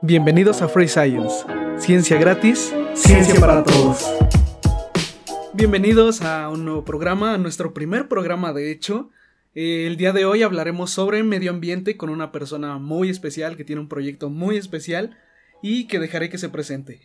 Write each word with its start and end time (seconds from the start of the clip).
Bienvenidos 0.00 0.62
a 0.62 0.68
Free 0.68 0.86
Science, 0.86 1.44
ciencia 1.76 2.16
gratis, 2.18 2.72
ciencia 2.94 3.34
para 3.40 3.64
todos. 3.64 4.06
Bienvenidos 5.54 6.22
a 6.22 6.48
un 6.50 6.64
nuevo 6.64 6.84
programa, 6.84 7.34
a 7.34 7.38
nuestro 7.38 7.74
primer 7.74 8.06
programa 8.06 8.52
de 8.52 8.70
hecho. 8.70 9.10
Eh, 9.56 9.88
el 9.88 9.96
día 9.96 10.12
de 10.12 10.24
hoy 10.24 10.44
hablaremos 10.44 10.92
sobre 10.92 11.24
medio 11.24 11.50
ambiente 11.50 11.96
con 11.96 12.10
una 12.10 12.30
persona 12.30 12.78
muy 12.78 13.10
especial 13.10 13.56
que 13.56 13.64
tiene 13.64 13.80
un 13.80 13.88
proyecto 13.88 14.30
muy 14.30 14.56
especial 14.56 15.18
y 15.62 15.88
que 15.88 15.98
dejaré 15.98 16.30
que 16.30 16.38
se 16.38 16.48
presente. 16.48 17.00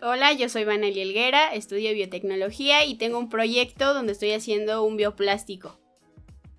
Hola, 0.00 0.32
yo 0.32 0.48
soy 0.48 0.62
Vanelli 0.62 1.00
Elguera, 1.00 1.52
estudio 1.52 1.92
biotecnología 1.94 2.84
y 2.84 2.96
tengo 2.96 3.18
un 3.18 3.28
proyecto 3.28 3.92
donde 3.92 4.12
estoy 4.12 4.30
haciendo 4.30 4.84
un 4.84 4.96
bioplástico. 4.96 5.80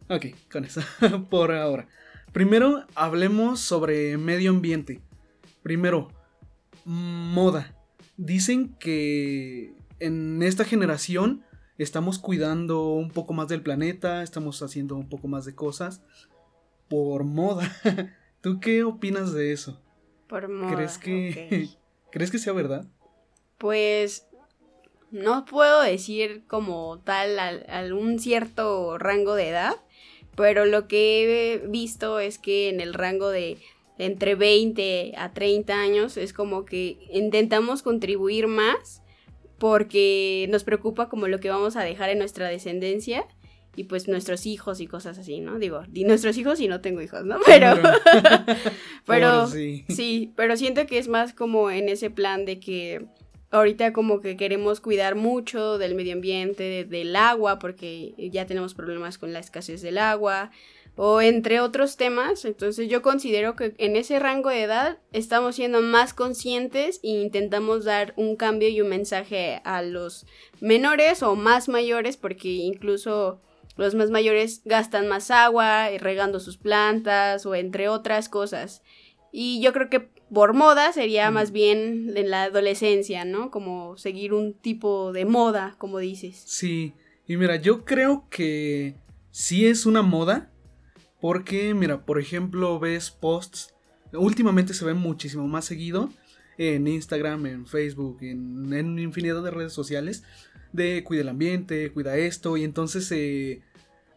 Ok, 0.09 0.25
con 0.51 0.65
eso, 0.65 0.81
por 1.29 1.53
ahora. 1.53 1.87
Primero 2.33 2.85
hablemos 2.93 3.61
sobre 3.61 4.17
medio 4.17 4.51
ambiente. 4.51 4.99
Primero, 5.67 6.07
moda. 6.85 7.75
Dicen 8.15 8.73
que 8.79 9.73
en 9.99 10.41
esta 10.41 10.63
generación 10.63 11.43
estamos 11.77 12.19
cuidando 12.19 12.93
un 12.93 13.11
poco 13.11 13.33
más 13.33 13.49
del 13.49 13.61
planeta, 13.61 14.23
estamos 14.23 14.61
haciendo 14.61 14.95
un 14.95 15.09
poco 15.09 15.27
más 15.27 15.43
de 15.43 15.55
cosas 15.55 16.01
por 16.87 17.25
moda. 17.25 17.69
¿Tú 18.41 18.61
qué 18.61 18.85
opinas 18.85 19.33
de 19.33 19.51
eso? 19.51 19.81
Por 20.29 20.47
moda. 20.47 20.73
¿Crees 20.73 20.97
que, 20.97 21.67
¿crees 22.13 22.31
que 22.31 22.39
sea 22.39 22.53
verdad? 22.53 22.85
Pues 23.57 24.25
no 25.11 25.43
puedo 25.43 25.81
decir 25.81 26.45
como 26.47 26.99
tal 26.99 27.37
algún 27.67 28.19
cierto 28.19 28.97
rango 28.97 29.35
de 29.35 29.49
edad, 29.49 29.75
pero 30.37 30.63
lo 30.63 30.87
que 30.87 31.55
he 31.55 31.67
visto 31.67 32.21
es 32.21 32.37
que 32.37 32.69
en 32.69 32.79
el 32.79 32.93
rango 32.93 33.31
de 33.31 33.57
entre 33.97 34.35
20 34.35 35.13
a 35.17 35.33
30 35.33 35.79
años, 35.79 36.17
es 36.17 36.33
como 36.33 36.65
que 36.65 36.97
intentamos 37.11 37.81
contribuir 37.81 38.47
más 38.47 39.01
porque 39.57 40.47
nos 40.49 40.63
preocupa 40.63 41.09
como 41.09 41.27
lo 41.27 41.39
que 41.39 41.49
vamos 41.49 41.75
a 41.75 41.83
dejar 41.83 42.09
en 42.09 42.19
nuestra 42.19 42.47
descendencia 42.47 43.25
y 43.75 43.83
pues 43.83 44.07
nuestros 44.07 44.45
hijos 44.45 44.79
y 44.79 44.87
cosas 44.87 45.19
así, 45.19 45.39
¿no? 45.39 45.59
Digo, 45.59 45.83
y 45.93 46.03
nuestros 46.03 46.37
hijos 46.37 46.59
y 46.59 46.67
no 46.67 46.81
tengo 46.81 47.01
hijos, 47.01 47.25
¿no? 47.25 47.37
Pero, 47.45 47.75
pero, 49.05 49.47
sí. 49.47 49.85
sí, 49.87 50.33
pero 50.35 50.57
siento 50.57 50.87
que 50.87 50.97
es 50.97 51.07
más 51.07 51.33
como 51.33 51.69
en 51.69 51.87
ese 51.87 52.09
plan 52.09 52.45
de 52.45 52.59
que 52.59 53.05
ahorita 53.51 53.93
como 53.93 54.19
que 54.19 54.35
queremos 54.35 54.81
cuidar 54.81 55.15
mucho 55.15 55.77
del 55.77 55.95
medio 55.95 56.13
ambiente, 56.13 56.85
del 56.85 57.15
agua, 57.15 57.59
porque 57.59 58.13
ya 58.31 58.45
tenemos 58.45 58.73
problemas 58.73 59.17
con 59.17 59.31
la 59.31 59.39
escasez 59.39 59.81
del 59.81 59.99
agua, 59.99 60.51
o 60.97 61.21
entre 61.21 61.61
otros 61.61 61.95
temas. 61.95 62.43
Entonces 62.43 62.89
yo 62.89 63.01
considero 63.01 63.55
que 63.55 63.73
en 63.77 63.95
ese 63.95 64.19
rango 64.19 64.49
de 64.49 64.63
edad 64.63 64.97
estamos 65.13 65.55
siendo 65.55 65.81
más 65.81 66.13
conscientes 66.13 66.99
e 67.03 67.09
intentamos 67.09 67.85
dar 67.85 68.13
un 68.17 68.35
cambio 68.35 68.67
y 68.67 68.81
un 68.81 68.89
mensaje 68.89 69.61
a 69.63 69.81
los 69.81 70.25
menores 70.59 71.23
o 71.23 71.35
más 71.35 71.69
mayores 71.69 72.17
porque 72.17 72.49
incluso 72.49 73.39
los 73.77 73.93
más 73.93 74.09
mayores 74.09 74.61
gastan 74.65 75.07
más 75.07 75.29
agua 75.31 75.91
eh, 75.91 75.99
regando 75.99 76.39
sus 76.39 76.57
plantas 76.57 77.45
o 77.45 77.55
entre 77.55 77.87
otras 77.87 78.27
cosas. 78.27 78.81
Y 79.31 79.61
yo 79.61 79.71
creo 79.71 79.89
que 79.89 80.09
por 80.33 80.53
moda 80.53 80.91
sería 80.91 81.29
más 81.31 81.51
bien 81.51 82.13
en 82.15 82.29
la 82.31 82.43
adolescencia, 82.43 83.23
¿no? 83.23 83.51
Como 83.51 83.97
seguir 83.97 84.33
un 84.33 84.53
tipo 84.53 85.13
de 85.13 85.25
moda, 85.25 85.75
como 85.77 85.99
dices. 85.99 86.43
Sí, 86.45 86.93
y 87.27 87.37
mira, 87.37 87.57
yo 87.57 87.85
creo 87.85 88.25
que 88.29 88.95
sí 89.31 89.67
es 89.67 89.85
una 89.85 90.01
moda, 90.01 90.51
porque, 91.19 91.73
mira, 91.73 92.05
por 92.05 92.19
ejemplo, 92.19 92.79
ves 92.79 93.11
posts, 93.11 93.73
últimamente 94.13 94.73
se 94.73 94.85
ven 94.85 94.97
muchísimo 94.97 95.47
más 95.47 95.65
seguido 95.65 96.09
en 96.57 96.87
Instagram, 96.87 97.45
en 97.45 97.67
Facebook, 97.67 98.17
en, 98.21 98.73
en 98.73 98.99
infinidad 98.99 99.43
de 99.43 99.51
redes 99.51 99.73
sociales, 99.73 100.23
de 100.73 101.03
cuida 101.03 101.21
el 101.21 101.29
ambiente, 101.29 101.91
cuida 101.91 102.17
esto, 102.17 102.57
y 102.57 102.63
entonces 102.63 103.11
eh, 103.11 103.61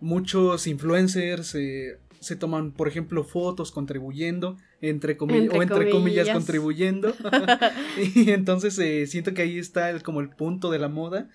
muchos 0.00 0.66
influencers 0.66 1.55
eh, 1.55 1.99
se 2.21 2.37
toman, 2.37 2.72
por 2.72 2.89
ejemplo, 2.89 3.25
fotos 3.25 3.72
contribuyendo, 3.72 4.56
entre, 4.81 5.16
comillas, 5.16 5.55
o 5.55 5.62
entre 5.62 5.91
comillas, 5.91 6.28
contribuyendo, 6.31 7.15
y 8.15 8.31
entonces 8.31 8.78
eh, 8.78 9.06
siento 9.06 9.34
que 9.34 9.43
ahí 9.43 9.59
está 9.59 9.99
como 10.00 10.21
el 10.21 10.31
punto 10.31 10.71
de 10.71 10.78
la 10.78 10.89
moda, 10.89 11.28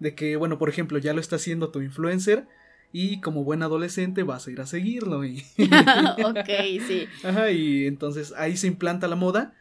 de 0.00 0.14
que, 0.14 0.36
bueno, 0.36 0.58
por 0.58 0.68
ejemplo, 0.68 0.98
ya 0.98 1.12
lo 1.12 1.20
está 1.20 1.36
haciendo 1.36 1.70
tu 1.70 1.80
influencer, 1.82 2.46
y 2.92 3.20
como 3.20 3.44
buen 3.44 3.62
adolescente 3.62 4.22
vas 4.22 4.46
a 4.46 4.50
ir 4.50 4.60
a 4.60 4.66
seguirlo. 4.66 5.24
Y 5.24 5.44
ok, 6.24 6.50
sí. 6.86 7.06
Ajá, 7.24 7.50
y 7.50 7.86
entonces 7.86 8.32
ahí 8.36 8.56
se 8.56 8.66
implanta 8.66 9.08
la 9.08 9.16
moda. 9.16 9.54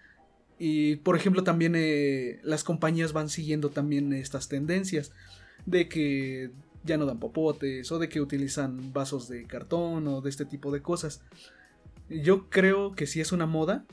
Y 0.59 0.97
por 0.97 1.15
ejemplo 1.15 1.43
también 1.43 1.73
eh, 1.75 2.39
las 2.43 2.63
compañías 2.63 3.13
van 3.13 3.29
siguiendo 3.29 3.69
también 3.69 4.11
estas 4.13 4.47
tendencias 4.47 5.11
de 5.67 5.87
que 5.87 6.49
ya 6.83 6.97
no 6.97 7.05
dan 7.05 7.19
popotes 7.19 7.91
o 7.91 7.99
de 7.99 8.09
que 8.09 8.21
utilizan 8.21 8.91
vasos 8.93 9.27
de 9.27 9.45
cartón 9.45 10.07
o 10.07 10.21
de 10.21 10.29
este 10.29 10.45
tipo 10.45 10.71
de 10.71 10.81
cosas. 10.81 11.21
Yo 12.09 12.49
creo 12.49 12.95
que 12.95 13.05
sí 13.05 13.19
es 13.19 13.31
una 13.31 13.45
moda, 13.45 13.85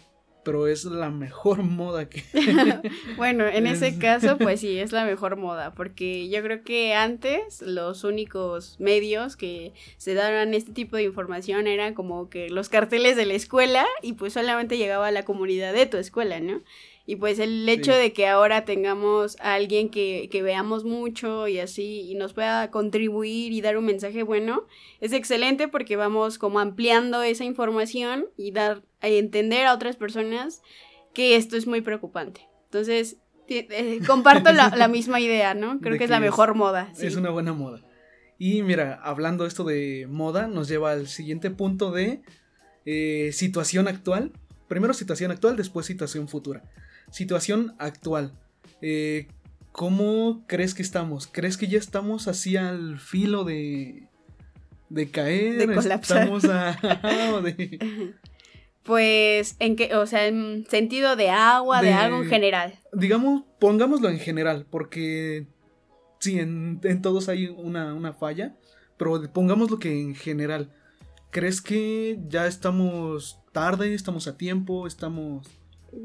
pero 0.45 0.67
es 0.67 0.85
la 0.85 1.11
mejor 1.11 1.63
moda 1.63 2.09
que... 2.09 2.23
bueno, 3.17 3.47
en 3.47 3.67
ese 3.67 3.99
caso, 3.99 4.39
pues 4.39 4.61
sí, 4.61 4.79
es 4.79 4.93
la 4.93 5.05
mejor 5.05 5.37
moda, 5.37 5.75
porque 5.75 6.29
yo 6.29 6.43
creo 6.43 6.63
que 6.63 6.95
antes 6.95 7.63
los 7.63 8.05
únicos 8.05 8.77
medios 8.79 9.37
que 9.37 9.73
se 9.97 10.15
daban 10.15 10.55
este 10.55 10.73
tipo 10.73 10.97
de 10.97 11.05
información 11.05 11.67
eran 11.67 11.95
como 11.95 12.29
que 12.29 12.51
los 12.51 12.69
carteles 12.69 13.17
de 13.17 13.27
la 13.27 13.35
escuela 13.35 13.87
y 14.03 14.13
pues 14.13 14.33
solamente 14.33 14.79
llegaba 14.79 15.09
a 15.09 15.13
la 15.13 15.25
comunidad 15.25 15.73
de 15.73 15.87
tu 15.87 15.97
escuela, 15.97 16.41
¿no? 16.41 16.63
Y 17.07 17.17
pues 17.17 17.39
el 17.39 17.69
hecho 17.69 17.93
de 17.93 18.15
que 18.15 18.27
ahora 18.27 18.65
tengamos 18.65 19.37
a 19.41 19.55
alguien 19.55 19.91
que, 19.91 20.29
que, 20.33 20.43
veamos 20.43 20.85
mucho 20.85 21.49
y 21.49 21.59
así 21.59 22.11
y 22.11 22.15
nos 22.15 22.33
pueda 22.33 22.71
contribuir 22.71 23.53
y 23.53 23.61
dar 23.61 23.77
un 23.77 23.85
mensaje 23.85 24.23
bueno, 24.23 24.67
es 25.01 25.13
excelente 25.13 25.69
porque 25.69 25.97
vamos 25.97 26.39
como 26.39 26.61
ampliando 26.61 27.23
esa 27.23 27.45
información 27.45 28.27
y 28.39 28.53
dar 28.53 28.83
a 29.03 29.09
entender 29.09 29.67
a 29.67 29.75
otras 29.75 29.97
personas 29.97 30.63
que 31.13 31.37
esto 31.37 31.59
es 31.59 31.67
muy 31.67 31.83
preocupante. 31.83 32.49
Entonces, 32.65 33.19
eh, 33.49 34.01
comparto 34.07 34.51
la, 34.53 34.89
misma 34.89 35.21
idea, 35.21 35.53
¿no? 35.53 35.79
Creo 35.83 35.99
que, 35.99 36.05
es 36.05 36.11
la 36.11 36.21
mejor 36.21 36.55
moda. 36.55 36.91
Es 36.99 37.17
una 37.17 37.29
buena 37.29 37.53
moda. 37.53 37.83
Y 38.39 38.63
mira, 38.63 38.99
hablando 39.03 39.45
esto 39.45 39.65
de 39.65 40.07
moda, 40.09 40.47
nos 40.47 40.69
lleva 40.69 40.93
al 40.93 41.07
siguiente 41.07 41.51
punto 41.51 41.93
de 41.93 42.23
eh, 42.87 43.31
situación 43.35 43.89
actual. 43.89 44.33
Primero 44.69 44.95
situación 44.95 45.31
actual, 45.31 45.57
después 45.57 45.85
situación 45.85 46.29
futura 46.29 46.63
situación 47.15 47.77
actual. 47.79 48.33
Eh, 48.83 49.29
¿Cómo 49.71 50.45
crees 50.49 50.75
que 50.75 50.83
estamos? 50.83 51.29
¿Crees 51.29 51.57
que 51.57 51.69
ya 51.69 51.79
estamos 51.79 52.27
así 52.27 52.57
al 52.57 52.99
filo 52.99 53.45
de, 53.45 54.09
de 54.89 55.11
caer? 55.11 55.67
De 55.67 55.75
colapsar. 55.75 56.25
Estamos 56.25 56.45
a, 56.45 56.77
Pues, 58.83 59.57
en 59.61 59.77
qué, 59.77 59.95
o 59.95 60.07
sea, 60.07 60.27
en 60.27 60.67
sentido 60.69 61.17
de 61.17 61.31
agua, 61.31 61.81
de, 61.81 61.93
algo 61.93 62.23
en 62.23 62.29
general. 62.29 62.75
Digamos, 62.93 63.45
pongámoslo 63.59 64.11
en 64.11 64.19
general, 64.19 64.67
porque 64.69 65.47
sí, 66.19 66.39
en, 66.39 66.81
en 66.83 67.01
todos 67.01 67.29
hay 67.29 67.47
una, 67.47 67.95
una 67.95 68.13
falla, 68.13 68.57
pero 68.99 69.33
pongámoslo 69.33 69.79
que 69.79 69.99
en 69.99 70.15
general. 70.15 70.73
¿Crees 71.31 71.63
que 71.63 72.19
ya 72.29 72.47
estamos 72.47 73.41
tarde, 73.53 73.95
estamos 73.95 74.29
a 74.29 74.37
tiempo, 74.37 74.87
estamos 74.87 75.49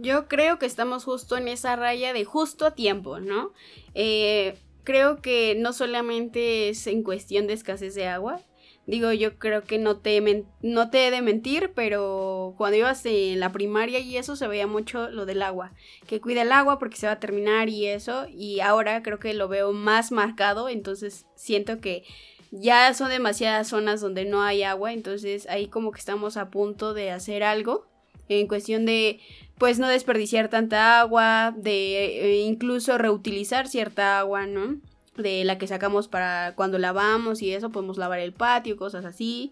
yo 0.02 0.28
creo 0.28 0.60
que 0.60 0.66
estamos 0.66 1.04
justo 1.04 1.38
en 1.38 1.48
esa 1.48 1.76
raya 1.76 2.14
de 2.14 2.26
justo 2.26 2.66
a 2.66 2.76
tiempo, 2.76 3.20
¿no? 3.20 3.54
Eh, 3.94 4.58
creo 4.84 5.22
que 5.22 5.56
no 5.58 5.74
solamente 5.74 6.70
es 6.70 6.88
en 6.88 7.04
cuestión 7.04 7.48
de 7.48 7.54
escasez 7.54 7.96
de 7.96 8.08
agua. 8.08 8.42
Digo, 8.86 9.12
yo 9.12 9.38
creo 9.38 9.64
que 9.64 9.78
no 9.78 9.98
te, 9.98 10.46
no 10.62 10.90
te 10.90 11.08
he 11.08 11.12
de 11.12 11.22
mentir, 11.22 11.74
pero 11.76 12.56
cuando 12.58 12.78
ibas 12.78 13.06
en 13.06 13.40
la 13.40 13.52
primaria 13.52 14.00
y 14.00 14.18
eso 14.18 14.36
se 14.36 14.48
veía 14.48 14.66
mucho 14.66 15.10
lo 15.10 15.28
del 15.28 15.44
agua. 15.44 15.74
Que 16.08 16.20
cuida 16.20 16.42
el 16.42 16.52
agua 16.52 16.80
porque 16.80 16.98
se 16.98 17.06
va 17.06 17.14
a 17.14 17.20
terminar 17.20 17.70
y 17.70 17.86
eso. 17.86 18.26
Y 18.28 18.62
ahora 18.62 19.04
creo 19.04 19.20
que 19.20 19.36
lo 19.36 19.48
veo 19.48 19.74
más 19.74 20.12
marcado, 20.12 20.70
entonces 20.70 21.28
siento 21.36 21.80
que 21.80 22.04
ya 22.52 22.92
son 22.96 23.10
demasiadas 23.10 23.68
zonas 23.68 24.02
donde 24.02 24.26
no 24.26 24.42
hay 24.42 24.64
agua, 24.64 24.92
entonces 24.92 25.48
ahí 25.50 25.68
como 25.68 25.92
que 25.92 26.00
estamos 26.00 26.36
a 26.36 26.50
punto 26.50 26.96
de 26.96 27.12
hacer 27.12 27.44
algo 27.44 27.86
en 28.28 28.48
cuestión 28.48 28.86
de 28.86 29.20
pues 29.60 29.78
no 29.78 29.88
desperdiciar 29.90 30.50
tanta 30.50 31.02
agua, 31.02 31.54
de 31.56 32.40
eh, 32.40 32.42
incluso 32.42 32.98
reutilizar 32.98 33.68
cierta 33.68 34.20
agua, 34.20 34.48
¿no? 34.48 34.78
De 35.18 35.44
la 35.44 35.58
que 35.58 35.68
sacamos 35.68 36.08
para 36.08 36.56
cuando 36.56 36.80
lavamos 36.80 37.42
y 37.42 37.54
eso, 37.54 37.70
podemos 37.70 37.98
lavar 37.98 38.20
el 38.20 38.32
patio, 38.32 38.78
cosas 38.78 39.04
así. 39.04 39.52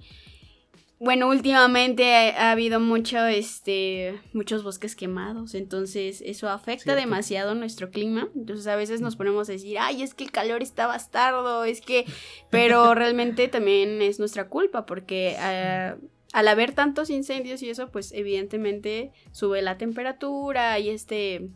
Bueno, 0.99 1.27
últimamente 1.27 2.31
ha, 2.31 2.51
habido 2.51 2.79
mucho, 2.79 3.23
este, 3.27 4.19
muchos 4.33 4.63
bosques 4.63 4.95
quemados, 4.95 5.53
entonces 5.53 6.23
eso 6.25 6.49
afecta 6.49 6.95
demasiado 6.95 7.53
nuestro 7.53 7.91
clima. 7.91 8.29
Entonces 8.33 8.65
a 8.65 8.77
veces 8.77 9.01
nos 9.01 9.17
ponemos 9.17 9.47
a 9.49 9.51
decir, 9.51 9.77
ay, 9.77 10.01
es 10.01 10.15
que 10.15 10.23
el 10.23 10.31
calor 10.31 10.63
está 10.63 10.87
bastardo, 10.87 11.65
es 11.65 11.81
que, 11.81 12.05
pero 12.49 12.95
realmente 12.95 13.47
también 13.49 14.01
es 14.01 14.19
nuestra 14.19 14.47
culpa 14.47 14.85
porque... 14.85 15.35
Uh, 15.37 16.16
al 16.33 16.47
haber 16.47 16.73
tantos 16.73 17.09
incendios 17.09 17.61
y 17.63 17.69
eso, 17.69 17.89
pues 17.89 18.11
evidentemente 18.11 19.11
sube 19.31 19.61
la 19.61 19.77
temperatura 19.77 20.77
y 20.79 20.89
este, 20.89 21.49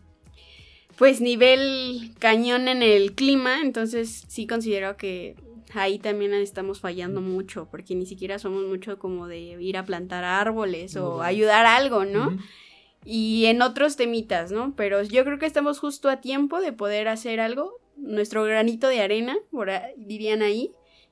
pues 0.98 1.22
nivel 1.22 2.12
cañón 2.20 2.68
en 2.68 2.84
el 2.84 3.14
clima, 3.14 3.62
entonces 3.62 4.24
sí 4.28 4.48
considero 4.48 4.98
que 4.98 5.36
ahí 5.74 6.00
también 6.00 6.34
estamos 6.34 6.80
fallando 6.80 7.22
mucho, 7.22 7.68
porque 7.70 7.96
ni 7.96 8.06
siquiera 8.06 8.40
somos 8.40 8.66
mucho 8.66 9.00
como 9.00 9.28
de 9.28 9.40
ir 9.40 9.78
a 9.78 9.86
plantar 9.86 10.24
árboles 10.24 10.96
o 10.96 11.22
ayudar 11.22 11.66
a 11.66 11.76
algo, 11.76 12.06
¿no? 12.06 12.38
Y 13.04 13.46
en 13.46 13.62
otros 13.62 13.96
temitas, 13.96 14.52
¿no? 14.52 14.76
Pero 14.76 15.02
yo 15.02 15.24
creo 15.24 15.40
que 15.40 15.46
estamos 15.46 15.80
justo 15.80 16.10
a 16.10 16.22
tiempo 16.22 16.62
de 16.62 16.72
poder 16.72 17.08
hacer 17.08 17.40
algo, 17.40 17.80
nuestro 17.96 18.44
granito 18.44 18.88
de 18.88 19.02
arena, 19.02 19.38
dirían 19.98 20.42
ahí, 20.42 20.72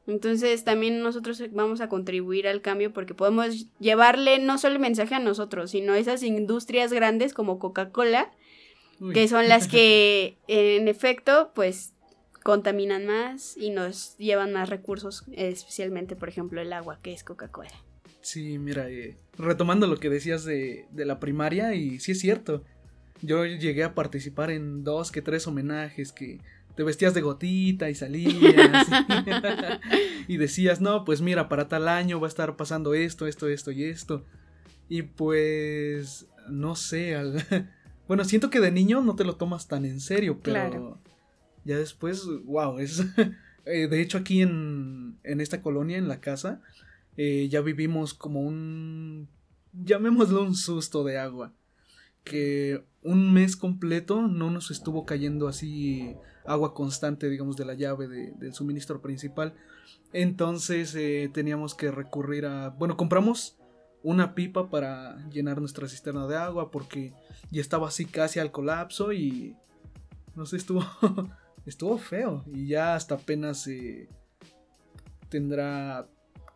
entonces 0.10 0.64
también 0.64 1.02
nosotros 1.02 1.42
vamos 1.52 1.82
a 1.82 1.90
contribuir 1.90 2.48
al 2.48 2.62
cambio 2.62 2.92
porque 2.92 3.14
podemos 3.14 3.68
llevarle 3.80 4.40
no 4.40 4.58
solo 4.58 4.76
el 4.76 4.82
mensaje 4.82 5.16
a 5.16 5.20
nosotros, 5.20 5.72
sino 5.72 5.94
a 5.94 6.00
esas 6.00 6.24
industrias 6.24 6.92
grandes 6.92 7.34
como 7.34 7.60
Coca-Cola, 7.60 8.32
que 9.14 9.28
son 9.28 9.48
las 9.48 9.68
que 9.68 10.38
en 10.48 10.88
efecto 10.88 11.52
pues 11.54 11.94
contaminan 12.44 13.06
más 13.06 13.56
y 13.56 13.70
nos 13.70 14.18
llevan 14.18 14.54
más 14.54 14.70
recursos, 14.70 15.24
especialmente 15.32 16.16
por 16.16 16.30
ejemplo 16.30 16.60
el 16.60 16.74
agua 16.74 17.00
que 17.02 17.14
es 17.14 17.24
Coca-Cola. 17.24 17.72
Sí, 18.22 18.58
mira, 18.58 18.90
eh, 18.90 19.16
retomando 19.38 19.88
lo 19.88 19.98
que 19.98 20.10
decías 20.10 20.44
de, 20.44 20.86
de 20.92 21.06
la 21.06 21.20
primaria 21.20 21.74
y 21.76 22.00
sí 22.00 22.12
es 22.14 22.20
cierto, 22.20 22.64
yo 23.22 23.46
llegué 23.46 23.84
a 23.84 23.94
participar 23.94 24.50
en 24.50 24.84
dos 24.84 25.12
que 25.12 25.22
tres 25.22 25.48
homenajes 25.48 26.12
que 26.12 26.40
te 26.80 26.86
vestías 26.86 27.14
de 27.14 27.20
gotita 27.20 27.90
y 27.90 27.94
salías 27.94 28.88
y, 30.30 30.38
decías, 30.38 30.80
no, 30.80 31.04
pues 31.04 31.20
mira, 31.20 31.50
para 31.50 31.68
tal 31.68 31.90
año 31.90 32.22
va 32.22 32.28
a 32.28 32.30
estar 32.30 32.56
pasando 32.56 32.94
esto, 32.94 33.28
esto, 33.28 33.50
esto 33.50 33.72
y 33.72 33.84
esto. 33.84 34.24
Y 34.88 35.02
pues, 35.02 36.28
no 36.48 36.78
sé, 36.78 37.18
bueno, 38.08 38.24
siento 38.24 38.50
que 38.50 38.62
de 38.62 38.72
niño 38.72 39.02
no 39.02 39.18
te 39.18 39.26
lo 39.26 39.36
tomas 39.36 39.68
tan 39.68 39.84
en 39.84 40.00
serio, 40.00 40.40
pero 40.42 41.02
ya 41.66 41.78
después, 41.78 42.26
wow, 42.46 42.80
es... 42.80 43.04
Eh, 43.66 43.88
de 43.88 44.02
hecho 44.02 44.18
aquí 44.18 44.42
en, 44.42 45.20
en 45.24 45.42
esta 45.42 45.62
colonia, 45.62 45.98
en 45.98 46.08
la 46.08 46.22
casa, 46.22 46.62
eh, 47.18 47.50
ya 47.50 47.62
vivimos 47.62 48.16
como 48.16 48.42
un, 48.42 49.28
llamémoslo 49.74 50.42
un 50.42 50.56
susto 50.56 51.04
de 51.04 51.20
agua 51.20 51.54
que 52.30 52.86
un 53.02 53.34
mes 53.34 53.56
completo 53.56 54.22
no 54.22 54.52
nos 54.52 54.70
estuvo 54.70 55.06
cayendo 55.06 55.48
así 55.48 56.16
agua 56.46 56.76
constante, 56.76 57.28
digamos, 57.28 57.58
de 57.58 57.66
la 57.66 57.74
llave 57.74 58.08
del 58.08 58.54
suministro 58.54 59.02
principal. 59.02 59.56
Entonces 60.14 60.94
eh, 60.96 61.30
teníamos 61.34 61.74
que 61.74 61.90
recurrir 61.90 62.46
a... 62.46 62.70
Bueno, 62.70 62.98
compramos 62.98 63.58
una 64.04 64.36
pipa 64.36 64.70
para 64.70 65.28
llenar 65.30 65.60
nuestra 65.60 65.88
cisterna 65.88 66.28
de 66.28 66.38
agua 66.38 66.70
porque 66.72 67.14
ya 67.52 67.62
estaba 67.62 67.88
así 67.88 68.06
casi 68.06 68.40
al 68.40 68.52
colapso 68.52 69.12
y... 69.12 69.56
No 70.36 70.46
sé, 70.46 70.58
estuvo... 70.58 70.86
estuvo 71.66 71.98
feo 71.98 72.44
y 72.54 72.68
ya 72.68 72.96
hasta 72.96 73.16
apenas 73.16 73.68
eh, 73.68 74.10
tendrá 75.30 76.08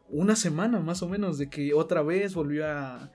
una 0.10 0.36
semana 0.36 0.80
más 0.80 1.02
o 1.02 1.10
menos 1.10 1.38
de 1.38 1.50
que 1.50 1.74
otra 1.74 2.04
vez 2.04 2.36
volvió 2.36 2.68
a 2.68 3.12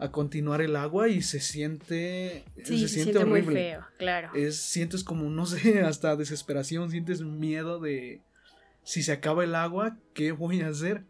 a 0.00 0.10
continuar 0.10 0.62
el 0.62 0.76
agua 0.76 1.08
y 1.08 1.22
se 1.22 1.40
siente 1.40 2.44
se, 2.64 2.88
siente, 2.88 3.18
horrible. 3.18 3.42
muy 3.42 3.54
feo, 3.54 3.86
claro. 3.98 4.30
Es 4.34 4.56
sientes 4.56 5.04
como 5.04 5.28
no 5.30 5.46
sé, 5.46 5.80
hasta 5.84 6.16
desesperación, 6.16 6.90
sientes 6.90 7.20
miedo 7.22 7.78
de 7.78 8.22
si 8.82 9.02
se 9.02 9.12
acaba 9.12 9.44
el 9.44 9.54
agua, 9.54 9.98
¿qué 10.14 10.32
voy 10.32 10.62
a 10.62 10.68
hacer? 10.68 11.04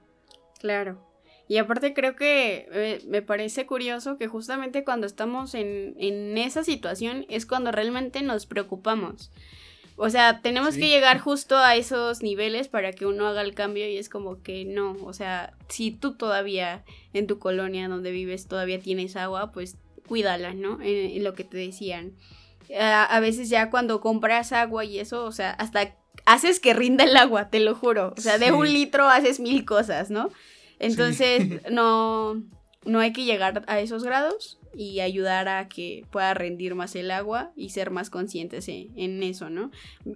Claro. 0.58 1.06
Y 1.48 1.58
aparte 1.58 1.94
creo 1.94 2.14
que 2.14 2.68
eh, 2.72 3.02
me 3.08 3.22
parece 3.22 3.66
curioso 3.66 4.18
que 4.18 4.28
justamente 4.28 4.84
cuando 4.84 5.06
estamos 5.06 5.54
en, 5.54 5.94
en 5.98 6.36
esa 6.38 6.62
situación 6.62 7.26
es 7.28 7.46
cuando 7.46 7.72
realmente 7.72 8.22
nos 8.22 8.46
preocupamos. 8.46 9.32
O 10.02 10.08
sea, 10.08 10.40
tenemos 10.40 10.76
que 10.76 10.88
llegar 10.88 11.18
justo 11.18 11.58
a 11.58 11.76
esos 11.76 12.22
niveles 12.22 12.68
para 12.68 12.90
que 12.90 13.04
uno 13.04 13.26
haga 13.26 13.42
el 13.42 13.54
cambio 13.54 13.86
y 13.86 13.98
es 13.98 14.08
como 14.08 14.42
que 14.42 14.64
no, 14.64 14.96
o 15.04 15.12
sea, 15.12 15.52
si 15.68 15.90
tú 15.90 16.14
todavía 16.14 16.86
en 17.12 17.26
tu 17.26 17.38
colonia 17.38 17.86
donde 17.86 18.10
vives 18.10 18.46
todavía 18.46 18.80
tienes 18.80 19.14
agua, 19.16 19.52
pues 19.52 19.76
cuídala, 20.08 20.54
¿no? 20.54 20.78
En, 20.80 21.22
lo 21.22 21.34
que 21.34 21.44
te 21.44 21.58
decían. 21.58 22.14
A, 22.80 23.20
veces 23.20 23.50
ya 23.50 23.68
cuando 23.68 24.00
compras 24.00 24.52
agua 24.52 24.86
y 24.86 25.00
eso, 25.00 25.26
o 25.26 25.32
sea, 25.32 25.50
hasta 25.50 25.94
haces 26.24 26.60
que 26.60 26.72
rinda 26.72 27.04
el 27.04 27.14
agua, 27.18 27.50
te 27.50 27.60
lo 27.60 27.74
juro. 27.74 28.14
O 28.16 28.20
sea, 28.22 28.38
de 28.38 28.52
un 28.52 28.72
litro 28.72 29.06
haces 29.06 29.38
mil 29.38 29.66
cosas, 29.66 30.08
¿no? 30.08 30.30
Entonces, 30.78 31.60
no, 31.70 32.42
no 32.86 33.00
hay 33.00 33.12
que 33.12 33.24
llegar 33.24 33.64
a 33.66 33.80
esos 33.80 34.02
grados 34.02 34.59
y 34.74 35.00
ayudar 35.00 35.48
a 35.48 35.68
que 35.68 36.04
pueda 36.10 36.34
rendir 36.34 36.74
más 36.74 36.94
el 36.94 37.10
agua 37.10 37.52
y 37.56 37.70
ser 37.70 37.90
más 37.90 38.10
conscientes 38.10 38.68
en, 38.68 39.22
eso, 39.22 39.50
¿no? 39.50 39.70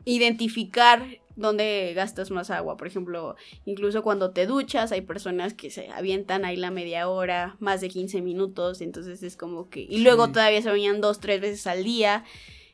Identificar 0.05 1.05
dónde 1.37 1.93
gastas 1.95 2.31
más 2.31 2.51
agua, 2.51 2.77
por 2.77 2.87
ejemplo, 2.87 3.35
incluso 3.65 4.03
cuando 4.03 4.31
te 4.31 4.47
duchas 4.47 4.93
hay 4.93 5.01
personas 5.01 5.55
que 5.55 5.71
se 5.71 5.89
avientan 5.91 6.45
ahí 6.45 6.57
la 6.57 6.71
media 6.71 7.09
hora, 7.09 7.57
más 7.59 7.81
de 7.81 7.89
15 7.89 8.23
minutos, 8.23 8.81
entonces 8.81 9.23
es 9.23 9.37
como 9.37 9.69
que... 9.69 9.81
Y 9.81 9.99
luego 9.99 10.31
todavía 10.31 10.63
se 10.63 10.71
bañan 10.71 11.01
dos, 11.01 11.19
tres 11.19 11.41
veces 11.41 11.67
al 11.67 11.83
día. 11.83 12.25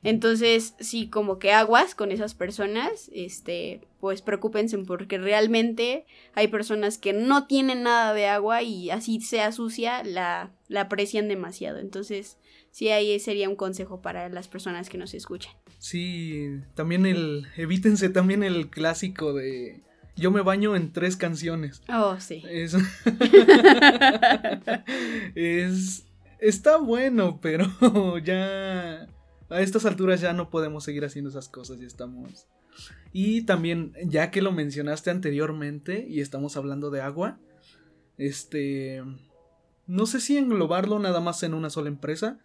Entonces, 0.03 0.75
sí, 0.81 1.09
como 1.09 1.39
que 1.39 1.53
aguas 1.53 1.95
con 1.95 2.11
esas 2.11 2.35
personas, 2.35 3.11
este, 3.13 3.83
pues 4.01 4.23
preocúpense 4.23 4.79
porque 4.79 5.19
realmente 5.19 6.07
hay 6.35 6.49
personas 6.49 6.97
que 6.97 7.13
no 7.13 7.47
tienen 7.47 7.83
nada 7.83 8.15
de 8.15 8.27
agua 8.27 8.63
y 8.63 8.91
así 8.91 9.21
sea 9.21 9.53
sucia, 9.53 10.03
la, 10.03 10.53
la 10.69 10.83
aprecian 10.83 11.29
demasiado. 11.29 11.79
Entonces, 11.79 12.39
sí, 12.71 12.89
ahí 12.89 13.21
sería 13.21 13.51
un 13.51 13.57
consejo 13.57 14.01
para 14.01 14.31
las 14.31 14.49
personas 14.49 14.89
que 14.89 14.97
nos 14.97 15.13
escuchan. 15.13 15.53
Sí, 15.79 16.49
también 16.75 17.05
el, 17.05 17.47
evítense 17.57 18.09
también 18.09 18.43
el 18.43 18.71
clásico 18.71 19.35
de 19.35 19.83
yo 20.17 20.31
me 20.31 20.43
baño 20.43 20.77
en 20.77 20.93
tres 20.93 21.17
canciones. 21.17 21.83
Oh, 21.89 22.19
sí. 22.21 22.43
Es, 22.49 22.75
es 25.35 26.07
está 26.39 26.79
bueno, 26.79 27.41
pero 27.41 28.19
ya 28.25 29.09
a 29.51 29.61
estas 29.61 29.85
alturas 29.85 30.21
ya 30.21 30.33
no 30.33 30.51
podemos 30.51 30.85
seguir 30.85 31.05
haciendo 31.05 31.31
esas 31.31 31.49
cosas 31.49 31.81
y 31.81 31.85
estamos... 31.85 32.47
Y 33.13 33.43
también, 33.43 33.93
ya 34.05 34.31
que 34.31 34.43
lo 34.43 34.53
mencionaste 34.53 35.11
anteriormente 35.11 36.07
y 36.09 36.21
estamos 36.21 36.57
hablando 36.57 36.91
de 36.91 37.01
agua, 37.01 37.39
este... 38.17 39.03
No 39.87 40.07
sé 40.07 40.21
si 40.21 40.39
englobarlo 40.39 41.01
nada 41.01 41.21
más 41.21 41.43
en 41.43 41.53
una 41.53 41.69
sola 41.69 41.89
empresa, 41.89 42.39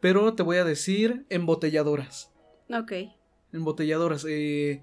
pero 0.00 0.34
te 0.34 0.42
voy 0.42 0.56
a 0.56 0.64
decir 0.64 1.24
embotelladoras. 1.28 2.32
Ok. 2.68 2.92
Embotelladoras. 3.52 4.26
Eh, 4.28 4.82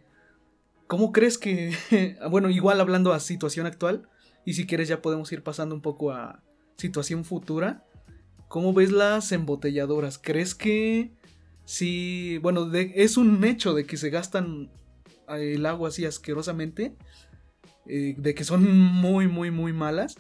¿Cómo 0.88 1.12
crees 1.12 1.38
que... 1.38 1.76
bueno, 2.32 2.50
igual 2.50 2.80
hablando 2.80 3.12
a 3.12 3.20
situación 3.20 3.66
actual, 3.66 4.08
y 4.46 4.54
si 4.54 4.66
quieres 4.66 4.88
ya 4.88 5.02
podemos 5.02 5.30
ir 5.34 5.44
pasando 5.44 5.76
un 5.76 5.82
poco 5.82 6.12
a 6.12 6.42
situación 6.78 7.26
futura. 7.26 7.84
¿Cómo 8.48 8.72
ves 8.72 8.94
las 8.94 9.34
embotelladoras? 9.34 10.18
¿Crees 10.18 10.56
que 10.56 11.12
sí, 11.68 12.40
bueno, 12.40 12.72
es 12.74 13.18
un 13.18 13.44
hecho 13.44 13.74
de 13.74 13.86
que 13.86 13.98
se 13.98 14.10
gastan 14.10 14.72
eh, 15.30 15.54
el 15.56 15.66
agua 15.66 15.90
así 15.90 16.06
asquerosamente, 16.06 16.96
eh, 17.86 18.16
de 18.18 18.34
que 18.34 18.44
son 18.44 18.72
muy, 18.72 19.28
muy, 19.28 19.52
muy 19.52 19.74
malas, 19.74 20.18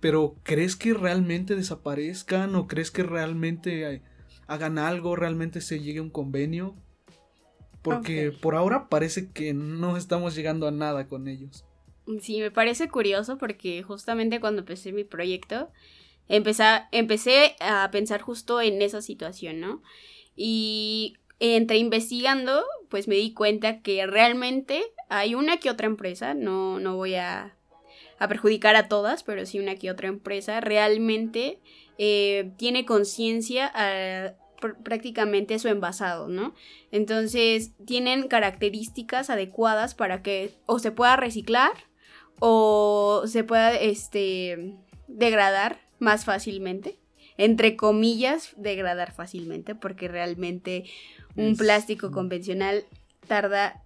pero 0.00 0.36
¿crees 0.42 0.74
que 0.74 0.92
realmente 0.92 1.54
desaparezcan 1.54 2.54
o 2.56 2.66
crees 2.66 2.90
que 2.90 3.04
realmente 3.04 4.02
hagan 4.48 4.78
algo, 4.78 5.14
realmente 5.14 5.60
se 5.60 5.80
llegue 5.80 6.00
a 6.00 6.02
un 6.02 6.10
convenio? 6.10 6.74
Porque 7.82 8.32
por 8.32 8.56
ahora 8.56 8.88
parece 8.88 9.30
que 9.30 9.54
no 9.54 9.96
estamos 9.96 10.34
llegando 10.34 10.66
a 10.66 10.70
nada 10.70 11.06
con 11.06 11.28
ellos. 11.28 11.64
Sí, 12.20 12.40
me 12.40 12.50
parece 12.50 12.88
curioso 12.88 13.38
porque 13.38 13.82
justamente 13.82 14.40
cuando 14.40 14.60
empecé 14.60 14.92
mi 14.92 15.04
proyecto, 15.04 15.70
empecé, 16.28 16.64
empecé 16.92 17.56
a 17.60 17.88
pensar 17.90 18.20
justo 18.20 18.60
en 18.60 18.82
esa 18.82 19.00
situación, 19.00 19.60
¿no? 19.60 19.82
Y 20.42 21.18
entre 21.38 21.76
investigando, 21.76 22.64
pues 22.88 23.08
me 23.08 23.16
di 23.16 23.34
cuenta 23.34 23.82
que 23.82 24.06
realmente 24.06 24.82
hay 25.10 25.34
una 25.34 25.58
que 25.58 25.68
otra 25.68 25.86
empresa, 25.86 26.32
no, 26.32 26.80
no 26.80 26.96
voy 26.96 27.16
a, 27.16 27.54
a 28.18 28.26
perjudicar 28.26 28.74
a 28.74 28.88
todas, 28.88 29.22
pero 29.22 29.44
sí 29.44 29.58
una 29.58 29.74
que 29.74 29.90
otra 29.90 30.08
empresa, 30.08 30.62
realmente 30.62 31.58
eh, 31.98 32.52
tiene 32.56 32.86
conciencia 32.86 33.70
prácticamente 34.82 35.58
su 35.58 35.68
envasado, 35.68 36.28
¿no? 36.28 36.54
Entonces 36.90 37.72
tienen 37.84 38.26
características 38.26 39.28
adecuadas 39.28 39.94
para 39.94 40.22
que 40.22 40.54
o 40.64 40.78
se 40.78 40.90
pueda 40.90 41.16
reciclar 41.16 41.72
o 42.38 43.24
se 43.26 43.44
pueda 43.44 43.74
este, 43.74 44.74
degradar 45.06 45.80
más 45.98 46.24
fácilmente 46.24 46.99
entre 47.40 47.74
comillas, 47.74 48.52
degradar 48.58 49.12
fácilmente, 49.12 49.74
porque 49.74 50.08
realmente 50.08 50.84
un 51.36 51.56
plástico 51.56 52.10
convencional 52.10 52.84
tarda 53.26 53.82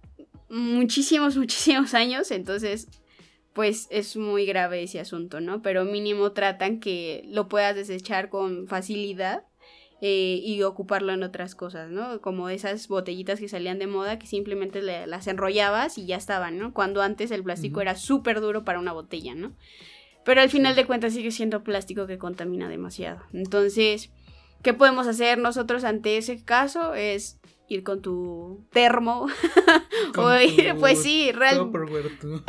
muchísimos, 0.49 1.37
muchísimos 1.37 1.93
años, 1.93 2.31
entonces 2.31 2.89
pues 3.53 3.87
es 3.91 4.17
muy 4.17 4.45
grave 4.45 4.83
ese 4.83 4.99
asunto, 4.99 5.39
¿no? 5.39 5.61
Pero 5.61 5.85
mínimo 5.85 6.33
tratan 6.33 6.81
que 6.81 7.23
lo 7.29 7.47
puedas 7.47 7.77
desechar 7.77 8.27
con 8.27 8.67
facilidad 8.67 9.45
eh, 10.01 10.41
y 10.43 10.61
ocuparlo 10.63 11.13
en 11.13 11.23
otras 11.23 11.55
cosas, 11.55 11.89
¿no? 11.89 12.19
Como 12.19 12.49
esas 12.49 12.89
botellitas 12.89 13.39
que 13.39 13.47
salían 13.47 13.79
de 13.79 13.87
moda 13.87 14.19
que 14.19 14.27
simplemente 14.27 14.81
las 14.81 15.27
enrollabas 15.27 15.97
y 15.97 16.05
ya 16.05 16.17
estaban, 16.17 16.57
¿no? 16.57 16.73
Cuando 16.73 17.01
antes 17.01 17.31
el 17.31 17.43
plástico 17.43 17.79
era 17.79 17.95
súper 17.95 18.41
duro 18.41 18.65
para 18.65 18.79
una 18.79 18.91
botella, 18.91 19.33
¿no? 19.33 19.53
Pero 20.25 20.41
al 20.41 20.49
final 20.49 20.75
de 20.75 20.85
cuentas 20.85 21.13
sigue 21.13 21.31
siendo 21.31 21.63
plástico 21.63 22.07
que 22.07 22.17
contamina 22.17 22.67
demasiado. 22.67 23.21
Entonces, 23.31 24.09
¿qué 24.63 24.73
podemos 24.73 25.07
hacer 25.07 25.37
nosotros 25.37 25.83
ante 25.83 26.17
ese 26.17 26.43
caso? 26.43 26.95
Es 26.95 27.39
ir 27.67 27.83
con 27.83 28.01
tu 28.01 28.63
termo 28.71 29.27
o 30.17 30.35
ir, 30.35 30.75
pues 30.79 31.01
sí, 31.01 31.31
real... 31.31 31.71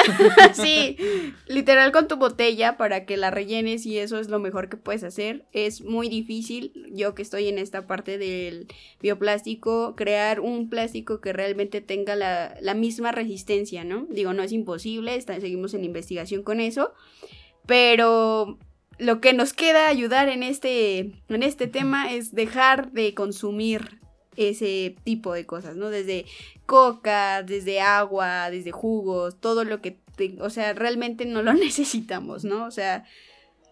sí, 0.52 0.97
literal 1.47 1.92
con 1.92 2.06
tu 2.09 2.16
botella 2.16 2.76
para 2.76 3.06
que 3.06 3.16
la 3.16 3.30
rellenes 3.30 3.87
y 3.87 3.99
eso 3.99 4.18
es 4.18 4.28
lo 4.28 4.38
mejor 4.38 4.68
que 4.68 4.76
puedes 4.76 5.04
hacer. 5.04 5.47
Es 5.52 5.83
muy 5.83 6.09
difícil, 6.09 6.73
yo 6.92 7.14
que 7.14 7.23
estoy 7.23 7.49
en 7.49 7.59
esta 7.59 7.87
parte 7.87 8.18
del 8.18 8.66
bioplástico, 9.00 9.95
crear 9.97 10.40
un 10.40 10.68
plástico 10.68 11.21
que 11.21 11.33
realmente 11.33 11.80
tenga 11.80 12.14
la, 12.14 12.56
la 12.61 12.75
misma 12.75 13.12
resistencia, 13.12 13.85
¿no? 13.85 14.06
Digo, 14.11 14.33
no 14.33 14.42
es 14.42 14.52
imposible, 14.52 15.21
seguimos 15.21 15.75
en 15.75 15.85
investigación 15.85 16.42
con 16.42 16.61
eso, 16.61 16.92
pero 17.66 18.58
lo 18.99 19.20
que 19.20 19.32
nos 19.32 19.52
queda 19.52 19.88
ayudar 19.88 20.28
en 20.28 20.42
este, 20.42 21.12
en 21.28 21.42
este 21.42 21.66
tema 21.66 22.12
es 22.12 22.35
dejar 22.35 22.92
de 22.92 23.14
consumir 23.14 24.00
ese 24.37 24.96
tipo 25.04 25.32
de 25.32 25.46
cosas, 25.46 25.76
¿no? 25.76 25.90
Desde 25.90 26.26
coca, 26.66 27.42
desde 27.42 27.80
agua, 27.80 28.50
desde 28.50 28.70
jugos, 28.70 29.40
todo 29.40 29.64
lo 29.64 29.80
que, 29.80 29.99
o 30.40 30.50
sea, 30.50 30.73
realmente 30.73 31.25
no 31.25 31.42
lo 31.42 31.52
necesitamos, 31.54 32.44
¿no? 32.44 32.64
O 32.64 32.70
sea, 32.70 33.04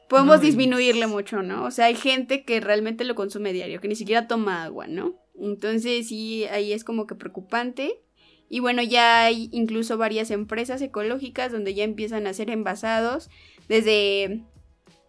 podemos 0.09 0.41
disminuirle 0.41 1.07
mucho, 1.07 1.43
¿no? 1.43 1.65
O 1.65 1.71
sea, 1.71 1.87
hay 1.87 1.97
gente 1.97 2.45
que 2.45 2.61
realmente 2.61 3.05
lo 3.05 3.15
consume 3.15 3.53
diario, 3.53 3.81
que 3.81 3.89
ni 3.89 3.97
siquiera 3.97 4.29
toma 4.29 4.65
agua, 4.65 4.87
¿no? 4.87 5.15
Entonces 5.39 6.09
sí, 6.09 6.45
ahí 6.47 6.73
es 6.73 6.85
como 6.85 7.07
que 7.07 7.15
preocupante. 7.15 8.01
Y 8.49 8.61
bueno, 8.61 8.83
ya 8.83 9.25
hay 9.25 9.49
incluso 9.53 9.97
varias 9.97 10.31
empresas 10.31 10.81
ecológicas 10.83 11.51
donde 11.51 11.75
ya 11.75 11.83
empiezan 11.83 12.27
a 12.27 12.31
hacer 12.31 12.51
envasados 12.51 13.31
desde 13.69 14.43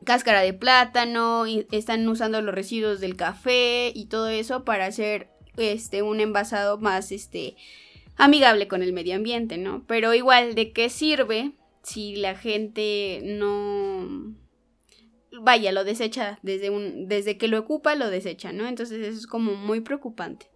cáscara 0.06 0.42
de 0.42 0.54
plátano, 0.54 1.48
y 1.48 1.68
están 1.72 2.08
usando 2.08 2.42
los 2.42 2.56
residuos 2.56 3.00
del 3.00 3.16
café 3.16 3.92
y 3.94 4.06
todo 4.06 4.30
eso 4.30 4.64
para 4.64 4.86
hacer 4.86 5.30
este, 5.58 6.02
un 6.02 6.20
envasado 6.20 6.78
más, 6.78 7.12
este, 7.12 7.56
amigable 8.16 8.68
con 8.68 8.82
el 8.82 8.94
medio 8.94 9.16
ambiente, 9.16 9.58
¿no? 9.58 9.84
Pero 9.88 10.14
igual, 10.14 10.56
¿de 10.56 10.72
qué 10.72 10.90
sirve 10.90 11.52
si 11.84 12.16
la 12.16 12.36
gente 12.36 13.22
no... 13.24 14.34
Vaya, 15.42 15.74
lo 15.74 15.84
desecha 15.84 16.40
desde 16.44 16.70
un... 16.70 17.08
desde 17.08 17.38
que 17.38 17.48
lo 17.48 17.60
ocupa, 17.60 17.96
lo 17.96 18.10
desecha, 18.10 18.54
¿no? 18.54 18.68
Entonces 18.68 19.06
eso 19.06 19.18
es 19.18 19.28
como 19.28 19.56
muy 19.56 19.82
preocupante. 19.82 20.48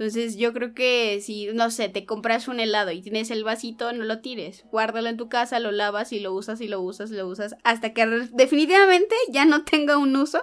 Entonces 0.00 0.38
yo 0.38 0.54
creo 0.54 0.72
que 0.72 1.20
si, 1.20 1.48
no 1.52 1.70
sé, 1.70 1.90
te 1.90 2.06
compras 2.06 2.48
un 2.48 2.58
helado 2.58 2.90
y 2.90 3.02
tienes 3.02 3.30
el 3.30 3.44
vasito, 3.44 3.92
no 3.92 4.04
lo 4.04 4.20
tires. 4.20 4.64
Guárdalo 4.72 5.10
en 5.10 5.18
tu 5.18 5.28
casa, 5.28 5.60
lo 5.60 5.72
lavas 5.72 6.14
y 6.14 6.20
lo 6.20 6.32
usas 6.32 6.62
y 6.62 6.68
lo 6.68 6.80
usas 6.80 7.10
y 7.10 7.16
lo 7.16 7.28
usas 7.28 7.54
hasta 7.64 7.92
que 7.92 8.06
definitivamente 8.32 9.14
ya 9.30 9.44
no 9.44 9.62
tenga 9.62 9.98
un 9.98 10.16
uso. 10.16 10.40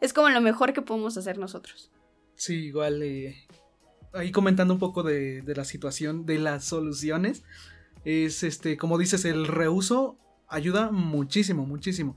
Es 0.00 0.12
como 0.12 0.30
lo 0.30 0.40
mejor 0.40 0.72
que 0.72 0.82
podemos 0.82 1.16
hacer 1.16 1.36
nosotros. 1.36 1.90
Sí, 2.36 2.66
igual 2.66 3.02
eh, 3.02 3.44
ahí 4.12 4.30
comentando 4.30 4.72
un 4.72 4.78
poco 4.78 5.02
de, 5.02 5.42
la 5.48 5.64
situación, 5.64 6.24
de 6.24 6.38
las 6.38 6.64
soluciones, 6.64 7.42
es 8.04 8.44
este, 8.44 8.76
como 8.76 8.98
dices, 8.98 9.24
el 9.24 9.48
reuso 9.48 10.16
ayuda 10.46 10.92
muchísimo, 10.92 11.66
muchísimo. 11.66 12.16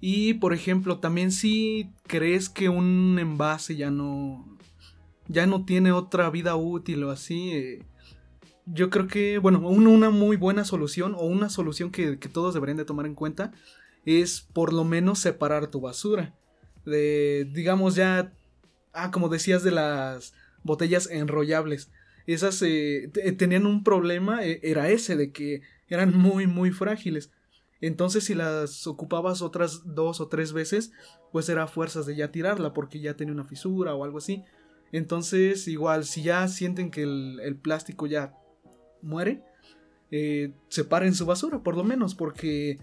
Y 0.00 0.34
por 0.34 0.54
ejemplo, 0.54 0.98
también 0.98 1.30
si 1.30 1.92
crees 2.08 2.48
que 2.48 2.68
un 2.68 3.16
envase 3.20 3.76
ya 3.76 3.92
no, 3.92 4.58
ya 5.30 5.46
no 5.46 5.64
tiene 5.64 5.92
otra 5.92 6.28
vida 6.30 6.56
útil 6.56 7.04
o 7.04 7.10
así, 7.10 7.52
eh, 7.52 7.82
yo 8.66 8.90
creo 8.90 9.08
que, 9.08 9.38
bueno, 9.38 9.60
una, 9.66 10.10
muy 10.10 10.36
buena 10.36 10.64
solución 10.64 11.14
o 11.14 11.22
una 11.24 11.48
solución 11.48 11.90
que, 11.90 12.18
que, 12.18 12.28
todos 12.28 12.54
deberían 12.54 12.76
de 12.76 12.84
tomar 12.84 13.06
en 13.06 13.14
cuenta 13.14 13.52
es 14.04 14.42
por 14.52 14.72
lo 14.72 14.84
menos 14.84 15.18
separar 15.18 15.68
tu 15.68 15.80
basura. 15.80 16.34
De, 16.84 17.50
digamos, 17.52 17.96
ya 17.96 18.32
Ah, 18.92 19.10
como 19.10 19.28
decías 19.28 19.62
de 19.62 19.70
las 19.70 20.34
botellas 20.62 21.08
enrollables. 21.10 21.90
Esas 22.26 22.60
eh, 22.62 23.10
tenían 23.38 23.66
un 23.66 23.84
problema, 23.84 24.44
eh, 24.44 24.60
era 24.62 24.90
ese, 24.90 25.16
de 25.16 25.32
que 25.32 25.62
eran 25.88 26.16
muy, 26.16 26.46
muy 26.46 26.70
frágiles. 26.70 27.30
Entonces, 27.80 28.24
si 28.24 28.34
las 28.34 28.86
ocupabas 28.86 29.42
otras 29.42 29.94
dos 29.94 30.20
o 30.20 30.28
tres 30.28 30.52
veces, 30.52 30.92
pues 31.32 31.48
era 31.48 31.66
fuerzas 31.66 32.04
de 32.06 32.16
ya 32.16 32.30
tirarla, 32.30 32.74
porque 32.74 33.00
ya 33.00 33.14
tenía 33.14 33.32
una 33.32 33.44
fisura 33.44 33.94
o 33.94 34.04
algo 34.04 34.18
así. 34.18 34.44
Entonces, 34.92 35.68
igual, 35.68 36.04
si 36.04 36.22
ya 36.22 36.46
sienten 36.48 36.90
que 36.90 37.02
el, 37.02 37.56
plástico 37.62 38.06
ya 38.06 38.34
muere, 39.02 39.42
eh, 40.10 40.52
separen 40.68 41.14
su 41.14 41.26
basura, 41.26 41.62
por 41.62 41.76
lo 41.76 41.84
menos, 41.84 42.14
porque 42.14 42.78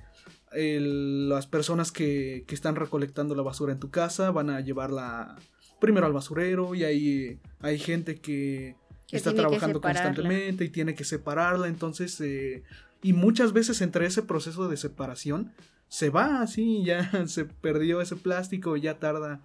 las 0.52 1.46
personas 1.46 1.92
que, 1.92 2.46
que, 2.48 2.56
están 2.56 2.76
recolectando 2.76 3.36
la 3.36 3.44
basura 3.44 3.74
en 3.74 3.80
tu 3.80 3.92
casa 3.92 4.32
van 4.32 4.50
a 4.50 4.62
llevarla 4.62 5.36
primero 5.80 6.06
al 6.08 6.14
basurero 6.14 6.76
y 6.76 6.84
ahí 6.84 7.40
hay 7.60 7.80
gente 7.80 8.16
que, 8.16 8.76
está 9.12 9.34
trabajando 9.34 9.80
constantemente 9.80 10.66
y 10.66 10.70
tiene 10.70 10.94
que 10.94 11.06
separarla, 11.06 11.68
entonces, 11.68 12.20
eh, 12.20 12.64
y 13.02 13.14
muchas 13.14 13.54
veces 13.54 13.82
entre 13.82 14.06
ese 14.06 14.22
proceso 14.22 14.68
de 14.68 14.76
separación 14.76 15.54
se 15.88 16.10
va 16.10 16.42
así, 16.42 16.84
ya 16.84 17.10
se 17.28 17.46
perdió 17.46 18.02
ese 18.02 18.16
plástico, 18.16 18.76
ya 18.76 19.00
tarda, 19.00 19.42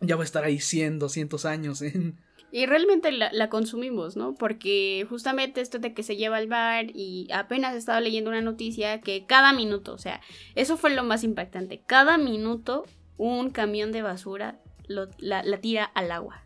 ya 0.00 0.16
va 0.16 0.22
a 0.22 0.24
estar 0.24 0.44
ahí 0.44 0.60
100, 0.60 0.98
200 0.98 1.44
años 1.44 1.82
en... 1.82 2.18
Y 2.52 2.64
realmente 2.66 3.10
la, 3.10 3.30
la, 3.32 3.50
consumimos, 3.50 4.16
¿no? 4.16 4.34
Porque 4.34 5.04
justamente 5.10 5.60
esto 5.60 5.78
de 5.78 5.92
que 5.92 6.02
se 6.02 6.16
lleva 6.16 6.36
al 6.36 6.46
bar 6.46 6.86
y 6.94 7.28
apenas 7.32 7.74
estaba 7.74 8.00
leyendo 8.00 8.30
una 8.30 8.40
noticia 8.40 9.00
que 9.00 9.26
cada 9.26 9.52
minuto, 9.52 9.92
o 9.92 9.98
sea, 9.98 10.20
eso 10.54 10.76
fue 10.76 10.94
lo 10.94 11.02
más 11.02 11.24
impactante, 11.24 11.82
cada 11.86 12.18
minuto 12.18 12.84
un 13.18 13.50
camión 13.50 13.92
de 13.92 14.02
basura 14.02 14.60
la, 14.88 15.60
tira 15.60 15.84
al 15.84 16.10
agua. 16.10 16.44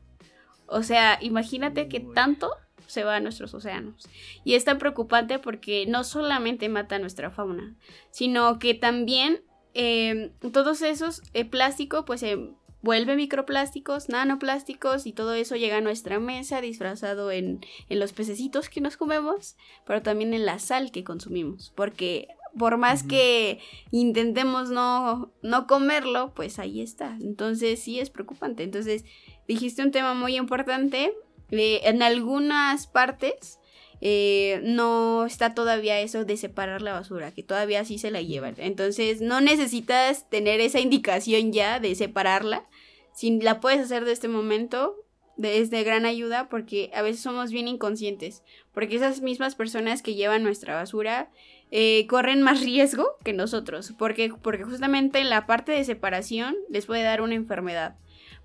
O 0.66 0.82
sea, 0.82 1.18
imagínate 1.20 1.88
que 1.88 2.00
tanto 2.00 2.50
se 2.86 3.04
va 3.04 3.16
a 3.16 3.20
nuestros 3.20 3.54
océanos. 3.54 4.08
Y 4.44 4.54
es 4.54 4.64
tan 4.64 4.78
preocupante 4.78 5.38
porque 5.38 5.86
no 5.86 6.04
solamente 6.04 6.68
mata 6.68 6.96
a 6.96 6.98
nuestra 6.98 7.30
fauna, 7.30 7.74
sino 8.10 8.58
que 8.58 8.74
también 8.74 9.42
em, 9.74 10.30
todos 10.52 10.82
esos 10.82 11.22
eh, 11.34 11.44
plásticos 11.44 12.04
pues 12.04 12.20
se 12.20 12.50
vuelve 12.82 13.16
microplásticos, 13.16 14.08
nanoplásticos 14.08 15.06
y 15.06 15.12
todo 15.12 15.34
eso 15.34 15.56
llega 15.56 15.78
a 15.78 15.82
nuestra 15.82 16.18
mesa 16.18 16.60
disfrazado 16.60 17.30
en, 17.30 17.60
en 17.88 17.98
los 18.00 18.12
pececitos 18.12 18.68
que 18.68 18.80
nos 18.80 18.96
comemos, 18.96 19.56
pero 19.86 20.02
también 20.02 20.34
en 20.34 20.46
la 20.46 20.58
sal 20.58 20.90
que 20.90 21.04
consumimos, 21.04 21.72
porque 21.76 22.28
por 22.58 22.76
más 22.78 23.02
que 23.02 23.60
intentemos 23.90 24.70
no, 24.70 25.32
no 25.42 25.66
comerlo, 25.66 26.32
pues 26.34 26.58
ahí 26.58 26.80
está. 26.80 27.16
Entonces 27.20 27.80
sí 27.80 28.00
es 28.00 28.10
preocupante. 28.10 28.62
Entonces 28.62 29.04
dijiste 29.46 29.82
un 29.82 29.90
tema 29.90 30.14
muy 30.14 30.36
importante. 30.36 31.12
Eh, 31.50 31.80
en 31.84 32.02
algunas 32.02 32.86
partes 32.86 33.58
eh, 34.00 34.60
no 34.62 35.26
está 35.26 35.54
todavía 35.54 36.00
eso 36.00 36.24
de 36.24 36.36
separar 36.36 36.80
la 36.80 36.92
basura, 36.92 37.32
que 37.32 37.42
todavía 37.42 37.84
sí 37.84 37.98
se 37.98 38.10
la 38.10 38.22
llevan. 38.22 38.54
Entonces 38.58 39.20
no 39.20 39.40
necesitas 39.40 40.28
tener 40.30 40.60
esa 40.60 40.80
indicación 40.80 41.52
ya 41.52 41.80
de 41.80 41.94
separarla. 41.94 42.68
Si 43.12 43.40
la 43.40 43.60
puedes 43.60 43.80
hacer 43.80 44.04
de 44.04 44.12
este 44.12 44.28
momento, 44.28 44.96
es 45.42 45.70
de 45.70 45.82
gran 45.84 46.06
ayuda 46.06 46.48
porque 46.48 46.90
a 46.94 47.02
veces 47.02 47.22
somos 47.22 47.50
bien 47.50 47.68
inconscientes. 47.68 48.42
Porque 48.72 48.96
esas 48.96 49.20
mismas 49.20 49.54
personas 49.54 50.02
que 50.02 50.14
llevan 50.14 50.42
nuestra 50.42 50.74
basura 50.74 51.30
eh, 51.70 52.06
corren 52.08 52.42
más 52.42 52.60
riesgo 52.64 53.16
que 53.24 53.32
nosotros, 53.32 53.94
porque, 53.98 54.32
porque 54.42 54.64
justamente 54.64 55.20
en 55.20 55.30
la 55.30 55.46
parte 55.46 55.72
de 55.72 55.84
separación 55.84 56.56
les 56.68 56.86
puede 56.86 57.02
dar 57.02 57.22
una 57.22 57.34
enfermedad 57.34 57.96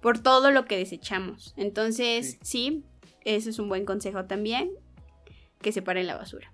por 0.02 0.20
todo 0.20 0.52
lo 0.52 0.66
que 0.66 0.78
desechamos. 0.78 1.54
Entonces, 1.58 2.38
sí, 2.44 2.84
ese 3.24 3.50
es 3.50 3.60
un 3.60 3.70
buen 3.70 3.86
consejo 3.86 4.26
también, 4.26 4.72
que 5.62 5.72
separen 5.72 6.06
la 6.06 6.16
basura. 6.16 6.52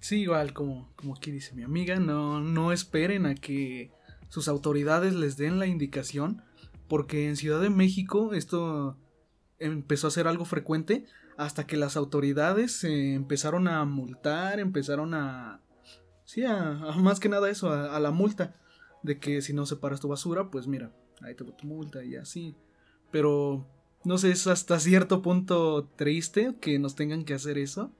Sí, 0.00 0.22
igual 0.22 0.52
como, 0.52 0.90
como 0.96 1.14
aquí 1.14 1.30
dice 1.30 1.54
mi 1.54 1.62
amiga, 1.62 1.96
no, 1.96 2.40
no 2.40 2.72
esperen 2.72 3.26
a 3.26 3.34
que 3.34 3.90
sus 4.28 4.48
autoridades 4.48 5.14
les 5.14 5.36
den 5.36 5.58
la 5.58 5.66
indicación, 5.66 6.42
porque 6.90 7.26
en 7.26 7.36
Ciudad 7.36 7.62
de 7.62 7.70
México 7.70 8.34
esto 8.34 8.98
empezó 9.58 10.08
a 10.08 10.10
ser 10.10 10.28
algo 10.28 10.44
frecuente 10.44 11.06
hasta 11.38 11.66
que 11.66 11.78
las 11.78 11.96
autoridades 11.96 12.84
empezaron 12.84 13.66
a 13.66 13.82
multar, 13.86 14.60
empezaron 14.60 15.14
a, 15.14 15.62
Sí, 16.30 16.44
a, 16.44 16.74
más 16.96 17.18
que 17.18 17.28
nada 17.28 17.50
eso, 17.50 17.72
a, 17.72 17.98
la 17.98 18.12
multa. 18.12 18.54
De 19.02 19.18
que 19.18 19.42
si 19.42 19.52
no 19.52 19.66
separas 19.66 19.98
tu 19.98 20.06
basura, 20.06 20.48
pues 20.48 20.68
mira, 20.68 20.92
ahí 21.22 21.34
te 21.34 21.42
tu 21.42 21.66
multa 21.66 22.04
y 22.04 22.14
así. 22.14 22.54
Pero, 23.10 23.66
no 24.04 24.16
sé, 24.16 24.30
es 24.30 24.46
hasta 24.46 24.78
cierto 24.78 25.22
punto 25.22 25.88
triste 25.96 26.54
que 26.60 26.78
nos 26.78 26.94
tengan 26.94 27.24
que 27.24 27.34
hacer 27.34 27.58
eso. 27.58 27.90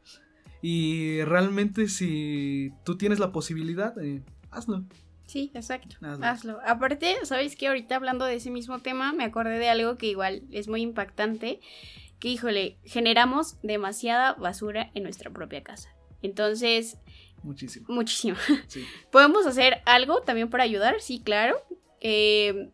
Y 0.63 1.23
realmente 1.23 1.89
si 1.89 2.73
tú 2.85 2.97
tienes 2.97 3.19
la 3.19 3.33
posibilidad, 3.33 3.99
eh, 3.99 4.23
hazlo. 4.53 4.85
Sí, 5.31 5.53
exacto. 5.55 5.95
Hazlo. 6.23 6.59
Aparte, 6.67 7.15
¿sabes 7.23 7.55
qué? 7.55 7.69
Ahorita 7.69 7.95
hablando 7.95 8.25
de 8.25 8.35
ese 8.35 8.51
mismo 8.51 8.81
tema, 8.81 9.13
me 9.13 9.23
acordé 9.23 9.61
de 9.61 9.69
algo 9.69 9.97
que 9.97 10.07
igual 10.07 10.43
es 10.51 10.67
muy 10.67 10.83
impactante, 10.83 11.61
que 12.19 12.27
híjole, 12.27 12.79
generamos 12.85 13.57
demasiada 13.63 14.33
basura 14.33 14.91
en 14.93 15.05
nuestra 15.05 15.31
propia 15.31 15.63
casa. 15.63 15.95
Entonces... 16.21 16.99
Muchísimo. 17.45 17.87
Muchísimo. 17.91 18.37
¿Podemos 19.13 19.47
hacer 19.47 19.83
algo 19.87 20.21
también 20.23 20.51
para 20.51 20.65
ayudar? 20.65 21.01
Sí, 21.01 21.23
claro. 21.23 21.63
Eh, 22.01 22.73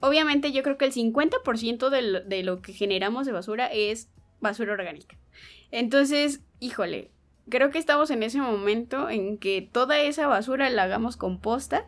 obviamente 0.00 0.52
yo 0.52 0.62
creo 0.62 0.76
que 0.76 0.84
el 0.84 0.92
50% 0.92 1.88
de 1.88 2.02
lo, 2.02 2.20
de 2.20 2.42
lo 2.42 2.60
que 2.60 2.74
generamos 2.74 3.24
de 3.24 3.32
basura 3.32 3.66
es 3.68 4.10
basura 4.40 4.74
orgánica. 4.74 5.16
Entonces, 5.70 6.42
híjole, 6.60 7.12
creo 7.48 7.70
que 7.70 7.78
estamos 7.78 8.10
en 8.10 8.22
ese 8.22 8.40
momento 8.40 9.08
en 9.10 9.38
que 9.38 9.62
toda 9.62 10.00
esa 10.00 10.26
basura 10.26 10.70
la 10.70 10.84
hagamos 10.84 11.16
composta 11.16 11.86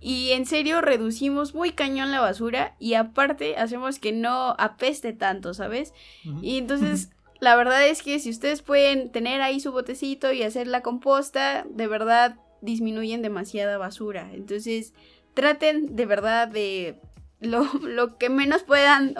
y 0.00 0.32
en 0.32 0.46
serio 0.46 0.80
reducimos 0.80 1.54
muy 1.54 1.72
cañón 1.72 2.10
la 2.10 2.20
basura 2.20 2.76
y 2.78 2.94
aparte 2.94 3.56
hacemos 3.56 3.98
que 3.98 4.12
no 4.12 4.54
apeste 4.58 5.12
tanto, 5.12 5.54
¿sabes? 5.54 5.94
Y 6.42 6.58
entonces 6.58 7.10
la 7.40 7.56
verdad 7.56 7.86
es 7.86 8.02
que 8.02 8.18
si 8.18 8.30
ustedes 8.30 8.62
pueden 8.62 9.10
tener 9.10 9.40
ahí 9.42 9.60
su 9.60 9.72
botecito 9.72 10.32
y 10.32 10.42
hacer 10.42 10.66
la 10.66 10.82
composta, 10.82 11.64
de 11.68 11.86
verdad 11.86 12.36
disminuyen 12.60 13.22
demasiada 13.22 13.78
basura. 13.78 14.30
Entonces 14.32 14.92
traten 15.34 15.96
de 15.96 16.06
verdad 16.06 16.48
de 16.48 17.00
lo, 17.40 17.64
lo, 17.82 18.18
que 18.18 18.28
menos 18.28 18.62
puedan 18.62 19.14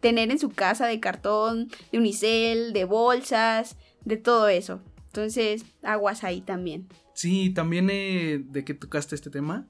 tener 0.00 0.30
en 0.30 0.38
su 0.38 0.50
casa 0.50 0.86
de 0.86 1.00
cartón, 1.00 1.68
de 1.92 1.98
unicel, 1.98 2.72
de 2.72 2.84
bolsas, 2.84 3.76
de 4.04 4.16
todo 4.16 4.48
eso. 4.48 4.80
Entonces, 5.14 5.64
aguas 5.84 6.24
ahí 6.24 6.40
también. 6.40 6.88
Sí, 7.12 7.50
también 7.50 7.88
eh, 7.88 8.42
de 8.44 8.64
que 8.64 8.74
tocaste 8.74 9.14
este 9.14 9.30
tema 9.30 9.68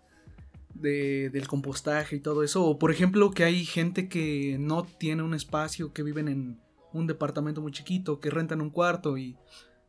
de, 0.73 1.29
del 1.29 1.47
compostaje 1.49 2.17
y 2.17 2.21
todo 2.21 2.43
eso. 2.43 2.65
O 2.65 2.79
por 2.79 2.91
ejemplo, 2.91 3.31
que 3.31 3.45
hay 3.45 3.67
gente 3.67 4.09
que 4.09 4.57
no 4.59 4.85
tiene 4.85 5.23
un 5.23 5.35
espacio, 5.35 5.93
que 5.93 6.03
viven 6.03 6.29
en 6.29 6.61
un 6.95 7.07
departamento 7.07 7.61
muy 7.61 7.73
chiquito, 7.73 8.21
que 8.21 8.31
rentan 8.31 8.63
un 8.63 8.71
cuarto 8.71 9.19
y 9.19 9.37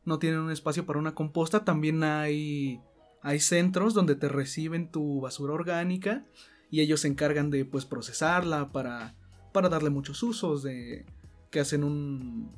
no 0.03 0.19
tienen 0.19 0.41
un 0.41 0.51
espacio 0.51 0.85
para 0.85 0.99
una 0.99 1.15
composta. 1.15 1.63
También 1.63 2.03
hay, 2.03 2.81
hay 3.21 3.39
centros 3.39 3.93
donde 3.93 4.17
te 4.17 4.27
reciben 4.27 4.91
tu 4.91 5.21
basura 5.21 5.53
orgánica 5.53 6.25
y 6.69 6.81
ellos 6.81 6.99
se 6.99 7.07
encargan 7.07 7.49
de 7.49 7.63
pues 7.63 7.85
procesarla 7.85 8.73
para, 8.73 9.15
para 9.53 9.69
darle 9.69 9.89
muchos 9.89 10.21
usos, 10.21 10.63
de 10.63 11.05
que 11.49 11.61
hacen 11.61 11.85
un 11.85 12.51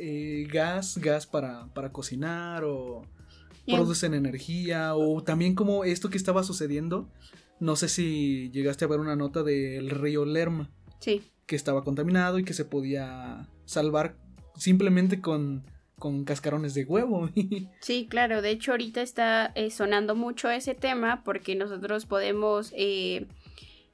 eh, 0.00 0.46
gas, 0.50 0.98
gas 0.98 1.26
para, 1.26 1.66
para 1.74 1.92
cocinar 1.92 2.64
o 2.64 3.02
producen 3.66 4.14
energía 4.14 4.94
o 4.94 5.22
también 5.22 5.54
como 5.54 5.84
esto 5.84 6.10
que 6.10 6.16
estaba 6.16 6.42
sucediendo, 6.42 7.08
no 7.60 7.76
sé 7.76 7.88
si 7.88 8.50
llegaste 8.50 8.84
a 8.84 8.88
ver 8.88 9.00
una 9.00 9.16
nota 9.16 9.42
del 9.42 9.90
río 9.90 10.24
Lerma. 10.24 10.70
Sí. 10.98 11.22
Que 11.46 11.56
estaba 11.56 11.84
contaminado 11.84 12.38
y 12.38 12.44
que 12.44 12.54
se 12.54 12.64
podía 12.64 13.48
salvar 13.66 14.16
simplemente 14.56 15.20
con, 15.20 15.64
con 15.98 16.24
cascarones 16.24 16.74
de 16.74 16.84
huevo. 16.84 17.28
sí, 17.80 18.06
claro. 18.08 18.42
De 18.42 18.50
hecho, 18.50 18.72
ahorita 18.72 19.02
está 19.02 19.52
eh, 19.54 19.70
sonando 19.70 20.16
mucho 20.16 20.50
ese 20.50 20.74
tema 20.74 21.22
porque 21.22 21.54
nosotros 21.54 22.06
podemos 22.06 22.72
eh, 22.74 23.26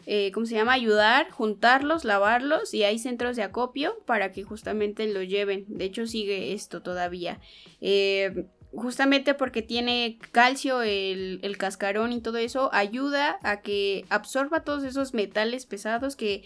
eh, 0.07 0.31
¿cómo 0.33 0.47
se 0.47 0.55
llama? 0.55 0.73
Ayudar, 0.73 1.31
juntarlos, 1.31 2.05
lavarlos 2.05 2.73
y 2.73 2.85
hay 2.85 2.99
centros 3.01 3.35
de 3.35 3.43
acopio 3.43 3.99
para 4.07 4.31
que 4.31 4.45
justamente 4.45 5.07
lo 5.09 5.23
lleven. 5.23 5.65
De 5.69 5.85
hecho 5.85 6.07
sigue 6.07 6.53
esto 6.53 6.81
todavía. 6.81 7.41
Eh, 7.81 8.47
justamente 8.73 9.35
porque 9.35 9.63
tiene 9.63 10.19
calcio 10.33 10.83
el, 10.83 11.41
el, 11.43 11.59
cascarón 11.59 12.13
y 12.13 12.21
todo 12.21 12.37
eso, 12.37 12.71
ayuda 12.73 13.39
a 13.43 13.63
que 13.63 14.05
absorba 14.09 14.63
todos 14.63 14.85
esos 14.85 15.13
metales 15.13 15.67
pesados 15.67 16.15
que, 16.15 16.45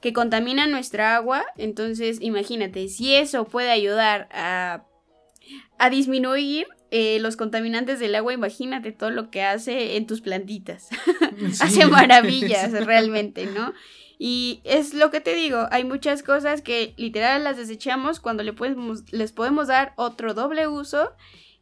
que 0.00 0.12
contaminan 0.12 0.70
nuestra 0.70 1.16
agua. 1.16 1.44
Entonces, 1.56 2.18
imagínate, 2.20 2.88
si 2.88 3.14
eso 3.14 3.44
puede 3.44 3.70
ayudar 3.70 4.28
a, 4.30 4.84
a 5.78 5.90
disminuir 5.90 6.68
eh, 6.90 7.18
los 7.20 7.36
contaminantes 7.36 8.00
del 8.00 8.14
agua, 8.14 8.32
imagínate 8.32 8.92
todo 8.92 9.10
lo 9.10 9.30
que 9.30 9.42
hace 9.42 9.96
en 9.96 10.06
tus 10.06 10.20
plantitas. 10.20 10.88
hace 11.60 11.86
maravillas 11.86 12.72
realmente, 12.86 13.46
¿no? 13.46 13.72
Y 14.18 14.60
es 14.64 14.92
lo 14.92 15.10
que 15.10 15.20
te 15.20 15.34
digo, 15.34 15.66
hay 15.70 15.84
muchas 15.84 16.22
cosas 16.22 16.60
que 16.60 16.92
literal 16.98 17.42
las 17.42 17.56
desechamos 17.56 18.20
cuando 18.20 18.42
le 18.42 18.52
podemos, 18.52 19.10
les 19.12 19.32
podemos 19.32 19.68
dar 19.68 19.94
otro 19.96 20.34
doble 20.34 20.66
uso 20.66 21.12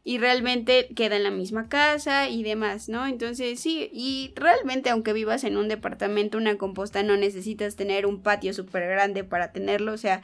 y 0.03 0.17
realmente 0.17 0.89
queda 0.95 1.17
en 1.17 1.23
la 1.23 1.31
misma 1.31 1.67
casa 1.67 2.29
y 2.29 2.41
demás, 2.43 2.89
¿no? 2.89 3.05
Entonces 3.05 3.59
sí, 3.59 3.89
y 3.93 4.33
realmente 4.35 4.89
aunque 4.89 5.13
vivas 5.13 5.43
en 5.43 5.57
un 5.57 5.67
departamento, 5.67 6.37
una 6.37 6.57
composta 6.57 7.03
no 7.03 7.17
necesitas 7.17 7.75
tener 7.75 8.05
un 8.05 8.21
patio 8.21 8.53
súper 8.53 8.87
grande 8.87 9.23
para 9.23 9.51
tenerlo, 9.51 9.93
o 9.93 9.97
sea, 9.97 10.21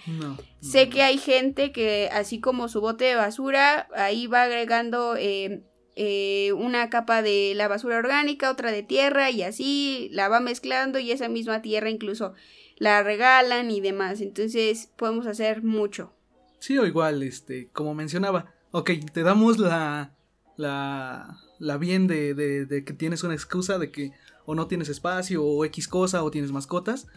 sé 0.62 0.90
que 0.90 1.04
hay 1.04 1.18
gente 1.18 1.72
que 1.72 2.10
así 2.12 2.40
como 2.40 2.70
su 2.70 2.82
bote 2.82 3.06
de 3.06 3.16
basura, 3.16 3.88
ahí 3.96 4.28
va 4.28 4.44
agregando 4.44 5.18
eh, 5.18 5.64
eh, 5.96 6.54
una 6.54 6.90
capa 6.90 7.22
de 7.22 7.54
la 7.56 7.68
basura 7.68 7.98
orgánica, 7.98 8.52
otra 8.52 8.72
de 8.72 8.84
tierra 8.84 9.30
y 9.30 9.44
así 9.44 10.10
la 10.12 10.30
va 10.30 10.40
mezclando 10.40 11.00
y 11.00 11.12
esa 11.12 11.28
misma 11.28 11.62
tierra 11.62 11.90
incluso 11.90 12.34
la 12.78 13.04
regalan 13.04 13.72
y 13.72 13.82
demás, 13.82 14.22
entonces 14.22 14.90
podemos 14.96 15.28
hacer 15.28 15.64
mucho. 15.64 16.14
Sí, 16.60 16.78
o 16.78 16.86
igual, 16.86 17.22
este, 17.24 17.70
como 17.72 17.94
mencionaba, 17.94 18.55
ok, 18.76 18.92
te 19.14 19.24
damos 19.24 19.58
la, 19.58 20.14
la, 20.58 21.40
la 21.60 21.78
bien 21.78 22.08
de, 22.08 22.34
de, 22.34 22.84
que 22.84 22.92
tienes 22.92 23.24
una 23.24 23.34
excusa 23.34 23.80
de 23.80 23.90
que 23.90 24.12
o 24.46 24.54
no 24.54 24.68
tienes 24.68 24.90
espacio 24.90 25.46
o 25.46 25.64
X 25.64 25.88
cosa 25.88 26.24
o 26.24 26.30
tienes 26.30 26.52
mascotas, 26.52 27.08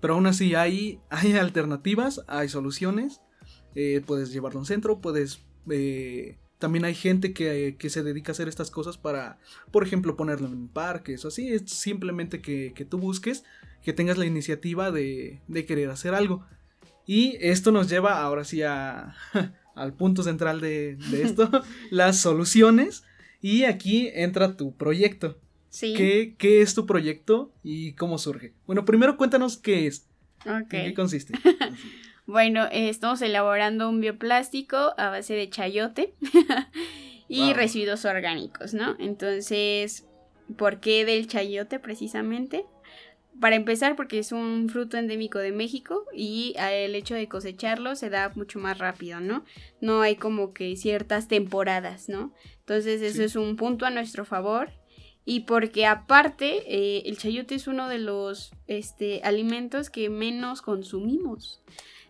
pero 0.00 0.14
aún 0.14 0.28
así 0.28 0.54
hay, 0.54 1.00
hay 1.10 1.32
alternativas, 1.32 2.22
hay 2.28 2.48
soluciones, 2.48 3.20
eh, 3.74 4.00
puedes 4.06 4.32
llevarlo 4.32 4.60
a 4.60 4.62
un 4.62 4.66
centro, 4.66 5.00
puedes... 5.00 5.40
Eh, 5.68 6.38
también 6.60 6.84
hay 6.84 6.94
gente 6.94 7.32
que, 7.32 7.76
que, 7.78 7.90
se 7.90 8.04
dedica 8.04 8.30
a 8.30 8.34
hacer 8.34 8.46
estas 8.46 8.70
cosas 8.70 8.96
para, 8.96 9.38
por 9.72 9.84
ejemplo, 9.84 10.16
ponerlo 10.16 10.46
en 10.46 10.68
parques 10.68 11.24
o 11.24 11.28
así. 11.28 11.48
Es 11.48 11.70
simplemente 11.70 12.40
que, 12.40 12.72
que 12.74 12.84
tú 12.84 12.98
busques, 12.98 13.44
que 13.82 13.92
tengas 13.92 14.18
la 14.18 14.26
iniciativa 14.26 14.90
de, 14.90 15.40
de, 15.46 15.66
querer 15.66 15.90
hacer 15.90 16.14
algo. 16.14 16.44
Y 17.06 17.36
esto 17.40 17.70
nos 17.70 17.88
lleva 17.88 18.22
ahora 18.22 18.44
sí 18.44 18.62
a, 18.62 19.14
al 19.78 19.94
punto 19.94 20.22
central 20.22 20.60
de, 20.60 20.98
esto, 21.12 21.50
las 21.90 22.18
soluciones. 22.18 23.04
Y 23.40 23.64
aquí 23.64 24.10
entra 24.14 24.56
tu 24.56 24.74
proyecto. 24.76 25.38
Sí. 25.70 25.94
¿Qué, 25.94 26.34
¿Qué, 26.38 26.60
es 26.60 26.74
tu 26.74 26.86
proyecto 26.86 27.52
y 27.62 27.92
cómo 27.92 28.18
surge? 28.18 28.54
Bueno, 28.66 28.84
primero 28.84 29.16
cuéntanos 29.16 29.56
qué 29.56 29.86
es. 29.86 30.08
¿En 30.44 30.66
qué 30.66 30.94
consiste? 30.94 31.34
bueno, 32.26 32.64
eh, 32.66 32.88
estamos 32.88 33.20
elaborando 33.22 33.88
un 33.88 34.00
bioplástico 34.00 34.94
a 34.96 35.10
base 35.10 35.34
de 35.34 35.50
chayote 35.50 36.14
y 37.28 37.52
residuos 37.52 38.04
orgánicos, 38.04 38.74
¿no? 38.74 38.96
Entonces, 38.98 40.06
¿por 40.56 40.80
qué 40.80 41.04
del 41.04 41.26
chayote 41.26 41.78
precisamente? 41.78 42.64
Para 43.40 43.56
empezar 43.56 43.96
porque 43.96 44.18
es 44.18 44.32
un 44.32 44.68
fruto 44.68 44.96
endémico 44.96 45.38
de 45.38 45.52
México 45.52 46.04
y 46.14 46.54
el 46.58 46.94
hecho 46.94 47.14
de 47.14 47.28
cosecharlo 47.28 47.96
se 47.96 48.10
da 48.10 48.32
mucho 48.34 48.58
más 48.58 48.78
rápido, 48.78 49.20
¿no? 49.20 49.44
No 49.80 50.02
hay 50.02 50.16
como 50.16 50.52
que 50.52 50.76
ciertas 50.76 51.28
temporadas, 51.28 52.08
¿no? 52.08 52.32
Entonces 52.60 53.02
eso 53.02 53.22
es 53.22 53.36
un 53.36 53.56
punto 53.56 53.86
a 53.86 53.90
nuestro 53.90 54.24
favor 54.24 54.70
y 55.24 55.40
porque 55.40 55.84
aparte 55.86 56.62
eh, 56.66 57.02
el 57.06 57.18
chayote 57.18 57.54
es 57.54 57.66
uno 57.66 57.88
de 57.88 57.98
los 57.98 58.52
este, 58.66 59.20
alimentos 59.24 59.90
que 59.90 60.08
menos 60.08 60.62
consumimos 60.62 61.60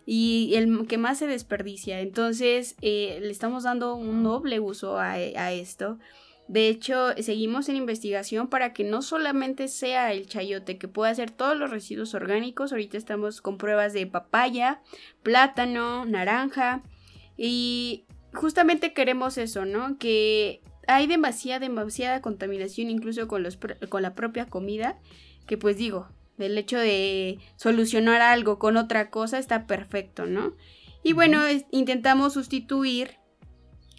y 0.06 0.54
el 0.54 0.86
que 0.86 0.98
más 0.98 1.18
se 1.18 1.26
desperdicia. 1.26 2.00
Entonces 2.00 2.76
eh, 2.80 3.18
le 3.20 3.30
estamos 3.30 3.64
dando 3.64 3.94
un 3.94 4.22
doble 4.22 4.60
uso 4.60 4.98
a, 4.98 5.12
a 5.12 5.52
esto. 5.52 5.98
De 6.48 6.68
hecho, 6.68 7.12
seguimos 7.18 7.68
en 7.68 7.76
investigación 7.76 8.48
para 8.48 8.72
que 8.72 8.82
no 8.82 9.02
solamente 9.02 9.68
sea 9.68 10.12
el 10.12 10.26
chayote, 10.26 10.78
que 10.78 10.88
pueda 10.88 11.14
ser 11.14 11.30
todos 11.30 11.56
los 11.58 11.70
residuos 11.70 12.14
orgánicos. 12.14 12.72
Ahorita 12.72 12.96
estamos 12.96 13.42
con 13.42 13.58
pruebas 13.58 13.92
de 13.92 14.06
papaya, 14.06 14.80
plátano, 15.22 16.06
naranja. 16.06 16.82
Y 17.37 18.06
justamente 18.32 18.94
queremos 18.94 19.37
eso, 19.37 19.66
¿no? 19.66 19.98
Que 19.98 20.62
hay 20.87 21.06
demasiada, 21.06 21.61
demasiada 21.61 22.22
contaminación 22.22 22.88
incluso 22.88 23.28
con, 23.28 23.42
los, 23.42 23.58
con 23.90 24.00
la 24.00 24.14
propia 24.14 24.46
comida. 24.46 24.98
Que 25.46 25.58
pues 25.58 25.76
digo, 25.76 26.08
el 26.38 26.56
hecho 26.56 26.78
de 26.78 27.38
solucionar 27.56 28.22
algo 28.22 28.58
con 28.58 28.78
otra 28.78 29.11
cosa 29.11 29.38
está 29.38 29.66
perfecto, 29.66 30.24
¿no? 30.24 30.54
Y 31.02 31.12
bueno, 31.12 31.42
intentamos 31.70 32.32
sustituir 32.32 33.18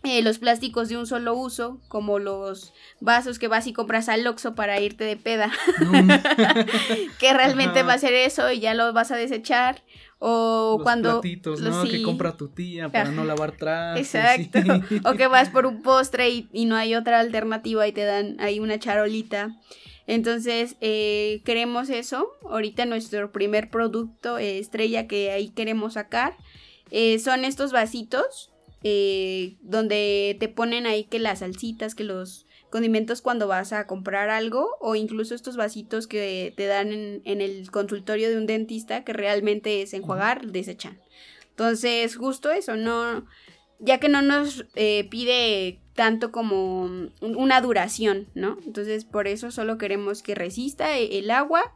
eh, 0.03 0.21
los 0.21 0.39
plásticos 0.39 0.87
de 0.89 0.97
un 0.97 1.05
solo 1.05 1.33
uso, 1.35 1.81
como 1.89 2.19
los 2.19 2.73
vasos 3.01 3.37
que 3.39 3.47
vas 3.49 3.67
y 3.67 3.73
compras 3.73 4.07
al 4.09 4.25
Oxxo 4.25 4.55
para 4.55 4.79
irte 4.79 5.03
de 5.03 5.17
peda, 5.17 5.51
que 7.19 7.33
realmente 7.33 7.83
va 7.83 7.93
a 7.93 7.97
ser 7.99 8.13
eso 8.13 8.51
y 8.51 8.59
ya 8.59 8.73
lo 8.73 8.91
vas 8.93 9.11
a 9.11 9.15
desechar, 9.15 9.81
O 10.21 10.75
Los 10.77 10.83
cuando... 10.83 11.21
platitos, 11.21 11.61
los- 11.61 11.75
¿no? 11.85 11.89
Que 11.89 12.01
compra 12.03 12.35
tu 12.35 12.49
tía 12.49 12.89
para 12.89 13.11
no 13.11 13.23
lavar 13.23 13.53
trastes. 13.53 14.13
Exacto. 14.15 14.59
sí. 14.89 14.99
O 15.05 15.13
que 15.13 15.27
vas 15.27 15.49
por 15.49 15.65
un 15.65 15.81
postre 15.81 16.29
y, 16.29 16.49
y 16.51 16.65
no 16.65 16.75
hay 16.75 16.93
otra 16.95 17.19
alternativa 17.21 17.87
y 17.87 17.91
te 17.93 18.03
dan 18.03 18.35
ahí 18.39 18.59
una 18.59 18.79
charolita. 18.79 19.55
Entonces, 20.07 20.75
eh, 20.81 21.41
queremos 21.45 21.89
eso. 21.89 22.27
Ahorita 22.49 22.85
nuestro 22.85 23.31
primer 23.31 23.69
producto 23.69 24.37
eh, 24.37 24.59
estrella 24.59 25.07
que 25.07 25.31
ahí 25.31 25.49
queremos 25.49 25.93
sacar 25.93 26.35
eh, 26.91 27.19
son 27.19 27.45
estos 27.45 27.71
vasitos 27.71 28.48
eh, 28.83 29.57
donde 29.61 30.37
te 30.39 30.47
ponen 30.47 30.85
ahí 30.85 31.03
que 31.05 31.19
las 31.19 31.39
salsitas, 31.39 31.95
que 31.95 32.03
los 32.03 32.45
condimentos 32.69 33.21
cuando 33.21 33.47
vas 33.47 33.73
a 33.73 33.87
comprar 33.87 34.29
algo 34.29 34.77
o 34.79 34.95
incluso 34.95 35.33
estos 35.35 35.57
vasitos 35.57 36.05
que 36.07 36.53
te 36.55 36.65
dan 36.67 36.91
en, 36.91 37.21
en 37.25 37.41
el 37.41 37.71
consultorio 37.71 38.29
de 38.29 38.37
un 38.37 38.45
dentista 38.45 39.03
que 39.03 39.13
realmente 39.13 39.81
es 39.81 39.93
enjuagar, 39.93 40.45
desechan. 40.47 40.99
Entonces, 41.49 42.15
justo 42.15 42.51
eso, 42.51 42.75
no, 42.77 43.25
ya 43.79 43.99
que 43.99 44.07
no 44.09 44.21
nos 44.21 44.65
eh, 44.75 45.07
pide 45.09 45.79
tanto 45.93 46.31
como 46.31 46.83
un- 46.83 47.11
una 47.21 47.59
duración, 47.61 48.27
¿no? 48.33 48.57
Entonces, 48.65 49.03
por 49.03 49.27
eso 49.27 49.51
solo 49.51 49.77
queremos 49.77 50.21
que 50.23 50.35
resista 50.35 50.97
e- 50.97 51.17
el 51.19 51.31
agua 51.31 51.73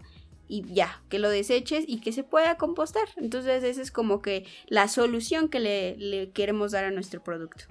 y 0.54 0.64
ya, 0.72 1.02
que 1.10 1.18
lo 1.18 1.30
deseches 1.30 1.84
y 1.88 2.00
que 2.00 2.12
se 2.12 2.24
pueda 2.24 2.58
compostar. 2.58 3.08
Entonces, 3.18 3.64
esa 3.64 3.82
es 3.82 3.90
como 3.90 4.22
que 4.22 4.46
la 4.68 4.88
solución 4.88 5.50
que 5.50 5.60
le, 5.60 5.98
le 5.98 6.30
queremos 6.30 6.74
dar 6.74 6.86
a 6.86 6.92
nuestro 6.92 7.24
producto. 7.24 7.66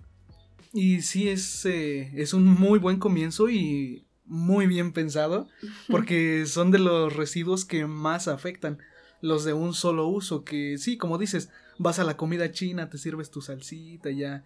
Y 0.73 1.03
sí, 1.03 1.29
es, 1.29 1.65
eh, 1.65 2.11
es 2.17 2.35
un 2.35 2.45
muy 2.45 2.81
buen 2.81 2.99
comienzo 2.99 3.49
y 3.49 4.05
muy 4.25 4.67
bien 4.67 4.93
pensado, 4.93 5.47
porque 5.89 6.45
son 6.47 6.73
de 6.73 6.81
los 6.81 7.15
residuos 7.15 7.65
que 7.65 7.87
más 7.87 8.27
afectan, 8.27 8.79
los 9.21 9.45
de 9.45 9.53
un 9.53 9.75
solo 9.75 10.09
uso, 10.09 10.43
que 10.43 10.77
sí, 10.77 10.97
como 10.97 11.19
dices, 11.19 11.51
vas 11.79 12.01
a 12.01 12.05
la 12.05 12.17
comida 12.17 12.51
china, 12.51 12.91
te 12.91 12.99
sirves 12.99 13.31
tu 13.31 13.43
salsita, 13.43 14.11
ya 14.11 14.45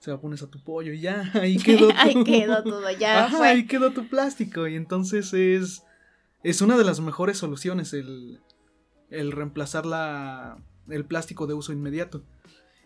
se 0.00 0.10
la 0.10 0.20
pones 0.20 0.42
a 0.42 0.50
tu 0.50 0.62
pollo 0.62 0.92
y 0.92 1.00
ya, 1.00 1.30
ahí 1.40 1.56
quedó 1.56 1.88
tu... 1.88 1.94
Ahí 1.96 2.22
quedó 2.22 2.62
todo, 2.62 2.90
ya 2.90 3.24
Ajá, 3.24 3.38
fue. 3.38 3.48
ahí 3.48 3.66
quedó 3.66 3.92
tu 3.92 4.06
plástico 4.08 4.68
y 4.68 4.76
entonces 4.76 5.32
es, 5.32 5.84
es 6.42 6.60
una 6.60 6.76
de 6.76 6.84
las 6.84 7.00
mejores 7.00 7.38
soluciones 7.38 7.92
el, 7.92 8.40
el 9.10 9.32
reemplazar 9.32 9.86
la, 9.86 10.58
el 10.88 11.04
plástico 11.04 11.46
de 11.46 11.54
uso 11.54 11.72
inmediato. 11.72 12.22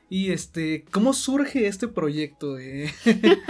Y 0.08 0.30
este, 0.32 0.84
¿cómo 0.90 1.14
surge 1.14 1.66
este 1.66 1.88
proyecto? 1.88 2.58
eh? 2.58 2.92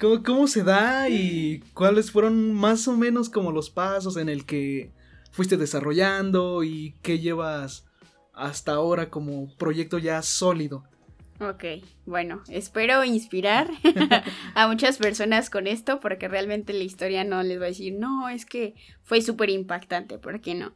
¿Cómo, 0.00 0.22
cómo 0.22 0.46
se 0.46 0.64
da 0.64 1.08
y 1.08 1.60
cuáles 1.74 2.10
fueron 2.10 2.52
más 2.54 2.88
o 2.88 2.96
menos 2.96 3.28
como 3.28 3.52
los 3.52 3.70
pasos 3.70 4.16
en 4.16 4.28
el 4.28 4.44
que 4.44 4.90
fuiste 5.30 5.56
desarrollando 5.56 6.64
y 6.64 6.94
qué 7.02 7.18
llevas 7.18 7.86
hasta 8.32 8.72
ahora 8.72 9.10
como 9.10 9.54
proyecto 9.56 9.98
ya 9.98 10.22
sólido? 10.22 10.84
Ok, 11.38 11.64
bueno, 12.06 12.42
espero 12.48 13.04
inspirar 13.04 13.68
a 14.54 14.68
muchas 14.68 14.96
personas 14.96 15.50
con 15.50 15.66
esto 15.66 16.00
porque 16.00 16.28
realmente 16.28 16.72
la 16.72 16.84
historia 16.84 17.24
no 17.24 17.42
les 17.42 17.60
va 17.60 17.64
a 17.64 17.68
decir, 17.68 17.92
no, 17.92 18.30
es 18.30 18.46
que 18.46 18.74
fue 19.02 19.20
súper 19.20 19.50
impactante, 19.50 20.18
¿por 20.18 20.40
qué 20.40 20.54
no? 20.54 20.72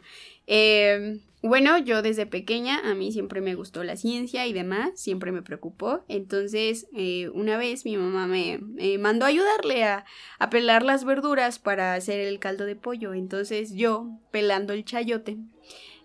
Eh, 0.47 1.21
bueno, 1.43 1.79
yo 1.79 2.03
desde 2.03 2.27
pequeña 2.27 2.81
a 2.91 2.95
mí 2.95 3.13
siempre 3.13 3.41
me 3.41 3.55
gustó 3.55 3.83
la 3.85 3.97
ciencia 3.97 4.47
y 4.47 4.53
demás, 4.53 4.91
siempre 4.95 5.33
me 5.33 5.43
preocupó, 5.43 6.05
entonces 6.09 6.87
eh, 6.95 7.29
una 7.31 7.57
vez 7.57 7.85
mi 7.85 7.97
mamá 7.97 8.27
me, 8.27 8.61
mandó 8.99 9.25
a 9.25 9.29
ayudarle 9.29 9.85
a, 9.85 10.05
a 10.39 10.51
pelar 10.51 10.83
las 10.83 11.05
verduras 11.05 11.59
para 11.59 11.95
hacer 11.95 12.21
el 12.21 12.39
caldo 12.39 12.67
de 12.67 12.77
pollo, 12.77 13.15
entonces 13.15 13.73
yo 13.75 14.11
pelando 14.31 14.73
el 14.73 14.85
chayote 14.85 15.39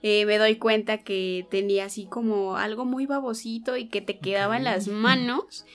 eh, 0.08 0.28
me 0.28 0.38
doy 0.38 0.58
cuenta 0.58 1.00
que 1.00 1.48
tenía 1.50 1.86
así 1.86 2.06
como 2.06 2.58
algo 2.58 2.86
muy 2.86 3.08
babosito 3.08 3.76
y 3.76 3.88
que 3.88 4.02
te 4.02 4.20
quedaba 4.20 4.56
en 4.56 4.64
las 4.64 4.88
manos 4.88 5.66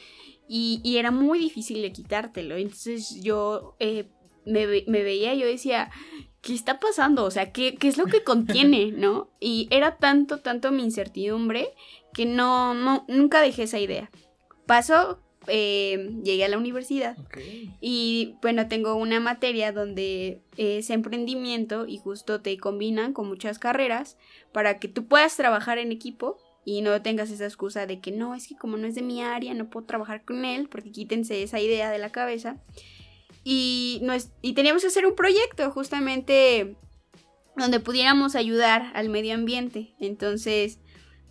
y, 0.48 0.80
y 0.84 0.98
era 0.98 1.10
muy 1.10 1.40
difícil 1.40 1.82
de 1.82 1.90
quitártelo. 1.90 2.56
Entonces 2.56 3.20
yo 3.22 3.74
eh, 3.80 4.08
me, 4.46 4.66
me 4.86 5.02
veía 5.02 5.34
y 5.34 5.40
yo 5.40 5.46
decía, 5.46 5.90
¿qué 6.42 6.54
está 6.54 6.80
pasando? 6.80 7.24
O 7.24 7.30
sea, 7.30 7.52
¿qué, 7.52 7.74
qué 7.74 7.88
es 7.88 7.98
lo 7.98 8.06
que 8.06 8.24
contiene? 8.24 8.92
¿No? 8.96 9.28
Y 9.40 9.68
era 9.70 9.96
tanto, 9.96 10.38
tanto 10.38 10.72
mi 10.72 10.82
incertidumbre 10.82 11.70
que 12.12 12.26
no, 12.26 12.74
no, 12.74 13.04
nunca 13.08 13.40
dejé 13.40 13.64
esa 13.64 13.78
idea. 13.78 14.10
Pasó, 14.66 15.20
eh, 15.46 16.10
llegué 16.22 16.44
a 16.44 16.48
la 16.48 16.58
universidad 16.58 17.18
Ok. 17.18 17.38
y 17.80 18.36
bueno, 18.42 18.68
tengo 18.68 18.94
una 18.94 19.20
materia 19.20 19.72
donde 19.72 20.42
es 20.56 20.90
emprendimiento 20.90 21.86
y 21.86 21.96
justo 21.98 22.40
te 22.40 22.56
combinan 22.58 23.12
con 23.12 23.26
muchas 23.26 23.58
carreras 23.58 24.18
para 24.52 24.78
que 24.78 24.88
tú 24.88 25.06
puedas 25.06 25.36
trabajar 25.36 25.78
en 25.78 25.92
equipo 25.92 26.38
y 26.64 26.82
no 26.82 27.00
tengas 27.00 27.30
esa 27.30 27.46
excusa 27.46 27.86
de 27.86 28.00
que 28.00 28.12
no, 28.12 28.34
es 28.34 28.46
que 28.46 28.56
como 28.56 28.76
no 28.76 28.86
es 28.86 28.94
de 28.94 29.02
mi 29.02 29.22
área, 29.22 29.54
no 29.54 29.70
puedo 29.70 29.86
trabajar 29.86 30.24
con 30.24 30.44
él, 30.44 30.68
porque 30.68 30.92
quítense 30.92 31.42
esa 31.42 31.58
idea 31.58 31.90
de 31.90 31.98
la 31.98 32.12
cabeza. 32.12 32.58
Y, 33.44 34.02
teníamos 34.54 34.82
que 34.82 34.88
hacer 34.88 35.06
un 35.06 35.14
proyecto 35.14 35.70
justamente 35.70 36.76
donde 37.56 37.80
pudiéramos 37.80 38.34
ayudar 38.34 38.90
al 38.94 39.08
medio 39.08 39.34
ambiente. 39.34 39.94
Entonces, 40.00 40.78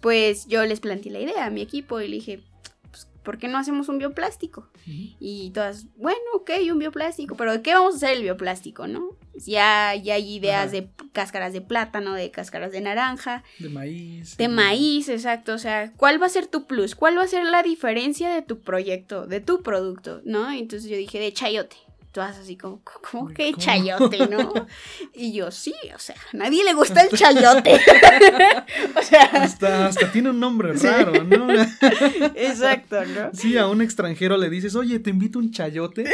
pues 0.02 0.48
yo 0.48 0.64
les 0.66 0.80
planteé 0.80 1.12
la 1.12 1.20
idea 1.20 1.46
a 1.46 1.50
mi 1.50 1.62
equipo 1.62 2.00
y 2.02 2.08
le 2.08 2.16
dije, 2.16 2.44
pues, 2.90 3.08
¿por 3.24 3.38
qué 3.38 3.48
no 3.48 3.58
hacemos 3.58 3.90
un 3.90 4.00
bioplástico? 4.00 4.70
Y 4.86 5.52
todas, 5.52 5.86
bueno, 5.98 6.20
ok, 6.34 6.52
un 6.72 6.80
bioplástico, 6.80 7.36
pero 7.36 7.52
¿de 7.54 7.62
qué 7.62 7.74
vamos 7.74 7.94
a 7.94 7.98
hacer 7.98 8.18
el 8.18 8.24
bioplástico, 8.24 8.88
no? 8.88 9.18
Ya, 9.36 9.96
ya 9.96 10.16
hay 10.16 10.36
ideas 10.36 10.72
de 10.72 10.90
cáscaras 11.14 11.54
de 11.54 11.62
plátano, 11.62 12.14
de 12.14 12.32
cáscaras 12.32 12.72
de 12.72 12.82
naranja, 12.82 13.44
De 13.60 13.70
maíz. 13.70 14.36
de 14.36 14.48
maíz, 14.48 15.10
exacto. 15.10 15.54
O 15.54 15.58
sea, 15.58 15.94
¿cuál 15.96 16.22
va 16.22 16.26
a 16.26 16.30
ser 16.30 16.48
tu 16.48 16.66
plus? 16.66 16.96
¿Cuál 16.96 17.18
va 17.18 17.24
a 17.24 17.28
ser 17.28 17.46
la 17.46 17.64
diferencia 17.64 18.30
de 18.30 18.42
tu 18.42 18.62
proyecto, 18.62 19.28
de 19.28 19.40
tu 19.40 19.62
producto, 19.62 20.22
no? 20.26 20.52
Entonces 20.52 20.90
yo 20.90 20.98
dije, 20.98 21.20
de 21.20 21.32
chayote. 21.32 21.78
Todas 22.12 22.40
así 22.40 22.58
como, 22.58 22.82
¿cómo 22.84 23.28
que 23.28 23.52
¿cómo? 23.52 23.64
chayote, 23.64 24.28
no? 24.28 24.52
Y 25.14 25.32
yo, 25.34 25.52
sí, 25.52 25.76
o 25.96 26.00
sea, 26.00 26.16
a 26.34 26.38
nadie 26.38 26.64
le 26.64 26.74
gusta 26.74 27.02
el 27.02 27.10
chayote. 27.16 27.76
o 28.96 29.02
sea, 29.04 29.26
Hasta, 29.26 29.86
hasta 29.86 30.12
tiene 30.12 30.32
un 30.32 30.40
nombre 30.40 30.76
Sí. 30.76 30.88
raro, 30.88 31.24
¿no? 31.24 31.48
exacto, 32.36 33.06
¿no? 33.06 33.30
Sí, 33.34 33.58
a 33.58 33.68
un 33.68 33.84
extranjero 33.84 34.38
le 34.38 34.50
dices, 34.50 34.76
oye, 34.76 34.98
te 35.00 35.12
invito 35.12 35.38
un 35.38 35.52
chayote. 35.52 36.06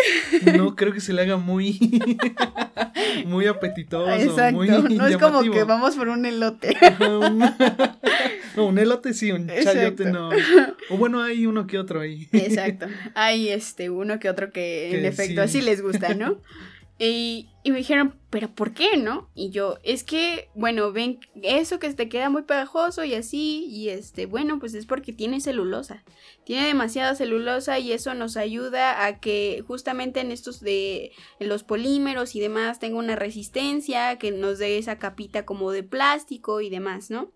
No 0.57 0.75
creo 0.75 0.91
que 0.91 0.99
se 0.99 1.13
le 1.13 1.21
haga 1.21 1.37
muy, 1.37 1.79
muy 3.25 3.47
apetitoso. 3.47 4.11
Exacto, 4.11 4.55
muy 4.57 4.67
no 4.67 5.07
es 5.07 5.17
como 5.17 5.41
que 5.49 5.63
vamos 5.63 5.95
por 5.95 6.09
un 6.09 6.25
elote. 6.25 6.75
No, 8.55 8.65
un 8.67 8.77
elote 8.77 9.13
sí, 9.13 9.31
un 9.31 9.47
chayote 9.47 10.03
Exacto. 10.03 10.05
no. 10.05 10.29
O 10.89 10.97
bueno, 10.97 11.21
hay 11.21 11.45
uno 11.45 11.67
que 11.67 11.77
otro 11.77 12.01
ahí. 12.01 12.27
Exacto. 12.31 12.87
Hay 13.15 13.49
este 13.49 13.89
uno 13.89 14.19
que 14.19 14.29
otro 14.29 14.51
que, 14.51 14.97
en 14.97 15.05
efecto 15.05 15.41
sí. 15.47 15.59
así 15.59 15.61
les 15.61 15.81
gusta, 15.81 16.13
¿no? 16.13 16.41
Y, 16.97 17.49
y 17.63 17.71
me 17.71 17.79
dijeron, 17.79 18.15
¿pero 18.29 18.47
por 18.55 18.73
qué, 18.73 18.95
no? 18.95 19.29
Y 19.35 19.49
yo, 19.49 19.79
es 19.83 20.05
que, 20.05 20.49
bueno, 20.55 20.93
ven, 20.93 21.19
eso 21.41 21.77
que 21.77 21.93
te 21.93 22.07
queda 22.07 22.29
muy 22.29 22.43
pegajoso 22.43 23.03
y 23.03 23.15
así, 23.15 23.65
y 23.67 23.89
este, 23.89 24.27
bueno, 24.27 24.59
pues 24.59 24.73
es 24.75 24.85
porque 24.85 25.11
tiene 25.11 25.41
celulosa. 25.41 26.05
Tiene 26.45 26.67
demasiada 26.67 27.13
celulosa 27.15 27.79
y 27.79 27.91
eso 27.91 28.13
nos 28.13 28.37
ayuda 28.37 29.05
a 29.05 29.19
que 29.19 29.61
justamente 29.67 30.21
en 30.21 30.31
estos 30.31 30.61
de 30.61 31.11
en 31.39 31.49
los 31.49 31.63
polímeros 31.63 32.33
y 32.35 32.39
demás 32.39 32.79
tenga 32.79 32.97
una 32.97 33.17
resistencia, 33.17 34.17
que 34.17 34.31
nos 34.31 34.57
dé 34.57 34.77
esa 34.77 34.97
capita 34.97 35.43
como 35.43 35.71
de 35.71 35.83
plástico 35.83 36.61
y 36.61 36.69
demás, 36.69 37.09
¿no? 37.09 37.33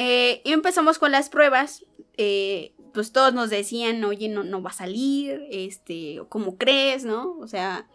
Eh, 0.00 0.42
y 0.44 0.52
empezamos 0.52 1.00
con 1.00 1.10
las 1.10 1.28
pruebas. 1.28 1.84
eh, 2.16 2.72
pues 2.94 3.12
todos 3.12 3.34
nos 3.34 3.50
decían, 3.50 4.02
oye, 4.04 4.28
no, 4.28 4.42
no 4.44 4.62
va 4.62 4.70
a 4.70 4.72
salir, 4.72 5.42
este, 5.50 6.20
¿cómo 6.28 6.56
crees, 6.56 7.04
no? 7.04 7.36
O 7.38 7.46
sea, 7.46 7.86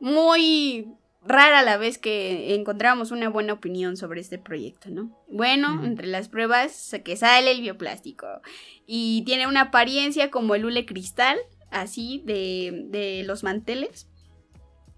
muy 0.00 0.86
rara 1.24 1.62
la 1.62 1.76
vez 1.76 1.98
que 1.98 2.54
encontramos 2.54 3.10
una 3.10 3.28
buena 3.28 3.52
opinión 3.52 3.96
sobre 3.96 4.20
este 4.20 4.38
proyecto, 4.38 4.90
¿no? 4.90 5.10
Bueno, 5.28 5.84
entre 5.84 6.06
las 6.06 6.28
pruebas 6.28 6.96
que 7.04 7.16
sale 7.16 7.50
el 7.50 7.60
bioplástico 7.60 8.26
y 8.86 9.22
tiene 9.24 9.46
una 9.46 9.62
apariencia 9.62 10.30
como 10.30 10.54
el 10.54 10.64
hule 10.64 10.86
cristal, 10.86 11.38
así 11.70 12.22
de, 12.24 12.86
de 12.88 13.24
los 13.24 13.42
manteles. 13.42 14.06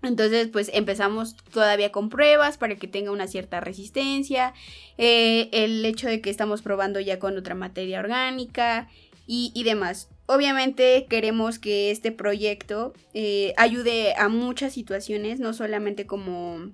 Entonces, 0.06 0.48
pues 0.48 0.70
empezamos 0.74 1.36
todavía 1.52 1.92
con 1.92 2.08
pruebas 2.08 2.58
para 2.58 2.76
que 2.76 2.88
tenga 2.88 3.10
una 3.10 3.26
cierta 3.26 3.60
resistencia. 3.60 4.54
eh, 4.98 5.48
el 5.52 5.84
hecho 5.84 6.08
de 6.08 6.20
que 6.20 6.30
estamos 6.30 6.62
probando 6.62 7.00
ya 7.00 7.18
con 7.18 7.36
otra 7.36 7.54
materia 7.54 8.00
orgánica 8.00 8.88
y, 9.26 9.62
demás. 9.64 10.08
Obviamente 10.26 11.06
queremos 11.08 11.58
que 11.58 11.90
este 11.90 12.12
proyecto 12.12 12.92
eh, 13.14 13.54
ayude 13.56 14.14
a 14.16 14.28
muchas 14.28 14.72
situaciones, 14.72 15.40
no 15.40 15.52
solamente 15.54 16.06
como 16.06 16.70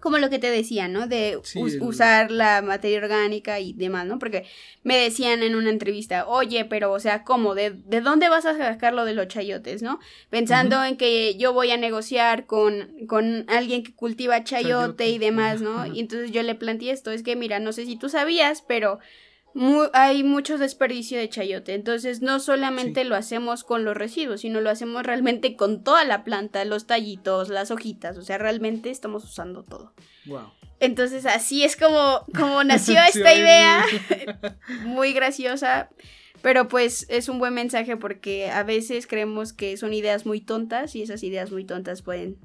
como 0.00 0.18
lo 0.18 0.30
que 0.30 0.38
te 0.38 0.50
decía, 0.50 0.88
¿no? 0.88 1.06
De 1.06 1.40
usar 1.80 2.30
la 2.30 2.62
materia 2.62 2.98
orgánica 2.98 3.60
y 3.60 3.72
demás, 3.72 4.06
¿no? 4.06 4.18
Porque 4.18 4.46
me 4.82 4.96
decían 4.96 5.42
en 5.42 5.54
una 5.54 5.70
entrevista, 5.70 6.26
oye, 6.26 6.64
pero, 6.64 6.92
o 6.92 7.00
sea, 7.00 7.22
¿cómo? 7.24 7.54
¿De, 7.54 7.70
de 7.70 8.00
dónde 8.00 8.28
vas 8.28 8.46
a 8.46 8.56
sacar 8.56 8.94
lo 8.94 9.04
de 9.04 9.14
los 9.14 9.28
chayotes, 9.28 9.82
no? 9.82 10.00
Pensando 10.30 10.82
en 10.82 10.96
que 10.96 11.36
yo 11.36 11.52
voy 11.52 11.70
a 11.70 11.76
negociar 11.76 12.46
con, 12.46 13.06
con 13.06 13.44
alguien 13.48 13.82
que 13.82 13.94
cultiva 13.94 14.42
chayote, 14.42 15.08
y 15.08 15.18
demás, 15.18 15.60
¿no? 15.60 15.86
Y 15.86 16.00
entonces 16.00 16.30
yo 16.32 16.42
le 16.42 16.54
planteé 16.54 16.90
esto, 16.90 17.10
es 17.10 17.22
que, 17.22 17.36
mira, 17.36 17.60
no 17.60 17.72
sé 17.72 17.84
si 17.86 17.96
tú 17.96 18.08
sabías, 18.08 18.62
pero 18.66 18.98
hay 19.92 20.22
mucho 20.22 20.58
desperdicio 20.58 21.18
de 21.18 21.28
chayote. 21.28 21.74
Entonces, 21.74 22.22
no 22.22 22.40
solamente 22.40 23.04
lo 23.04 23.16
hacemos 23.16 23.64
con 23.64 23.84
los 23.84 23.96
residuos, 23.96 24.42
sino 24.42 24.60
lo 24.60 24.70
hacemos 24.70 25.04
realmente 25.04 25.56
con 25.56 25.82
toda 25.82 26.04
la 26.04 26.24
planta, 26.24 26.64
los 26.64 26.86
tallitos, 26.86 27.48
las 27.48 27.70
hojitas. 27.70 28.16
O 28.16 28.22
sea, 28.22 28.38
realmente 28.38 28.90
estamos 28.90 29.24
usando 29.24 29.64
todo. 29.64 29.92
Wow. 30.26 30.52
Entonces, 30.78 31.26
así 31.26 31.64
es 31.64 31.76
como, 31.76 32.24
como 32.36 32.64
nació 32.64 33.00
esta 33.02 33.34
idea. 33.34 33.84
Muy 34.84 35.12
graciosa. 35.12 35.90
Pero 36.42 36.68
pues 36.68 37.06
es 37.10 37.28
un 37.28 37.38
buen 37.38 37.52
mensaje 37.52 37.98
porque 37.98 38.50
a 38.50 38.62
veces 38.62 39.06
creemos 39.06 39.52
que 39.52 39.76
son 39.76 39.92
ideas 39.92 40.24
muy 40.24 40.40
tontas 40.40 40.96
y 40.96 41.02
esas 41.02 41.22
ideas 41.22 41.50
muy 41.50 41.64
tontas 41.64 42.00
pueden 42.00 42.38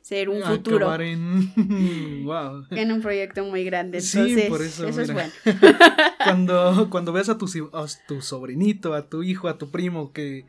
ser 0.00 0.28
un 0.28 0.42
futuro. 0.42 0.94
En... 1.00 1.52
en 2.70 2.92
un 2.92 3.00
proyecto 3.00 3.44
muy 3.44 3.64
grande. 3.64 3.98
Entonces, 3.98 4.44
sí, 4.44 4.48
por 4.48 4.62
eso, 4.62 4.86
eso 4.86 5.00
es 5.00 5.12
bueno. 5.12 5.32
cuando, 6.24 6.88
cuando 6.90 7.12
ves 7.12 7.28
a 7.28 7.38
tu, 7.38 7.46
a 7.72 7.86
tu 8.06 8.20
sobrinito, 8.22 8.94
a 8.94 9.08
tu 9.08 9.22
hijo, 9.22 9.48
a 9.48 9.58
tu 9.58 9.70
primo 9.70 10.12
que 10.12 10.46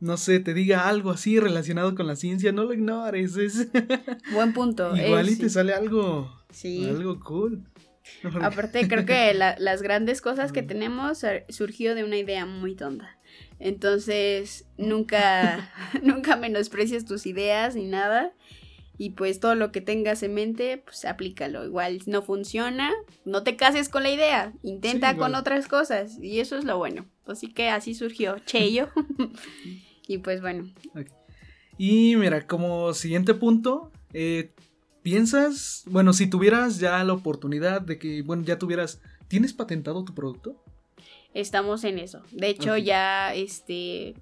no 0.00 0.16
sé, 0.16 0.38
te 0.40 0.54
diga 0.54 0.88
algo 0.88 1.10
así 1.10 1.40
relacionado 1.40 1.94
con 1.94 2.06
la 2.06 2.16
ciencia, 2.16 2.52
no 2.52 2.64
lo 2.64 2.72
ignores. 2.72 3.36
Es... 3.36 3.68
Buen 4.32 4.52
punto. 4.52 4.96
Igual 4.96 5.28
y 5.28 5.36
te 5.36 5.50
sale 5.50 5.72
algo, 5.72 6.32
sí. 6.50 6.88
algo 6.88 7.18
cool. 7.20 7.64
Aparte, 8.40 8.88
creo 8.88 9.04
que 9.04 9.34
las 9.34 9.82
grandes 9.82 10.20
cosas 10.22 10.52
que 10.52 10.62
tenemos 10.62 11.24
surgió 11.48 11.94
de 11.94 12.04
una 12.04 12.16
idea 12.16 12.46
muy 12.46 12.74
tonta. 12.74 13.18
Entonces, 13.58 14.66
nunca, 14.78 15.70
nunca 16.02 16.36
menosprecies 16.36 17.04
tus 17.04 17.26
ideas 17.26 17.74
ni 17.74 17.86
nada. 17.86 18.32
Y 19.00 19.10
pues 19.10 19.38
todo 19.38 19.54
lo 19.54 19.70
que 19.70 19.80
tengas 19.80 20.24
en 20.24 20.34
mente, 20.34 20.82
pues 20.84 21.04
aplícalo. 21.04 21.64
Igual 21.64 22.00
no 22.06 22.20
funciona, 22.20 22.92
no 23.24 23.44
te 23.44 23.56
cases 23.56 23.88
con 23.88 24.02
la 24.02 24.10
idea, 24.10 24.52
intenta 24.62 25.16
con 25.16 25.36
otras 25.36 25.68
cosas. 25.68 26.18
Y 26.20 26.40
eso 26.40 26.58
es 26.58 26.64
lo 26.64 26.76
bueno. 26.78 27.06
Así 27.26 27.52
que 27.52 27.70
así 27.70 27.94
surgió 27.94 28.40
Cheyo. 28.40 28.88
y 30.08 30.18
pues 30.18 30.40
bueno. 30.40 30.68
Y 31.78 32.16
mira, 32.16 32.44
como 32.48 32.92
siguiente 32.92 33.34
punto, 33.34 33.92
eh, 34.12 34.52
¿piensas, 35.02 35.84
bueno, 35.86 36.12
si 36.12 36.26
tuvieras 36.26 36.80
ya 36.80 37.02
la 37.04 37.12
oportunidad 37.12 37.80
de 37.80 37.98
que, 38.00 38.22
bueno, 38.22 38.42
ya 38.42 38.58
tuvieras, 38.58 39.00
¿tienes 39.28 39.52
patentado 39.52 40.04
tu 40.04 40.12
producto? 40.12 40.60
Estamos 41.34 41.84
en 41.84 42.00
eso. 42.00 42.22
De 42.32 42.48
hecho, 42.48 42.76
ya 42.76 43.32
este 43.32 44.16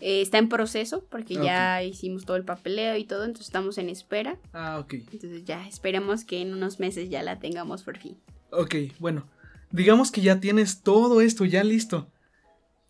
eh, 0.00 0.20
está 0.20 0.38
en 0.38 0.48
proceso 0.48 1.04
porque 1.10 1.34
ya 1.34 1.82
hicimos 1.82 2.24
todo 2.24 2.36
el 2.36 2.44
papeleo 2.44 2.96
y 2.96 3.04
todo, 3.04 3.24
entonces 3.24 3.46
estamos 3.46 3.78
en 3.78 3.88
espera. 3.88 4.38
Ah, 4.52 4.78
ok. 4.78 4.94
Entonces 4.94 5.44
ya 5.44 5.66
esperemos 5.66 6.24
que 6.24 6.40
en 6.40 6.52
unos 6.52 6.80
meses 6.80 7.08
ya 7.08 7.22
la 7.22 7.38
tengamos 7.38 7.82
por 7.82 7.98
fin. 7.98 8.16
Ok, 8.50 8.74
bueno. 8.98 9.26
Digamos 9.70 10.10
que 10.10 10.20
ya 10.20 10.40
tienes 10.40 10.82
todo 10.82 11.20
esto 11.20 11.44
ya 11.44 11.64
listo. 11.64 12.08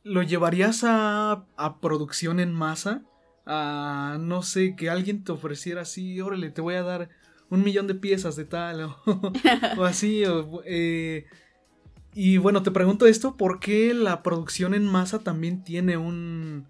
¿Lo 0.02 0.22
llevarías 0.22 0.84
a, 0.84 1.46
a 1.56 1.80
producción 1.80 2.38
en 2.38 2.52
masa? 2.52 3.02
A, 3.46 4.18
no 4.20 4.42
sé, 4.42 4.76
que 4.76 4.90
alguien 4.90 5.24
te 5.24 5.32
ofreciera 5.32 5.82
así, 5.82 6.20
órale, 6.20 6.50
te 6.50 6.60
voy 6.60 6.74
a 6.74 6.82
dar 6.82 7.08
un 7.48 7.62
millón 7.62 7.86
de 7.86 7.94
piezas 7.94 8.36
de 8.36 8.44
tal 8.44 8.80
o, 8.82 8.96
o 9.78 9.84
así, 9.84 10.24
o, 10.24 10.62
eh, 10.64 11.26
y 12.14 12.38
bueno, 12.38 12.62
te 12.62 12.70
pregunto 12.70 13.06
esto, 13.06 13.36
¿por 13.36 13.60
qué 13.60 13.94
la 13.94 14.22
producción 14.22 14.74
en 14.74 14.86
masa 14.86 15.18
también 15.20 15.62
tiene 15.62 15.96
un, 15.96 16.66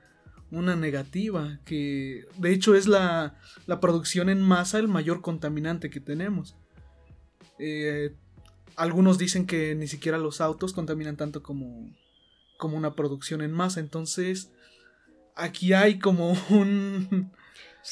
una 0.51 0.77
negativa? 0.77 1.59
Que 1.65 2.25
de 2.37 2.53
hecho 2.53 2.75
es 2.75 2.87
la, 2.87 3.35
la 3.67 3.81
producción 3.81 4.29
en 4.29 4.43
masa 4.43 4.79
el 4.79 4.89
mayor 4.89 5.21
contaminante 5.23 5.91
que 5.91 6.01
tenemos. 6.01 6.57
Eh, 7.59 8.15
algunos 8.77 9.19
dicen 9.19 9.47
que 9.47 9.75
ni 9.75 9.89
siquiera 9.89 10.19
los 10.19 10.41
autos 10.41 10.73
contaminan 10.73 11.17
tanto 11.17 11.43
como, 11.43 11.91
como 12.59 12.77
una 12.77 12.95
producción 12.95 13.41
en 13.41 13.53
masa. 13.53 13.81
Entonces, 13.81 14.53
aquí 15.35 15.73
hay 15.73 15.99
como 15.99 16.37
un, 16.51 17.31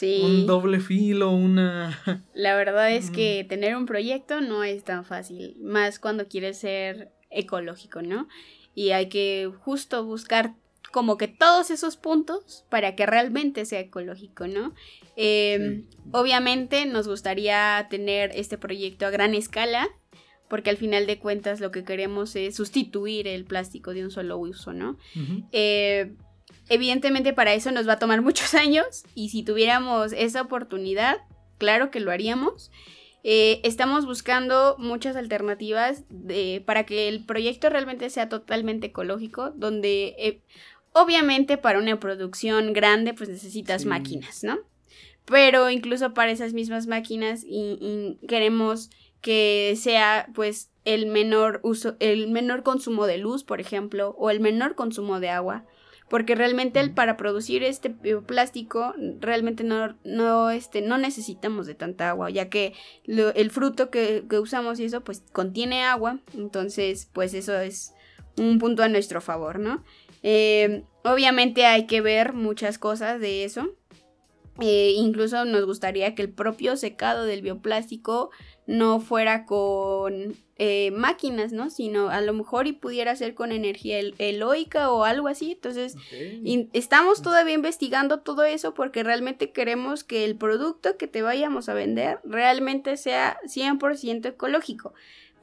un 0.02 0.46
doble 0.46 0.80
filo, 0.80 1.30
una... 1.30 1.98
La 2.34 2.54
verdad 2.56 2.92
es 2.92 3.10
que 3.10 3.46
tener 3.48 3.76
un 3.76 3.86
proyecto 3.86 4.40
no 4.40 4.64
es 4.64 4.84
tan 4.84 5.04
fácil, 5.04 5.56
más 5.60 5.98
cuando 5.98 6.28
quieres 6.28 6.58
ser 6.58 7.12
ecológico, 7.30 8.02
¿no? 8.02 8.28
Y 8.74 8.90
hay 8.90 9.08
que 9.08 9.50
justo 9.60 10.04
buscar 10.04 10.54
como 10.94 11.16
que 11.16 11.26
todos 11.26 11.72
esos 11.72 11.96
puntos 11.96 12.64
para 12.68 12.94
que 12.94 13.04
realmente 13.04 13.64
sea 13.64 13.80
ecológico, 13.80 14.46
¿no? 14.46 14.76
Em, 15.16 15.88
obviamente 16.12 16.86
nos 16.86 17.08
gustaría 17.08 17.88
tener 17.90 18.30
este 18.32 18.58
proyecto 18.58 19.04
a 19.04 19.10
gran 19.10 19.34
escala, 19.34 19.88
porque 20.48 20.70
al 20.70 20.76
final 20.76 21.08
de 21.08 21.18
cuentas 21.18 21.58
lo 21.58 21.72
que 21.72 21.82
queremos 21.82 22.36
es 22.36 22.54
sustituir 22.54 23.26
el 23.26 23.44
plástico 23.44 23.92
de 23.92 24.04
un 24.04 24.12
solo 24.12 24.38
uso, 24.38 24.72
¿no? 24.72 24.96
Eh, 25.50 26.14
evidentemente 26.68 27.32
para 27.32 27.54
eso 27.54 27.72
nos 27.72 27.88
va 27.88 27.94
a 27.94 27.98
tomar 27.98 28.22
muchos 28.28 28.54
años 28.54 29.02
y 29.16 29.30
si 29.30 29.42
tuviéramos 29.42 30.12
esa 30.12 30.42
oportunidad, 30.42 31.16
claro 31.58 31.90
que 31.90 31.98
lo 31.98 32.12
haríamos. 32.12 32.70
Eh, 33.26 33.62
estamos 33.64 34.04
buscando 34.04 34.76
muchas 34.78 35.16
alternativas 35.16 36.04
de, 36.10 36.62
para 36.66 36.84
que 36.84 37.08
el 37.08 37.24
proyecto 37.24 37.70
realmente 37.70 38.10
sea 38.10 38.28
totalmente 38.28 38.88
ecológico, 38.88 39.50
donde 39.56 40.14
eh, 40.18 40.42
obviamente 40.94 41.58
para 41.58 41.78
una 41.78 42.00
producción 42.00 42.72
grande 42.72 43.12
pues 43.12 43.28
necesitas 43.28 43.84
máquinas, 43.84 44.42
¿no? 44.42 44.58
Pero 45.26 45.68
incluso 45.68 46.14
para 46.14 46.32
esas 46.32 46.54
mismas 46.54 46.86
máquinas 46.86 47.44
y, 47.46 48.18
queremos 48.26 48.90
que 49.20 49.74
sea 49.76 50.28
pues 50.34 50.70
el 50.86 51.06
menor 51.06 51.60
uso, 51.62 51.96
el 52.00 52.30
menor 52.30 52.62
consumo 52.62 53.06
de 53.06 53.18
luz, 53.18 53.44
por 53.44 53.60
ejemplo, 53.60 54.14
o 54.18 54.30
el 54.30 54.40
menor 54.40 54.74
consumo 54.74 55.20
de 55.20 55.30
agua 55.30 55.64
porque 56.08 56.34
realmente 56.34 56.80
el, 56.80 56.92
para 56.92 57.16
producir 57.16 57.62
este 57.62 57.90
plástico 57.90 58.94
realmente 59.20 59.64
no, 59.64 59.96
no, 60.04 60.50
este, 60.50 60.82
no 60.82 60.98
necesitamos 60.98 61.66
de 61.66 61.74
tanta 61.74 62.10
agua, 62.10 62.30
ya 62.30 62.48
que 62.48 62.74
el 63.06 63.50
fruto 63.50 63.90
que, 63.90 64.24
usamos 64.40 64.78
y 64.80 64.84
eso 64.84 65.00
pues 65.02 65.22
contiene 65.32 65.82
agua, 65.82 66.20
entonces 66.34 67.08
pues 67.12 67.34
eso 67.34 67.58
es 67.58 67.94
un 68.36 68.58
punto 68.58 68.82
a 68.82 68.88
nuestro 68.88 69.20
favor, 69.20 69.58
¿no? 69.58 69.82
Eh, 70.24 70.84
obviamente 71.04 71.66
hay 71.66 71.86
que 71.86 72.00
ver 72.00 72.32
muchas 72.32 72.78
cosas 72.78 73.20
de 73.20 73.44
eso. 73.44 73.68
Eh, 74.60 74.92
incluso 74.96 75.44
nos 75.44 75.66
gustaría 75.66 76.14
que 76.14 76.22
el 76.22 76.32
propio 76.32 76.76
secado 76.76 77.24
del 77.24 77.42
bioplástico 77.42 78.30
no 78.66 79.00
fuera 79.00 79.46
con 79.46 80.36
eh, 80.56 80.92
máquinas, 80.92 81.52
¿no? 81.52 81.68
Sino 81.68 82.08
a 82.08 82.20
lo 82.20 82.32
mejor 82.32 82.66
y 82.68 82.72
pudiera 82.72 83.14
ser 83.16 83.34
con 83.34 83.52
energía 83.52 83.98
eloica 84.18 84.90
o 84.90 85.04
algo 85.04 85.28
así. 85.28 85.52
Entonces, 85.52 85.96
estamos 86.72 87.20
todavía 87.20 87.54
investigando 87.54 88.20
todo 88.20 88.44
eso 88.44 88.72
porque 88.72 89.02
realmente 89.02 89.50
queremos 89.50 90.04
que 90.04 90.24
el 90.24 90.36
producto 90.36 90.96
que 90.96 91.08
te 91.08 91.20
vayamos 91.20 91.68
a 91.68 91.74
vender 91.74 92.20
realmente 92.24 92.96
sea 92.96 93.36
100% 93.44 94.26
ecológico. 94.26 94.94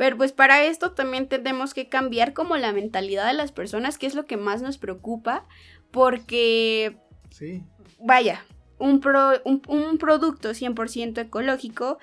Pero 0.01 0.17
pues 0.17 0.31
para 0.31 0.63
esto 0.63 0.93
también 0.93 1.27
tenemos 1.27 1.75
que 1.75 1.87
cambiar 1.87 2.33
como 2.33 2.57
la 2.57 2.73
mentalidad 2.73 3.27
de 3.27 3.35
las 3.35 3.51
personas, 3.51 3.99
que 3.99 4.07
es 4.07 4.15
lo 4.15 4.25
que 4.25 4.35
más 4.35 4.63
nos 4.63 4.79
preocupa, 4.79 5.47
porque... 5.91 6.97
Sí. 7.29 7.61
Vaya, 7.99 8.43
un, 8.79 8.99
un, 9.45 9.61
un 9.67 9.97
producto 9.99 10.53
100% 10.53 11.19
ecológico 11.19 11.99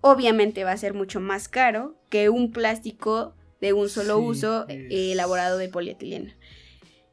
obviamente 0.00 0.62
va 0.62 0.70
a 0.70 0.76
ser 0.76 0.94
mucho 0.94 1.18
más 1.18 1.48
caro 1.48 1.96
que 2.08 2.28
un 2.28 2.52
plástico 2.52 3.34
de 3.60 3.72
un 3.72 3.88
solo 3.88 4.20
uso 4.20 4.66
eh, 4.68 5.10
elaborado 5.10 5.58
de 5.58 5.68
polietileno. 5.68 6.32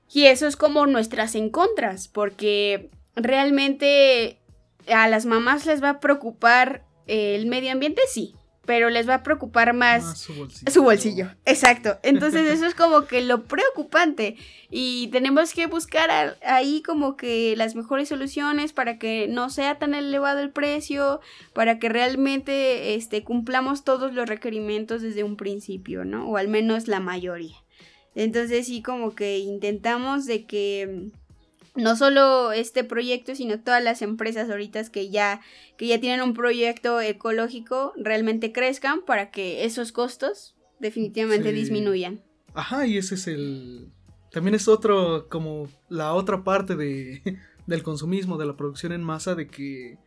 Y 0.07 0.25
eso 0.25 0.45
es 0.45 0.55
como 0.55 0.85
nuestras 0.85 1.33
en 1.33 1.49
contras, 1.49 2.07
porque 2.07 2.91
realmente 3.15 4.37
a 4.87 5.07
las 5.07 5.25
mamás 5.25 5.65
les 5.65 5.81
va 5.81 5.89
a 5.89 5.99
preocupar 5.99 6.85
el 7.07 7.47
medio 7.47 7.71
ambiente, 7.71 8.03
sí, 8.07 8.35
pero 8.67 8.89
les 8.89 9.07
va 9.07 9.15
a 9.15 9.23
preocupar 9.23 9.73
más, 9.73 10.19
su, 10.19 10.83
bolsillo. 10.83 11.29
Exacto. 11.45 11.97
Entonces 12.03 12.51
eso 12.51 12.65
es 12.65 12.75
como 12.75 13.05
que 13.05 13.21
lo 13.21 13.45
preocupante 13.45 14.35
y 14.69 15.07
tenemos 15.07 15.53
que 15.53 15.67
buscar 15.67 16.37
ahí 16.45 16.83
como 16.85 17.15
que 17.15 17.55
las 17.55 17.75
mejores 17.75 18.09
soluciones 18.09 18.73
para 18.73 18.99
que 18.99 19.29
no 19.29 19.49
sea 19.49 19.79
tan 19.79 19.95
elevado 19.95 20.41
el 20.41 20.51
precio, 20.51 21.21
para 21.53 21.79
que 21.79 21.87
realmente 21.87 22.95
este, 22.95 23.23
cumplamos 23.23 23.85
todos 23.85 24.13
los 24.13 24.27
requerimientos 24.27 25.01
desde 25.01 25.23
un 25.23 25.37
principio, 25.37 26.03
¿no? 26.03 26.27
O 26.27 26.35
al 26.35 26.49
menos 26.49 26.89
la 26.89 26.99
mayoría. 26.99 27.55
Entonces 28.15 28.67
sí 28.67 28.81
como 28.81 29.15
que 29.15 29.37
intentamos 29.37 30.25
de 30.25 30.45
que 30.45 31.11
no 31.77 31.95
solo 31.95 32.51
este 32.51 32.83
proyecto, 32.83 33.35
sino 33.35 33.59
todas 33.61 33.83
las 33.83 34.01
empresas 34.01 34.49
ahorita 34.49 34.83
que 34.91 35.09
ya, 35.09 35.41
que 35.77 35.87
ya 35.87 35.99
tienen 35.99 36.21
un 36.21 36.33
proyecto 36.33 36.99
ecológico 36.99 37.93
realmente 37.95 38.51
crezcan 38.51 39.05
para 39.05 39.29
que 39.31 39.63
esos 39.63 39.91
costos 39.91 40.55
definitivamente 40.79 41.51
disminuyan. 41.53 42.21
Ajá, 42.53 42.85
y 42.85 42.97
ese 42.97 43.15
es 43.15 43.27
el... 43.27 43.91
También 44.31 44.55
es 44.55 44.67
otro, 44.67 45.29
como 45.29 45.69
la 45.87 46.13
otra 46.13 46.43
parte 46.43 46.75
de, 46.75 47.21
del 47.67 47.83
consumismo, 47.83 48.37
de 48.37 48.45
la 48.45 48.57
producción 48.57 48.91
en 48.91 49.03
masa, 49.03 49.35
de 49.35 49.47
que 49.47 49.99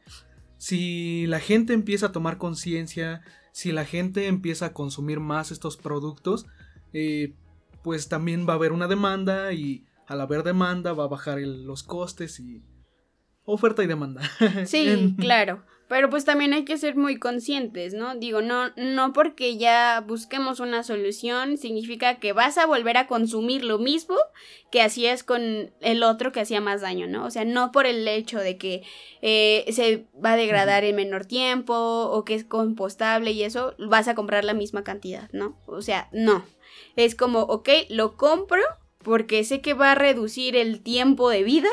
si 0.59 1.27
la 1.27 1.41
gente 1.41 1.73
empieza 1.73 2.07
a 2.07 2.13
tomar 2.13 2.37
conciencia, 2.37 3.23
si 3.53 3.73
la 3.73 3.85
gente 3.85 4.27
empieza 4.27 4.67
a 4.67 4.73
consumir 4.73 5.21
más 5.21 5.53
estos 5.53 5.77
productos, 5.77 6.47
eh, 6.93 7.35
pues 7.83 8.09
también 8.09 8.47
va 8.47 8.55
a 8.55 8.57
haber 8.57 8.73
una 8.73 8.89
demanda 8.89 9.53
y 9.53 9.87
al 10.11 10.21
haber 10.21 10.43
demanda 10.43 10.93
va 10.93 11.05
a 11.05 11.09
bajar 11.09 11.39
los 11.39 11.85
costes 11.85 12.41
y 12.41 12.65
oferta 13.45 13.85
y 13.85 13.87
demanda. 13.87 14.23
Sí, 14.67 15.15
claro. 15.17 15.63
Pero 15.87 16.11
pues 16.11 16.25
también 16.25 16.53
hay 16.53 16.65
que 16.65 16.79
ser 16.79 16.97
muy 16.97 17.19
conscientes, 17.19 17.95
¿no? 17.95 18.17
Digo, 18.17 18.43
no, 18.43 18.71
no 18.77 19.13
porque 19.13 19.57
ya 19.57 20.05
busquemos 20.07 20.59
una 20.59 20.83
solución 20.83 21.59
significa 21.59 22.19
que 22.19 22.33
vas 22.33 22.59
a 22.59 22.67
volver 22.67 22.97
a 22.97 23.07
consumir 23.07 23.65
lo 23.65 23.79
mismo 23.79 24.17
que 24.73 24.83
hacías 24.83 25.23
con 25.23 25.73
el 25.81 26.03
otro 26.03 26.33
que 26.33 26.41
hacía 26.41 26.61
más 26.61 26.81
daño, 26.81 27.07
¿no? 27.07 27.25
O 27.25 27.31
sea, 27.31 27.45
no 27.45 27.71
por 27.71 27.87
el 27.87 28.07
hecho 28.09 28.41
de 28.41 28.57
que 28.57 28.83
eh, 29.23 29.65
se 29.71 30.07
va 30.25 30.33
a 30.33 30.37
degradar 30.37 30.83
en 30.83 30.97
menor 30.97 31.25
tiempo 31.25 31.75
o 31.75 32.25
que 32.25 32.35
es 32.35 32.45
compostable 32.45 33.31
y 33.31 33.45
eso, 33.45 33.75
vas 33.79 34.09
a 34.09 34.17
comprar 34.17 34.45
la 34.45 34.55
misma 34.55 34.83
cantidad, 34.83 35.31
¿no? 35.33 35.57
O 35.67 35.83
sea, 35.83 36.09
no. 36.13 36.45
Es 36.97 37.15
como, 37.15 37.43
ok, 37.43 37.69
lo 37.89 38.17
compro 38.17 38.63
porque 39.03 39.45
sé 39.45 39.61
que 39.61 39.75
va 39.75 39.93
a 39.93 39.95
reducir 39.95 40.57
el 40.57 40.81
tiempo 40.81 41.31
de 41.31 41.43
vida 41.43 41.69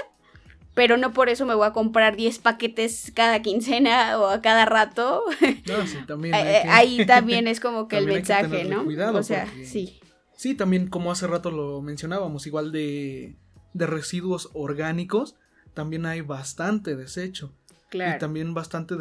pero 0.77 0.95
no 0.95 1.11
por 1.11 1.27
eso 1.27 1.43
me 1.47 1.55
voy 1.55 1.65
a 1.65 1.73
comprar 1.73 2.15
10 2.15 2.37
paquetes 2.37 3.11
cada 3.15 3.41
quincena 3.41 4.19
o 4.19 4.27
a 4.27 4.41
cada 4.43 4.63
rato. 4.67 5.23
No, 5.67 5.87
sí, 5.87 5.97
también 6.07 6.35
eh, 6.35 6.61
Ahí 6.69 7.03
también 7.03 7.47
es 7.47 7.59
como 7.59 7.87
que 7.87 7.97
el 7.97 8.05
mensaje, 8.05 8.63
¿no? 8.65 8.85
Cuidado 8.85 9.17
o 9.17 9.23
sea, 9.23 9.51
sí. 9.63 9.99
Sí, 10.35 10.53
también 10.53 10.87
como 10.87 11.11
hace 11.11 11.25
rato 11.25 11.49
lo 11.49 11.81
mencionábamos, 11.81 12.45
igual 12.45 12.71
de, 12.71 13.35
de 13.73 13.87
residuos 13.87 14.51
orgánicos, 14.53 15.33
también 15.73 16.05
hay 16.05 16.21
bastante 16.21 16.95
desecho. 16.95 17.51
Claro. 17.89 18.17
Y 18.17 18.19
también 18.19 18.53
bastante 18.53 18.93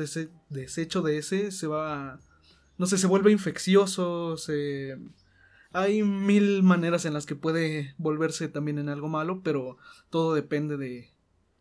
desecho 0.48 1.02
de 1.02 1.18
ese 1.18 1.50
se 1.50 1.66
va, 1.66 2.18
no 2.78 2.86
sé, 2.86 2.96
se 2.96 3.06
vuelve 3.06 3.32
infeccioso, 3.32 4.38
se... 4.38 4.96
Hay 5.76 6.02
mil 6.02 6.62
maneras 6.62 7.04
en 7.04 7.12
las 7.12 7.26
que 7.26 7.34
puede 7.34 7.94
volverse 7.98 8.48
también 8.48 8.78
en 8.78 8.88
algo 8.88 9.08
malo, 9.08 9.42
pero 9.42 9.76
todo 10.08 10.34
depende 10.34 10.78
de, 10.78 11.10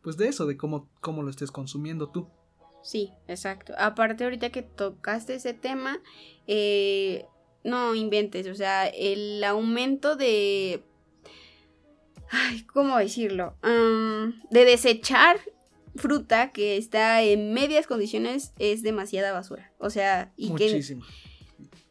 pues 0.01 0.15
de 0.15 0.29
eso, 0.29 0.45
de 0.45 0.55
cómo, 0.55 0.89
cómo 1.01 1.21
lo 1.21 1.29
estés 1.29 1.51
consumiendo 1.51 2.09
tú. 2.09 2.29
Sí, 2.81 3.11
exacto. 3.27 3.73
Aparte 3.77 4.23
ahorita 4.23 4.51
que 4.51 4.61
tocaste 4.61 5.35
ese 5.35 5.53
tema, 5.53 5.99
eh, 6.47 7.25
no 7.65 7.93
inventes, 7.93 8.47
o 8.47 8.55
sea, 8.55 8.87
el 8.87 9.43
aumento 9.43 10.15
de... 10.15 10.81
Ay, 12.29 12.63
¿cómo 12.63 12.97
decirlo? 12.97 13.57
de 14.49 14.65
desechar 14.65 15.41
fruta 15.97 16.53
que 16.53 16.77
está 16.77 17.21
en 17.21 17.53
medias 17.53 17.85
condiciones 17.85 18.53
es 18.59 18.81
demasiada 18.81 19.33
basura. 19.33 19.73
O 19.77 19.89
sea, 19.89 20.31
y 20.37 20.51
Muchísimo. 20.51 21.03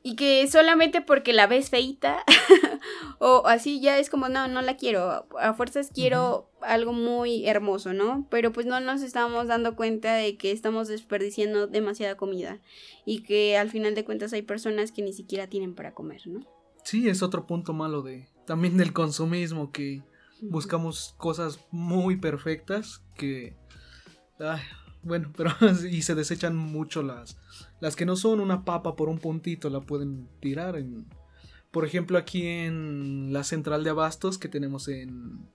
Y 0.06 0.16
que 0.16 0.46
solamente 0.48 1.00
porque 1.00 1.32
la 1.32 1.46
ves 1.46 1.70
feita 1.70 2.22
o 3.18 3.46
así 3.46 3.80
ya 3.80 3.98
es 3.98 4.10
como, 4.10 4.28
no, 4.28 4.48
no 4.48 4.60
la 4.60 4.76
quiero. 4.76 5.26
A 5.40 5.54
fuerzas 5.54 5.90
quiero 5.94 6.50
algo 6.60 6.92
muy 6.92 7.46
hermoso, 7.48 7.94
¿no? 7.94 8.26
Pero 8.30 8.52
pues 8.52 8.66
no 8.66 8.78
nos 8.80 9.00
estamos 9.00 9.46
dando 9.46 9.76
cuenta 9.76 10.14
de 10.14 10.36
que 10.36 10.52
estamos 10.52 10.88
desperdiciando 10.88 11.66
demasiada 11.68 12.18
comida 12.18 12.60
y 13.06 13.22
que 13.22 13.56
al 13.56 13.70
final 13.70 13.94
de 13.94 14.04
cuentas 14.04 14.34
hay 14.34 14.42
personas 14.42 14.92
que 14.92 15.00
ni 15.00 15.14
siquiera 15.14 15.46
tienen 15.46 15.74
para 15.74 15.94
comer, 15.94 16.20
¿no? 16.26 16.46
Sí, 16.84 17.08
es 17.08 17.22
otro 17.22 17.46
punto 17.46 17.72
malo 17.72 18.02
de 18.02 18.28
también 18.44 18.76
del 18.76 18.92
consumismo 18.92 19.72
que 19.72 20.02
buscamos 20.42 21.14
cosas 21.16 21.60
muy 21.70 22.16
perfectas 22.16 23.02
que 23.16 23.56
bueno, 25.04 25.32
pero 25.36 25.50
y 25.90 26.02
se 26.02 26.14
desechan 26.14 26.56
mucho 26.56 27.02
las 27.02 27.36
las 27.80 27.96
que 27.96 28.06
no 28.06 28.16
son 28.16 28.40
una 28.40 28.64
papa 28.64 28.96
por 28.96 29.08
un 29.08 29.18
puntito 29.18 29.70
la 29.70 29.80
pueden 29.80 30.28
tirar 30.40 30.76
en 30.76 31.06
por 31.70 31.84
ejemplo 31.84 32.18
aquí 32.18 32.46
en 32.46 33.32
la 33.32 33.44
central 33.44 33.84
de 33.84 33.90
abastos 33.90 34.38
que 34.38 34.48
tenemos 34.48 34.88
en 34.88 35.48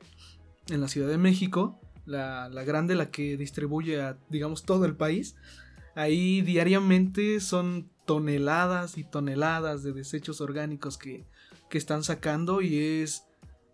en 0.71 0.81
la 0.81 0.87
Ciudad 0.87 1.07
de 1.07 1.17
México, 1.17 1.79
la, 2.05 2.49
la 2.49 2.63
grande, 2.63 2.95
la 2.95 3.11
que 3.11 3.37
distribuye 3.37 4.01
a 4.01 4.17
digamos 4.29 4.63
todo 4.63 4.85
el 4.85 4.95
país. 4.95 5.35
Ahí 5.95 6.41
diariamente 6.41 7.39
son 7.39 7.89
toneladas 8.05 8.97
y 8.97 9.03
toneladas 9.03 9.83
de 9.83 9.93
desechos 9.93 10.41
orgánicos 10.41 10.97
que, 10.97 11.25
que 11.69 11.77
están 11.77 12.03
sacando 12.03 12.61
y 12.61 12.77
es 12.77 13.25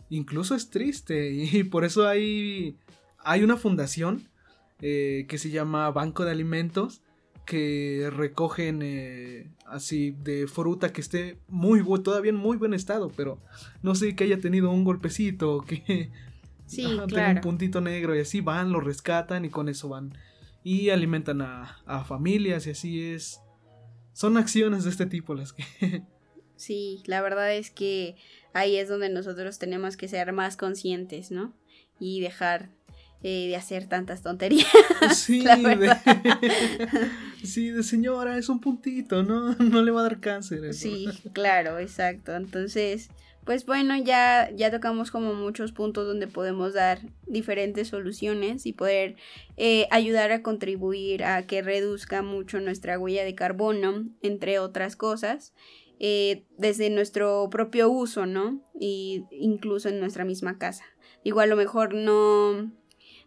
incluso 0.09 0.55
es 0.55 0.69
triste 0.69 1.31
y 1.33 1.63
por 1.63 1.85
eso 1.85 2.07
hay 2.07 2.77
hay 3.19 3.43
una 3.43 3.57
fundación 3.57 4.29
eh, 4.81 5.25
que 5.27 5.37
se 5.37 5.49
llama 5.49 5.89
Banco 5.91 6.25
de 6.25 6.31
Alimentos 6.31 7.01
que 7.45 8.09
recogen 8.11 8.81
eh, 8.81 9.51
así 9.67 10.11
de 10.11 10.47
fruta 10.47 10.91
que 10.91 11.01
esté 11.01 11.37
muy 11.47 11.83
todavía 12.01 12.31
en 12.31 12.37
muy 12.37 12.57
buen 12.57 12.73
estado, 12.73 13.11
pero 13.15 13.39
no 13.83 13.95
sé 13.95 14.15
que 14.15 14.23
haya 14.23 14.39
tenido 14.39 14.71
un 14.71 14.83
golpecito, 14.83 15.61
que 15.61 16.11
sí, 16.65 16.85
tenga 17.07 17.31
un 17.31 17.41
puntito 17.41 17.81
negro 17.81 18.15
y 18.15 18.19
así 18.19 18.41
van, 18.41 18.71
lo 18.71 18.79
rescatan 18.79 19.45
y 19.45 19.49
con 19.49 19.69
eso 19.69 19.89
van 19.89 20.17
y 20.63 20.89
alimentan 20.89 21.41
a, 21.41 21.77
a 21.85 22.03
familias 22.03 22.65
y 22.65 22.71
así 22.71 23.03
es. 23.03 23.39
Son 24.13 24.37
acciones 24.37 24.83
de 24.83 24.89
este 24.89 25.05
tipo 25.05 25.35
las 25.35 25.53
que... 25.53 25.63
Sí, 26.57 27.03
la 27.05 27.21
verdad 27.21 27.53
es 27.53 27.69
que 27.69 28.15
ahí 28.53 28.77
es 28.77 28.87
donde 28.87 29.09
nosotros 29.09 29.59
tenemos 29.59 29.97
que 29.97 30.07
ser 30.07 30.31
más 30.31 30.55
conscientes, 30.55 31.29
¿no? 31.29 31.53
Y 31.99 32.21
dejar 32.21 32.69
eh, 33.27 33.47
de 33.47 33.55
hacer 33.55 33.87
tantas 33.87 34.21
tonterías. 34.21 34.67
Sí, 35.15 35.43
de, 35.43 35.95
sí, 37.43 37.71
de 37.71 37.81
señora, 37.81 38.37
es 38.37 38.49
un 38.49 38.59
puntito, 38.59 39.23
¿no? 39.23 39.53
No 39.59 39.81
le 39.81 39.89
va 39.89 40.01
a 40.01 40.03
dar 40.03 40.19
cáncer. 40.19 40.75
Sí, 40.75 41.07
claro, 41.33 41.79
exacto. 41.79 42.35
Entonces, 42.35 43.09
pues 43.43 43.65
bueno, 43.65 43.97
ya, 43.97 44.51
ya 44.55 44.69
tocamos 44.69 45.09
como 45.09 45.33
muchos 45.33 45.71
puntos 45.71 46.05
donde 46.05 46.27
podemos 46.27 46.75
dar 46.75 46.99
diferentes 47.25 47.87
soluciones 47.87 48.67
y 48.67 48.73
poder 48.73 49.15
eh, 49.57 49.87
ayudar 49.89 50.31
a 50.31 50.43
contribuir 50.43 51.23
a 51.23 51.47
que 51.47 51.63
reduzca 51.63 52.21
mucho 52.21 52.59
nuestra 52.59 52.99
huella 52.99 53.23
de 53.23 53.33
carbono, 53.33 54.05
entre 54.21 54.59
otras 54.59 54.95
cosas. 54.95 55.55
Eh, 55.97 56.43
desde 56.59 56.91
nuestro 56.91 57.49
propio 57.49 57.89
uso, 57.89 58.27
¿no? 58.27 58.61
Y 58.79 59.23
incluso 59.31 59.89
en 59.89 59.99
nuestra 59.99 60.25
misma 60.25 60.59
casa. 60.59 60.83
Igual 61.23 61.47
a 61.47 61.55
lo 61.55 61.55
mejor 61.55 61.95
no, 61.95 62.71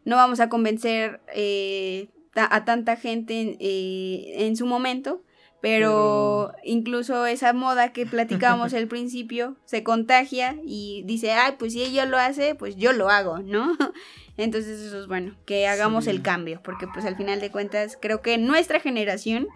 no 0.05 0.17
vamos 0.17 0.41
a 0.41 0.49
convencer 0.49 1.21
eh, 1.35 2.09
a 2.35 2.65
tanta 2.65 2.97
gente 2.97 3.57
eh, 3.61 4.47
en 4.47 4.57
su 4.57 4.67
momento, 4.67 5.23
pero, 5.61 6.53
incluso 6.63 7.27
esa 7.27 7.53
moda 7.53 7.93
que 7.93 8.07
platicábamos 8.07 8.75
al 8.75 8.87
principio 8.89 9.57
se 9.65 9.83
contagia 9.83 10.57
y 10.65 11.03
dice, 11.05 11.33
ay, 11.33 11.55
pues 11.59 11.73
si 11.73 11.83
ella 11.83 12.05
lo 12.05 12.17
hace, 12.17 12.55
pues 12.55 12.77
yo 12.77 12.93
lo 12.93 13.09
hago, 13.09 13.39
¿no? 13.39 13.77
Entonces 14.37 14.81
eso 14.81 15.01
es 15.01 15.09
bueno, 15.09 15.37
que 15.47 15.67
hagamos 15.67 16.07
el 16.07 16.23
cambio, 16.23 16.61
porque 16.63 16.87
pues 16.87 17.05
al 17.05 17.17
final 17.17 17.41
de 17.41 17.51
cuentas 17.51 17.99
creo 18.01 18.23
que 18.23 18.39
nuestra 18.39 18.79
generación 18.79 19.49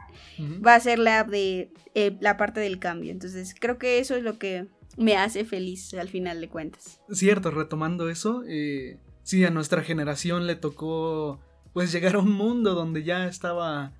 va 0.66 0.74
a 0.74 0.81
ser 0.81 0.98
la 0.98 1.22
de 1.22 1.70
eh, 1.94 2.16
la 2.20 2.37
parte 2.37 2.59
del 2.59 2.81
cambio. 2.81 3.12
Entonces 3.12 3.55
creo 3.57 3.78
que 3.78 4.00
eso 4.00 4.16
es 4.16 4.24
lo 4.24 4.40
que 4.40 4.66
me 4.96 5.16
hace 5.16 5.44
feliz 5.44 5.94
al 5.94 6.09
final 6.09 6.40
de 6.40 6.48
cuentas. 6.48 7.00
Cierto, 7.12 7.52
retomando 7.52 8.09
eso, 8.09 8.42
eh, 8.44 8.98
sí, 9.22 9.44
a 9.44 9.50
nuestra 9.50 9.82
generación 9.82 10.46
le 10.46 10.56
tocó 10.56 11.40
pues 11.72 11.92
llegar 11.92 12.16
a 12.16 12.18
un 12.18 12.32
mundo 12.32 12.74
donde 12.74 13.02
ya 13.02 13.26
estaba 13.26 13.92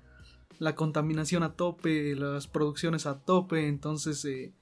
la 0.59 0.75
contaminación 0.75 1.43
a 1.43 1.55
tope, 1.55 2.15
las 2.15 2.47
producciones 2.47 3.05
a 3.05 3.19
tope, 3.19 3.67
entonces 3.67 4.23
eh, 4.25 4.53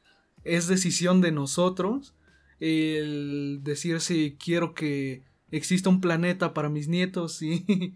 es 0.44 0.68
decisión 0.68 1.22
de 1.22 1.32
nosotros 1.32 2.14
el 2.60 3.62
decir 3.64 4.00
si 4.02 4.38
quiero 4.40 4.74
que 4.74 5.24
exista 5.50 5.90
un 5.90 6.00
planeta 6.00 6.54
para 6.54 6.70
mis 6.70 6.88
nietos 6.88 7.42
y 7.42 7.96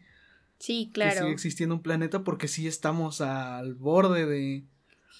sí, 0.59 0.89
claro. 0.93 1.11
que 1.11 1.17
siga 1.17 1.31
existiendo 1.31 1.75
un 1.75 1.81
planeta 1.81 2.23
porque 2.23 2.47
sí 2.47 2.67
estamos 2.67 3.21
al 3.21 3.75
borde 3.75 4.25
de 4.25 4.65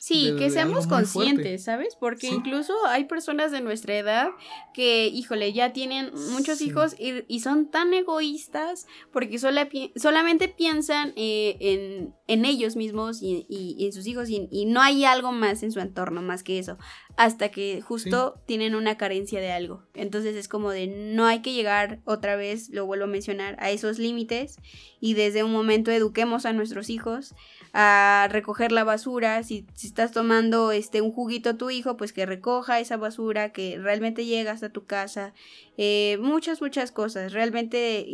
Sí, 0.07 0.31
de- 0.31 0.37
que 0.37 0.49
seamos 0.51 0.85
conscientes, 0.85 1.63
¿sabes? 1.63 1.95
Porque 1.99 2.27
Sí. 2.27 2.35
incluso 2.35 2.73
hay 2.85 3.05
personas 3.05 3.51
de 3.51 3.61
nuestra 3.61 3.97
edad 3.97 4.29
que, 4.73 5.07
híjole, 5.07 5.51
ya 5.51 5.73
tienen 5.73 6.11
muchos 6.31 6.59
Sí. 6.59 6.67
hijos 6.67 6.95
y, 6.99 7.23
y 7.27 7.39
son 7.39 7.71
tan 7.71 7.91
egoístas 7.93 8.85
porque 9.11 9.39
sola 9.39 9.67
solamente 9.95 10.47
piensan 10.47 11.13
eh, 11.15 11.57
en, 11.59 12.13
en 12.27 12.45
ellos 12.45 12.75
mismos 12.75 13.23
y, 13.23 13.45
y- 13.49 13.75
y 13.79 13.85
en 13.85 13.93
sus 13.93 14.05
hijos 14.05 14.29
y, 14.29 14.47
y 14.51 14.65
no 14.65 14.81
hay 14.81 15.05
algo 15.05 15.31
más 15.31 15.63
en 15.63 15.71
su 15.71 15.79
entorno 15.79 16.21
más 16.21 16.43
que 16.43 16.59
eso, 16.59 16.77
hasta 17.17 17.49
que 17.49 17.81
justo 17.81 18.35
tienen 18.45 18.75
una 18.75 18.97
carencia 18.97 19.39
de 19.39 19.51
algo. 19.51 19.83
Entonces 19.95 20.35
es 20.35 20.47
como 20.47 20.69
de 20.69 20.85
no 20.87 21.25
hay 21.25 21.41
que 21.41 21.53
llegar 21.53 22.01
otra 22.05 22.35
vez, 22.35 22.69
lo 22.69 22.85
vuelvo 22.85 23.05
a 23.05 23.07
mencionar, 23.07 23.55
a 23.59 23.71
esos 23.71 23.97
límites 23.97 24.57
y 24.99 25.13
desde 25.15 25.43
un 25.43 25.51
momento 25.51 25.89
eduquemos 25.91 26.45
a 26.45 26.53
nuestros 26.53 26.89
hijos 26.91 27.33
a 27.77 28.29
recoger 28.31 28.71
la 28.71 28.85
basura. 28.85 29.43
Si, 29.43 29.67
si 29.73 29.87
estás 29.87 30.13
tomando 30.13 30.71
este 30.71 31.01
un 31.01 31.11
juguito 31.11 31.57
tu 31.57 31.69
hijo, 31.69 31.97
pues 31.97 32.13
que 32.13 32.25
recoja 32.25 32.79
esa 32.79 32.95
basura, 32.95 33.51
que 33.51 33.77
realmente 33.77 34.25
llega 34.25 34.53
hasta 34.53 34.69
tu 34.69 34.85
casa. 34.85 35.33
Eh, 35.77 36.17
muchas, 36.21 36.61
muchas 36.61 36.93
cosas. 36.93 37.33
Realmente 37.33 38.07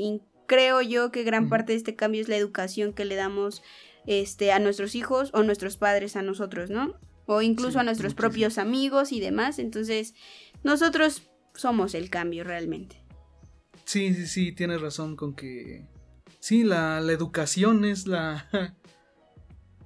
creo 0.47 0.81
yo 0.81 1.11
que 1.11 1.23
gran 1.23 1.47
parte 1.47 1.73
de 1.73 1.77
este 1.77 1.95
cambio 1.95 2.21
es 2.21 2.27
la 2.27 2.37
educación 2.37 2.91
que 2.91 3.05
le 3.05 3.13
damos 3.15 3.61
este, 4.07 4.51
a 4.51 4.57
nuestros 4.57 4.95
hijos 4.95 5.29
o 5.33 5.43
nuestros 5.43 5.77
padres 5.77 6.15
a 6.15 6.23
nosotros, 6.23 6.71
¿no? 6.71 6.95
O 7.27 7.43
incluso 7.43 7.73
Sí, 7.73 7.77
a 7.77 7.83
nuestros 7.83 8.13
muchísimo. 8.13 8.29
propios 8.29 8.57
amigos 8.57 9.11
y 9.11 9.19
demás. 9.19 9.59
Entonces, 9.59 10.15
nosotros 10.63 11.29
somos 11.53 11.93
el 11.93 12.09
cambio 12.09 12.43
realmente. 12.43 12.95
Sí, 13.85 14.11
sí, 14.15 14.25
sí, 14.25 14.51
tienes 14.53 14.81
razón 14.81 15.15
con 15.15 15.35
que. 15.35 15.85
Sí, 16.39 16.63
la, 16.63 16.99
la 16.99 17.11
educación 17.11 17.85
es 17.85 18.07
la. 18.07 18.49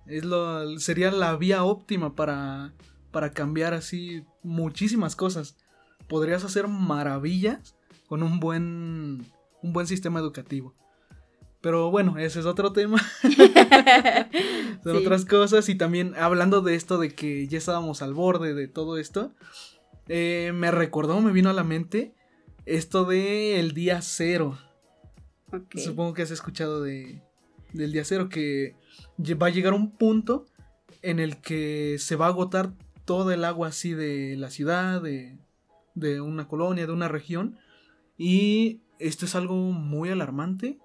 Es 0.07 0.23
lo, 0.25 0.77
sería 0.79 1.11
la 1.11 1.35
vía 1.35 1.63
óptima 1.63 2.15
para, 2.15 2.73
para 3.11 3.31
cambiar 3.31 3.73
así 3.73 4.23
muchísimas 4.43 5.15
cosas. 5.15 5.57
Podrías 6.07 6.43
hacer 6.43 6.67
maravillas 6.67 7.75
con 8.07 8.21
un 8.23 8.39
buen, 8.39 9.25
un 9.63 9.73
buen 9.73 9.87
sistema 9.87 10.19
educativo. 10.19 10.75
Pero 11.61 11.89
bueno, 11.89 12.19
ese 12.19 12.39
es 12.39 12.45
otro 12.45 12.71
tema. 12.73 12.99
Son 14.83 14.93
Sí. 14.97 15.01
otras 15.01 15.25
cosas. 15.25 15.67
Y 15.69 15.75
también 15.75 16.13
hablando 16.15 16.61
de 16.61 16.75
esto 16.75 16.97
de 16.99 17.09
que 17.15 17.47
ya 17.47 17.57
estábamos 17.57 18.01
al 18.01 18.13
borde 18.13 18.53
de 18.53 18.67
todo 18.67 18.97
esto. 18.97 19.33
eh, 20.07 20.51
me 20.53 20.69
recordó, 20.69 21.19
me 21.21 21.31
vino 21.31 21.49
a 21.49 21.53
la 21.53 21.63
mente 21.63 22.13
esto 22.67 23.05
de 23.05 23.59
el 23.59 23.73
día 23.73 24.01
cero. 24.03 24.59
Supongo 25.75 26.13
que 26.13 26.21
has 26.21 26.31
escuchado 26.31 26.83
de, 26.83 27.23
del 27.73 27.91
día 27.91 28.03
cero 28.05 28.29
que 28.29 28.75
va 29.19 29.47
a 29.47 29.51
llegar 29.51 29.73
un 29.73 29.91
punto 29.91 30.45
en 31.01 31.19
el 31.19 31.41
que 31.41 31.97
se 31.99 32.15
va 32.15 32.25
a 32.25 32.29
agotar 32.29 32.73
todo 33.05 33.31
el 33.31 33.45
agua 33.45 33.69
así 33.69 33.93
de 33.93 34.35
la 34.37 34.49
ciudad, 34.49 35.01
de, 35.01 35.37
de 35.93 36.21
una 36.21 36.47
colonia, 36.47 36.87
de 36.87 36.93
una 36.93 37.07
región. 37.07 37.57
Y 38.17 38.81
esto 38.99 39.25
es 39.25 39.35
algo 39.35 39.55
muy 39.55 40.09
alarmante 40.09 40.79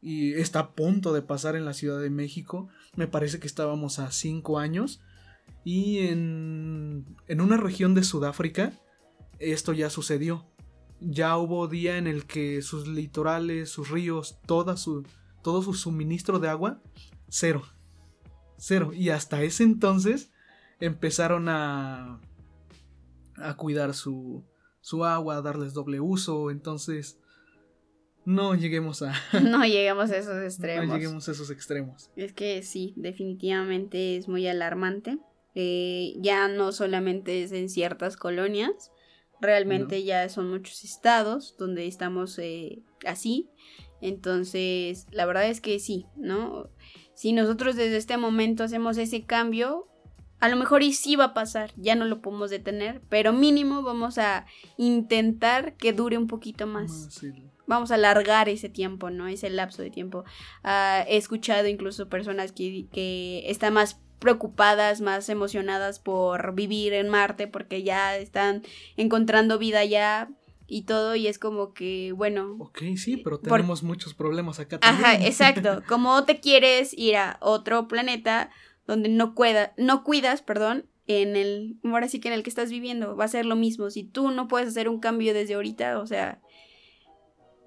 y 0.00 0.34
está 0.34 0.60
a 0.60 0.72
punto 0.72 1.12
de 1.12 1.22
pasar 1.22 1.56
en 1.56 1.64
la 1.64 1.74
Ciudad 1.74 2.00
de 2.00 2.10
México. 2.10 2.68
Me 2.96 3.08
parece 3.08 3.40
que 3.40 3.46
estábamos 3.46 3.98
a 3.98 4.10
cinco 4.10 4.58
años. 4.58 5.00
Y 5.64 5.98
en, 5.98 7.04
en 7.26 7.40
una 7.40 7.56
región 7.56 7.94
de 7.94 8.04
Sudáfrica 8.04 8.72
esto 9.38 9.72
ya 9.72 9.90
sucedió. 9.90 10.46
Ya 11.00 11.36
hubo 11.36 11.68
día 11.68 11.96
en 11.96 12.06
el 12.06 12.26
que 12.26 12.60
sus 12.62 12.88
litorales, 12.88 13.70
sus 13.70 13.90
ríos, 13.90 14.38
toda 14.46 14.76
su, 14.76 15.06
todo 15.42 15.62
su 15.62 15.74
suministro 15.74 16.38
de 16.38 16.48
agua, 16.48 16.82
cero. 17.28 17.62
Cero. 18.56 18.92
Y 18.92 19.10
hasta 19.10 19.42
ese 19.42 19.62
entonces 19.62 20.30
empezaron 20.80 21.48
a, 21.48 22.20
a 23.36 23.56
cuidar 23.56 23.94
su, 23.94 24.44
su 24.80 25.04
agua, 25.04 25.36
a 25.36 25.42
darles 25.42 25.74
doble 25.74 26.00
uso. 26.00 26.50
Entonces, 26.50 27.18
no 28.24 28.54
lleguemos 28.54 29.02
a, 29.02 29.14
No 29.42 29.64
llegamos 29.64 30.10
a 30.10 30.16
esos 30.18 30.36
no 30.36 30.42
extremos. 30.42 30.94
lleguemos 30.94 31.28
a 31.28 31.32
esos 31.32 31.50
extremos. 31.50 32.10
Es 32.16 32.32
que 32.32 32.62
sí, 32.62 32.92
definitivamente 32.96 34.16
es 34.16 34.28
muy 34.28 34.46
alarmante. 34.46 35.18
Eh, 35.54 36.14
ya 36.18 36.46
no 36.48 36.72
solamente 36.72 37.42
es 37.42 37.52
en 37.52 37.68
ciertas 37.68 38.16
colonias, 38.16 38.92
realmente 39.40 40.04
ya 40.04 40.28
son 40.28 40.50
muchos 40.50 40.84
estados 40.84 41.56
donde 41.58 41.86
estamos 41.86 42.38
eh, 42.38 42.82
así. 43.06 43.48
Entonces, 44.00 45.06
la 45.10 45.26
verdad 45.26 45.48
es 45.48 45.60
que 45.60 45.80
sí, 45.80 46.06
¿no? 46.16 46.70
Si 47.18 47.32
nosotros 47.32 47.74
desde 47.74 47.96
este 47.96 48.16
momento 48.16 48.62
hacemos 48.62 48.96
ese 48.96 49.24
cambio, 49.24 49.88
a 50.38 50.48
lo 50.48 50.54
mejor 50.56 50.84
y 50.84 50.92
sí 50.92 51.16
va 51.16 51.24
a 51.24 51.34
pasar, 51.34 51.72
ya 51.76 51.96
no 51.96 52.04
lo 52.04 52.20
podemos 52.22 52.48
detener, 52.48 53.00
pero 53.08 53.32
mínimo 53.32 53.82
vamos 53.82 54.18
a 54.18 54.46
intentar 54.76 55.74
que 55.74 55.92
dure 55.92 56.16
un 56.16 56.28
poquito 56.28 56.68
más 56.68 57.08
el- 57.24 57.50
vamos 57.66 57.90
a 57.90 57.96
alargar 57.96 58.48
ese 58.48 58.68
tiempo, 58.68 59.10
¿no? 59.10 59.26
Ese 59.26 59.50
lapso 59.50 59.82
de 59.82 59.90
tiempo. 59.90 60.22
Ah, 60.62 61.04
he 61.08 61.16
escuchado 61.16 61.66
incluso 61.66 62.08
personas 62.08 62.52
que, 62.52 62.86
que 62.92 63.42
están 63.50 63.74
más 63.74 63.98
preocupadas, 64.20 65.00
más 65.00 65.28
emocionadas 65.28 65.98
por 65.98 66.54
vivir 66.54 66.92
en 66.92 67.08
Marte 67.08 67.48
porque 67.48 67.82
ya 67.82 68.16
están 68.16 68.62
encontrando 68.96 69.58
vida 69.58 69.80
allá 69.80 70.28
y 70.68 70.82
todo 70.82 71.16
y 71.16 71.26
es 71.26 71.38
como 71.38 71.72
que, 71.72 72.12
bueno, 72.12 72.56
Ok, 72.60 72.82
sí, 72.96 73.16
pero 73.16 73.40
Por- 73.40 73.50
tenemos 73.58 73.82
muchos 73.82 74.14
problemas 74.14 74.60
acá 74.60 74.78
también. 74.78 75.04
Ajá, 75.04 75.14
exacto. 75.26 75.82
Como 75.88 76.24
te 76.24 76.38
quieres 76.40 76.96
ir 76.96 77.16
a 77.16 77.38
otro 77.40 77.88
planeta 77.88 78.50
donde 78.86 79.08
no, 79.08 79.34
cuida, 79.34 79.72
no 79.76 80.04
cuidas, 80.04 80.42
perdón, 80.42 80.86
en 81.06 81.36
el, 81.36 81.78
ahora 81.84 82.06
sí 82.08 82.20
que 82.20 82.28
en 82.28 82.34
el 82.34 82.42
que 82.42 82.50
estás 82.50 82.70
viviendo, 82.70 83.16
va 83.16 83.24
a 83.24 83.28
ser 83.28 83.46
lo 83.46 83.56
mismo. 83.56 83.90
Si 83.90 84.04
tú 84.04 84.30
no 84.30 84.46
puedes 84.46 84.68
hacer 84.68 84.88
un 84.90 85.00
cambio 85.00 85.32
desde 85.32 85.54
ahorita, 85.54 85.98
o 86.00 86.06
sea, 86.06 86.40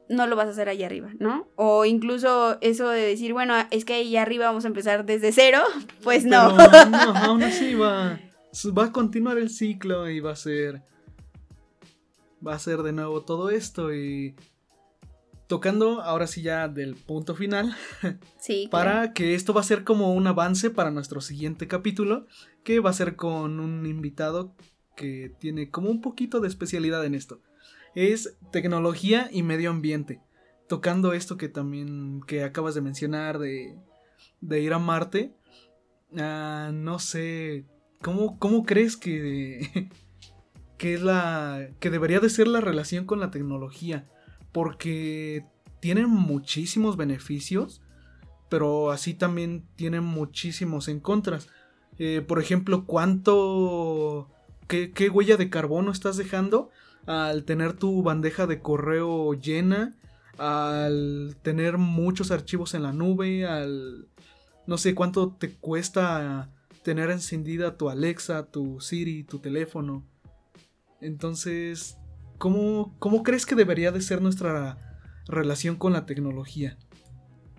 no 0.09 0.27
lo 0.27 0.35
vas 0.35 0.47
a 0.47 0.51
hacer 0.51 0.69
allá 0.69 0.85
arriba, 0.85 1.09
¿no? 1.19 1.47
O 1.55 1.85
incluso 1.85 2.57
eso 2.61 2.89
de 2.89 3.01
decir, 3.01 3.33
bueno, 3.33 3.55
es 3.71 3.85
que 3.85 3.95
allá 3.95 4.21
arriba 4.21 4.45
vamos 4.45 4.65
a 4.65 4.67
empezar 4.67 5.05
desde 5.05 5.31
cero, 5.31 5.59
pues 6.03 6.25
no. 6.25 6.55
Pero, 6.55 6.85
no, 6.85 7.15
aún 7.15 7.43
así 7.43 7.73
va, 7.73 8.19
va 8.77 8.85
a 8.85 8.91
continuar 8.91 9.37
el 9.37 9.49
ciclo 9.49 10.09
y 10.09 10.19
va 10.19 10.31
a 10.31 10.35
ser. 10.35 10.83
Va 12.45 12.55
a 12.55 12.59
ser 12.59 12.83
de 12.83 12.93
nuevo 12.93 13.21
todo 13.21 13.49
esto 13.49 13.93
y. 13.93 14.35
Tocando 15.47 16.01
ahora 16.01 16.27
sí 16.27 16.41
ya 16.41 16.67
del 16.67 16.95
punto 16.95 17.35
final. 17.35 17.75
Sí. 18.39 18.67
Para 18.71 18.91
claro. 18.91 19.13
que 19.13 19.35
esto 19.35 19.53
va 19.53 19.61
a 19.61 19.65
ser 19.65 19.83
como 19.83 20.13
un 20.13 20.25
avance 20.25 20.71
para 20.71 20.89
nuestro 20.91 21.21
siguiente 21.21 21.67
capítulo. 21.67 22.25
Que 22.63 22.79
va 22.79 22.89
a 22.89 22.93
ser 22.93 23.15
con 23.15 23.59
un 23.59 23.85
invitado 23.85 24.55
que 24.95 25.33
tiene 25.39 25.69
como 25.69 25.89
un 25.89 26.01
poquito 26.01 26.39
de 26.39 26.47
especialidad 26.47 27.05
en 27.05 27.15
esto. 27.15 27.41
Es 27.95 28.37
tecnología 28.51 29.29
y 29.31 29.43
medio 29.43 29.69
ambiente. 29.69 30.21
Tocando 30.67 31.13
esto 31.13 31.37
que 31.37 31.49
también 31.49 32.21
que 32.25 32.43
acabas 32.43 32.75
de 32.75 32.81
mencionar 32.81 33.37
de, 33.37 33.77
de 34.39 34.61
ir 34.61 34.73
a 34.73 34.79
Marte. 34.79 35.35
Ah, 36.17 36.71
no 36.73 36.99
sé. 36.99 37.65
¿Cómo, 38.01 38.39
cómo 38.39 38.63
crees 38.63 38.97
que, 38.97 39.89
que 40.81 40.95
es 40.95 41.01
la. 41.03 41.69
que 41.79 41.91
debería 41.91 42.19
de 42.19 42.31
ser 42.31 42.47
la 42.47 42.59
relación 42.59 43.05
con 43.05 43.19
la 43.19 43.29
tecnología? 43.29 44.07
Porque 44.51 45.45
tienen 45.79 46.09
muchísimos 46.09 46.97
beneficios. 46.97 47.83
Pero 48.49 48.89
así 48.89 49.13
también 49.13 49.63
tienen 49.75 50.03
muchísimos 50.03 50.87
en 50.87 50.99
contras. 50.99 51.49
Eh, 51.99 52.25
por 52.27 52.39
ejemplo, 52.39 52.87
¿cuánto. 52.87 54.27
Qué, 54.67 54.89
qué 54.89 55.11
huella 55.11 55.37
de 55.37 55.51
carbono 55.51 55.91
estás 55.91 56.17
dejando 56.17 56.71
al 57.05 57.43
tener 57.43 57.73
tu 57.73 58.01
bandeja 58.01 58.47
de 58.47 58.59
correo 58.59 59.35
llena? 59.35 59.93
Al 60.39 61.37
tener 61.43 61.77
muchos 61.77 62.31
archivos 62.31 62.73
en 62.73 62.81
la 62.81 62.91
nube, 62.91 63.45
al 63.45 64.07
no 64.65 64.79
sé 64.79 64.95
cuánto 64.95 65.29
te 65.29 65.53
cuesta 65.53 66.49
tener 66.81 67.11
encendida 67.11 67.77
tu 67.77 67.91
Alexa, 67.91 68.47
tu 68.47 68.81
Siri, 68.81 69.23
tu 69.23 69.37
teléfono. 69.37 70.09
Entonces, 71.01 71.97
¿cómo, 72.37 72.95
cómo 72.99 73.23
crees 73.23 73.45
que 73.45 73.55
debería 73.55 73.91
de 73.91 74.01
ser 74.01 74.21
nuestra 74.21 74.77
relación 75.27 75.75
con 75.75 75.93
la 75.93 76.05
tecnología? 76.05 76.77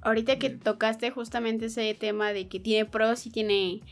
Ahorita 0.00 0.38
que 0.38 0.50
tocaste 0.50 1.10
justamente 1.10 1.66
ese 1.66 1.94
tema 1.94 2.32
de 2.32 2.48
que 2.48 2.58
tiene 2.58 2.88
pros 2.88 3.26
y 3.26 3.30
tiene 3.30 3.82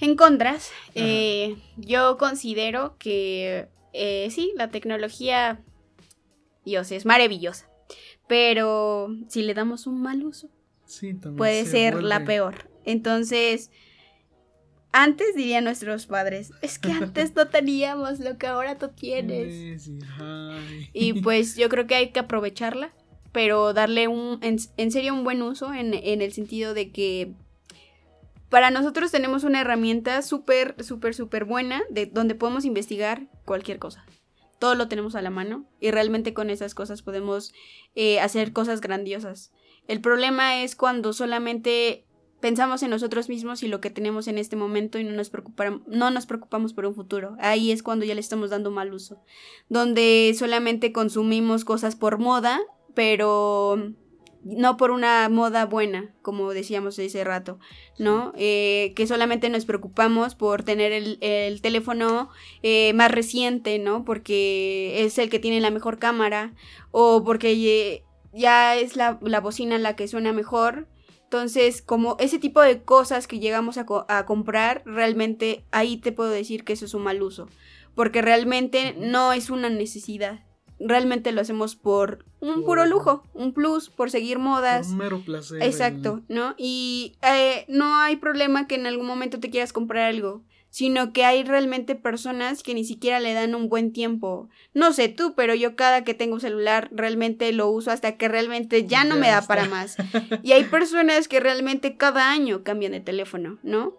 en 0.00 0.14
contras, 0.14 0.70
eh, 0.94 1.56
yo 1.76 2.18
considero 2.18 2.96
que 2.98 3.68
eh, 3.92 4.28
sí, 4.30 4.52
la 4.56 4.70
tecnología, 4.70 5.60
Dios, 6.64 6.92
es 6.92 7.04
maravillosa. 7.04 7.68
Pero 8.28 9.08
si 9.28 9.42
le 9.42 9.54
damos 9.54 9.86
un 9.86 10.00
mal 10.02 10.24
uso, 10.24 10.50
Sí, 10.84 11.14
puede 11.14 11.64
se 11.64 11.70
ser 11.70 12.02
la 12.02 12.24
peor. 12.24 12.70
Entonces, 12.84 13.70
antes 14.98 15.36
dirían 15.36 15.62
nuestros 15.62 16.06
padres, 16.06 16.52
es 16.60 16.80
que 16.80 16.90
antes 16.92 17.34
no 17.36 17.46
teníamos 17.46 18.18
lo 18.18 18.36
que 18.36 18.48
ahora 18.48 18.78
tú 18.78 18.88
tienes. 18.88 19.88
Y 20.92 21.12
pues 21.22 21.56
yo 21.56 21.68
creo 21.68 21.86
que 21.86 21.94
hay 21.94 22.10
que 22.10 22.18
aprovecharla, 22.18 22.92
pero 23.30 23.72
darle 23.72 24.08
un, 24.08 24.40
en, 24.42 24.58
en 24.76 24.90
serio 24.90 25.14
un 25.14 25.22
buen 25.22 25.40
uso 25.40 25.72
en, 25.72 25.94
en 25.94 26.20
el 26.20 26.32
sentido 26.32 26.74
de 26.74 26.90
que 26.90 27.32
para 28.48 28.72
nosotros 28.72 29.12
tenemos 29.12 29.44
una 29.44 29.60
herramienta 29.60 30.20
súper, 30.22 30.74
súper, 30.82 31.14
súper 31.14 31.44
buena 31.44 31.82
de 31.90 32.06
donde 32.06 32.34
podemos 32.34 32.64
investigar 32.64 33.28
cualquier 33.44 33.78
cosa. 33.78 34.04
Todo 34.58 34.74
lo 34.74 34.88
tenemos 34.88 35.14
a 35.14 35.22
la 35.22 35.30
mano 35.30 35.68
y 35.78 35.92
realmente 35.92 36.34
con 36.34 36.50
esas 36.50 36.74
cosas 36.74 37.02
podemos 37.02 37.52
eh, 37.94 38.18
hacer 38.18 38.52
cosas 38.52 38.80
grandiosas. 38.80 39.52
El 39.86 40.00
problema 40.00 40.60
es 40.60 40.74
cuando 40.74 41.12
solamente 41.12 42.07
pensamos 42.40 42.82
en 42.82 42.90
nosotros 42.90 43.28
mismos 43.28 43.62
y 43.62 43.68
lo 43.68 43.80
que 43.80 43.90
tenemos 43.90 44.28
en 44.28 44.38
este 44.38 44.56
momento 44.56 44.98
y 44.98 45.04
no 45.04 45.12
nos, 45.12 45.30
no 45.86 46.10
nos 46.10 46.26
preocupamos 46.26 46.72
por 46.72 46.86
un 46.86 46.94
futuro. 46.94 47.36
Ahí 47.40 47.72
es 47.72 47.82
cuando 47.82 48.04
ya 48.04 48.14
le 48.14 48.20
estamos 48.20 48.50
dando 48.50 48.70
mal 48.70 48.92
uso. 48.92 49.20
Donde 49.68 50.34
solamente 50.38 50.92
consumimos 50.92 51.64
cosas 51.64 51.96
por 51.96 52.18
moda, 52.18 52.60
pero 52.94 53.92
no 54.44 54.76
por 54.76 54.92
una 54.92 55.28
moda 55.28 55.66
buena, 55.66 56.14
como 56.22 56.52
decíamos 56.52 56.98
ese 56.98 57.24
rato, 57.24 57.58
¿no? 57.98 58.32
Eh, 58.36 58.92
que 58.94 59.06
solamente 59.06 59.50
nos 59.50 59.64
preocupamos 59.64 60.36
por 60.36 60.62
tener 60.62 60.92
el, 60.92 61.60
teléfono 61.60 62.30
eh, 62.62 62.92
más 62.94 63.10
reciente, 63.10 63.78
¿no? 63.78 64.04
Porque 64.04 65.04
es 65.04 65.18
el 65.18 65.28
que 65.28 65.40
tiene 65.40 65.60
la 65.60 65.70
mejor 65.70 65.98
cámara 65.98 66.54
o 66.92 67.24
porque 67.24 68.04
ya 68.32 68.76
es 68.76 68.94
la, 68.94 69.18
la 69.22 69.40
bocina 69.40 69.76
la 69.78 69.96
que 69.96 70.06
suena 70.06 70.32
mejor 70.32 70.86
entonces, 71.30 71.82
como 71.82 72.16
ese 72.20 72.38
tipo 72.38 72.62
de 72.62 72.80
cosas 72.80 73.26
que 73.26 73.38
llegamos 73.38 73.76
a, 73.76 73.84
comprar, 74.24 74.82
realmente 74.86 75.62
ahí 75.72 75.98
te 75.98 76.10
puedo 76.10 76.30
decir 76.30 76.64
que 76.64 76.72
eso 76.72 76.86
es 76.86 76.94
un 76.94 77.02
mal 77.02 77.22
uso. 77.22 77.50
Porque 77.94 78.22
realmente 78.22 78.94
no 78.96 79.34
es 79.34 79.50
una 79.50 79.68
necesidad. 79.68 80.46
Realmente 80.80 81.32
lo 81.32 81.42
hacemos 81.42 81.76
por 81.76 82.24
un 82.40 82.64
puro 82.64 82.86
lujo, 82.86 83.24
un 83.34 83.52
plus, 83.52 83.90
por 83.90 84.10
seguir 84.10 84.38
modas. 84.38 84.88
Un 84.88 84.96
mero 84.96 85.20
placer. 85.20 85.62
Exacto, 85.62 86.22
¿no? 86.28 86.54
Y 86.56 87.18
eh, 87.20 87.66
no 87.68 87.98
hay 87.98 88.16
problema 88.16 88.66
que 88.66 88.76
en 88.76 88.86
algún 88.86 89.06
momento 89.06 89.38
te 89.38 89.50
quieras 89.50 89.74
comprar 89.74 90.06
algo 90.06 90.42
sino 90.70 91.12
que 91.12 91.24
hay 91.24 91.44
realmente 91.44 91.94
personas 91.94 92.62
que 92.62 92.74
ni 92.74 92.84
siquiera 92.84 93.20
le 93.20 93.32
dan 93.32 93.54
un 93.54 93.68
buen 93.68 93.92
tiempo. 93.92 94.48
No 94.74 94.92
sé 94.92 95.08
tú, 95.08 95.34
pero 95.34 95.54
yo 95.54 95.76
cada 95.76 96.04
que 96.04 96.14
tengo 96.14 96.40
celular 96.40 96.88
realmente 96.92 97.52
lo 97.52 97.70
uso 97.70 97.90
hasta 97.90 98.16
que 98.16 98.28
realmente 98.28 98.86
ya 98.86 99.04
no 99.04 99.16
me 99.16 99.28
da 99.28 99.42
para 99.42 99.64
más. 99.64 99.96
Y 100.42 100.52
hay 100.52 100.64
personas 100.64 101.28
que 101.28 101.40
realmente 101.40 101.96
cada 101.96 102.30
año 102.30 102.62
cambian 102.62 102.92
de 102.92 103.00
teléfono, 103.00 103.58
¿no? 103.62 103.94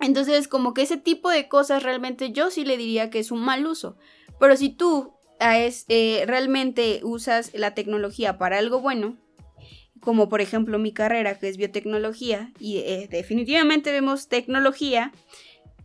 Entonces, 0.00 0.48
como 0.48 0.72
que 0.72 0.82
ese 0.82 0.96
tipo 0.96 1.28
de 1.30 1.48
cosas 1.48 1.82
realmente 1.82 2.32
yo 2.32 2.50
sí 2.50 2.64
le 2.64 2.76
diría 2.76 3.10
que 3.10 3.18
es 3.18 3.30
un 3.30 3.40
mal 3.40 3.66
uso. 3.66 3.96
Pero 4.38 4.56
si 4.56 4.70
tú 4.70 5.12
es, 5.38 5.84
eh, 5.88 6.24
realmente 6.26 7.00
usas 7.02 7.52
la 7.54 7.74
tecnología 7.74 8.38
para 8.38 8.58
algo 8.58 8.80
bueno, 8.80 9.16
como 10.00 10.28
por 10.30 10.40
ejemplo 10.40 10.78
mi 10.78 10.92
carrera 10.92 11.38
que 11.38 11.48
es 11.48 11.58
biotecnología, 11.58 12.52
y 12.58 12.78
eh, 12.78 13.08
definitivamente 13.10 13.92
vemos 13.92 14.28
tecnología, 14.28 15.12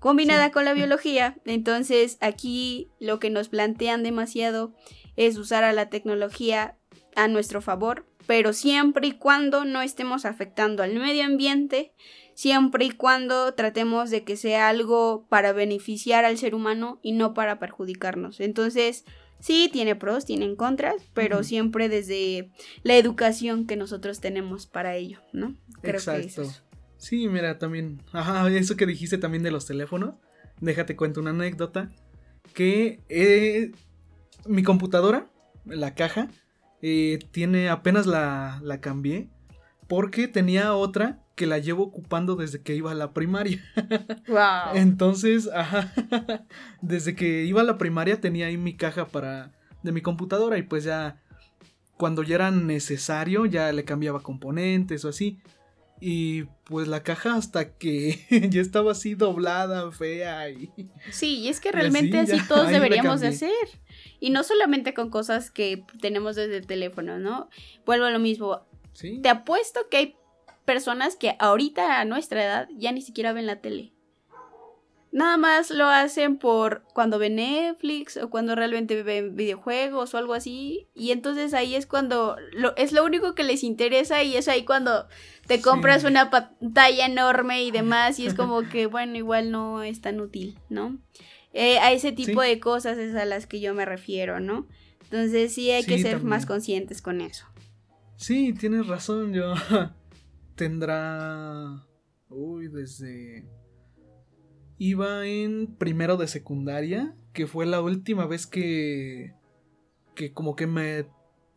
combinada 0.05 0.51
con 0.51 0.65
la 0.65 0.73
biología. 0.73 1.35
Entonces 1.45 2.19
aquí 2.21 2.91
lo 2.99 3.17
que 3.17 3.31
nos 3.31 3.49
plantean 3.49 4.03
demasiado 4.03 4.75
es 5.15 5.35
usar 5.35 5.63
a 5.63 5.73
la 5.73 5.89
tecnología 5.89 6.77
a 7.15 7.27
nuestro 7.27 7.59
favor, 7.59 8.05
pero 8.27 8.53
siempre 8.53 9.07
y 9.07 9.11
cuando 9.13 9.65
no 9.65 9.81
estemos 9.81 10.25
afectando 10.25 10.83
al 10.83 10.93
medio 10.93 11.25
ambiente, 11.25 11.91
siempre 12.35 12.85
y 12.85 12.91
cuando 12.91 13.55
tratemos 13.55 14.11
de 14.11 14.23
que 14.23 14.37
sea 14.37 14.69
algo 14.69 15.25
para 15.27 15.53
beneficiar 15.53 16.23
al 16.23 16.37
ser 16.37 16.53
humano 16.53 16.99
y 17.01 17.13
no 17.13 17.33
para 17.33 17.57
perjudicarnos. 17.57 18.41
Entonces, 18.41 19.05
sí, 19.39 19.71
tiene 19.73 19.95
pros, 19.95 20.25
tiene 20.25 20.55
contras, 20.55 20.97
pero 21.15 21.43
siempre 21.43 21.89
desde 21.89 22.51
la 22.83 22.95
educación 22.95 23.65
que 23.65 23.75
nosotros 23.75 24.19
tenemos 24.19 24.67
para 24.67 24.97
ello, 24.97 25.19
¿no? 25.33 25.55
Creo 25.81 25.95
Exacto. 25.95 26.43
que 26.43 26.47
Sí, 27.05 27.27
mira, 27.27 27.59
también. 27.59 28.01
Ajá, 28.13 28.49
eso 28.49 28.75
que 28.75 28.87
dijiste 28.87 29.19
también 29.19 29.43
de 29.43 29.51
los 29.51 29.67
teléfonos. 29.67 30.15
Déjate 30.59 30.95
cuento 30.95 31.19
una 31.19 31.29
anécdota. 31.29 31.91
Que 32.55 32.99
eh, 33.09 33.73
mi 34.47 34.63
computadora, 34.63 35.29
la 35.65 35.93
caja, 35.93 36.29
eh, 36.81 37.19
tiene 37.29 37.69
apenas 37.69 38.07
la, 38.07 38.59
la 38.63 38.81
cambié. 38.81 39.29
Porque 39.87 40.27
tenía 40.27 40.73
otra 40.73 41.21
que 41.35 41.45
la 41.45 41.59
llevo 41.59 41.83
ocupando 41.83 42.35
desde 42.35 42.63
que 42.63 42.73
iba 42.73 42.89
a 42.89 42.95
la 42.95 43.13
primaria. 43.13 43.63
Wow. 44.27 44.73
Entonces, 44.73 45.47
ajá, 45.53 45.93
desde 46.81 47.13
que 47.13 47.43
iba 47.43 47.61
a 47.61 47.65
la 47.65 47.77
primaria 47.77 48.19
tenía 48.19 48.47
ahí 48.47 48.57
mi 48.57 48.75
caja 48.75 49.05
para 49.05 49.51
de 49.83 49.91
mi 49.91 50.01
computadora 50.01 50.57
y 50.57 50.63
pues 50.63 50.83
ya 50.83 51.21
cuando 51.97 52.23
ya 52.23 52.33
era 52.33 52.49
necesario 52.49 53.45
ya 53.45 53.71
le 53.71 53.85
cambiaba 53.85 54.23
componentes 54.23 55.05
o 55.05 55.09
así. 55.09 55.37
Y 56.01 56.43
pues 56.65 56.87
la 56.87 57.03
caja 57.03 57.35
hasta 57.35 57.77
que 57.77 58.19
ya 58.49 58.61
estaba 58.61 58.91
así 58.91 59.15
doblada, 59.15 59.91
fea 59.91 60.49
y... 60.49 60.71
Sí, 61.11 61.39
y 61.39 61.47
es 61.47 61.59
que 61.61 61.71
realmente 61.71 62.19
así, 62.19 62.37
todos 62.47 62.69
deberíamos 62.69 63.21
de 63.21 63.27
hacer. 63.27 63.51
Y 64.19 64.29
no 64.29 64.43
solamente 64.43 64.93
con 64.93 65.09
cosas 65.09 65.51
que 65.51 65.83
tenemos 66.01 66.35
desde 66.35 66.57
el 66.57 66.67
teléfono, 66.67 67.17
¿no? 67.19 67.49
Vuelvo 67.85 68.05
a 68.05 68.11
lo 68.11 68.19
mismo. 68.19 68.61
¿Sí? 68.93 69.19
Te 69.21 69.29
apuesto 69.29 69.87
que 69.89 69.97
hay 69.97 70.15
personas 70.65 71.15
que 71.15 71.35
ahorita 71.39 71.99
a 71.99 72.05
nuestra 72.05 72.43
edad 72.43 72.67
ya 72.75 72.91
ni 72.91 73.01
siquiera 73.01 73.33
ven 73.33 73.45
la 73.45 73.61
tele. 73.61 73.94
Nada 75.15 75.37
más 75.37 75.71
lo 75.71 75.85
hacen 75.85 76.37
por 76.37 76.83
cuando 76.93 77.17
ven 77.17 77.35
Netflix 77.35 78.17
o 78.17 78.29
cuando 78.29 78.53
realmente 78.53 79.01
ven 79.01 79.33
videojuegos 79.33 80.13
o 80.13 80.17
algo 80.17 80.33
así. 80.33 80.89
Y 80.93 81.11
entonces 81.11 81.53
ahí 81.53 81.73
es 81.73 81.85
cuando 81.85 82.35
lo, 82.51 82.75
es 82.75 82.91
lo 82.91 83.05
único 83.05 83.33
que 83.33 83.45
les 83.45 83.63
interesa 83.63 84.23
y 84.23 84.35
es 84.35 84.49
ahí 84.49 84.65
cuando 84.65 85.07
te 85.47 85.61
compras 85.61 86.03
una 86.03 86.29
pantalla 86.29 87.05
enorme 87.05 87.63
y 87.63 87.71
demás 87.71 88.19
y 88.19 88.25
es 88.25 88.33
como 88.33 88.63
que, 88.69 88.87
bueno, 88.87 89.15
igual 89.15 89.51
no 89.51 89.83
es 89.83 90.01
tan 90.01 90.19
útil, 90.19 90.59
¿no? 90.67 90.99
Eh, 91.53 91.79
a 91.79 91.93
ese 91.93 92.11
tipo 92.11 92.41
de 92.41 92.59
cosas 92.59 92.97
es 92.97 93.15
a 93.15 93.23
las 93.23 93.47
que 93.47 93.61
yo 93.61 93.73
me 93.73 93.85
refiero, 93.85 94.41
¿no? 94.41 94.67
Entonces 95.03 95.53
sí 95.53 95.71
hay 95.71 95.85
que 95.85 95.97
ser 95.97 96.23
más 96.23 96.45
conscientes 96.45 97.01
con 97.01 97.21
eso. 97.21 97.45
Sí, 98.17 98.51
tienes 98.51 98.85
razón, 98.87 99.31
yo 99.31 99.53
tendrá... 100.55 101.87
Uy, 102.27 102.67
desde 102.67 103.47
iba 104.77 105.25
en 105.25 105.67
primero 105.67 106.17
de 106.17 106.27
secundaria, 106.27 107.15
que 107.33 107.47
fue 107.47 107.65
la 107.65 107.81
última 107.81 108.25
vez 108.25 108.47
que 108.47 109.33
que 110.15 110.31
como 110.33 110.55
que 110.55 110.65
me 110.65 111.05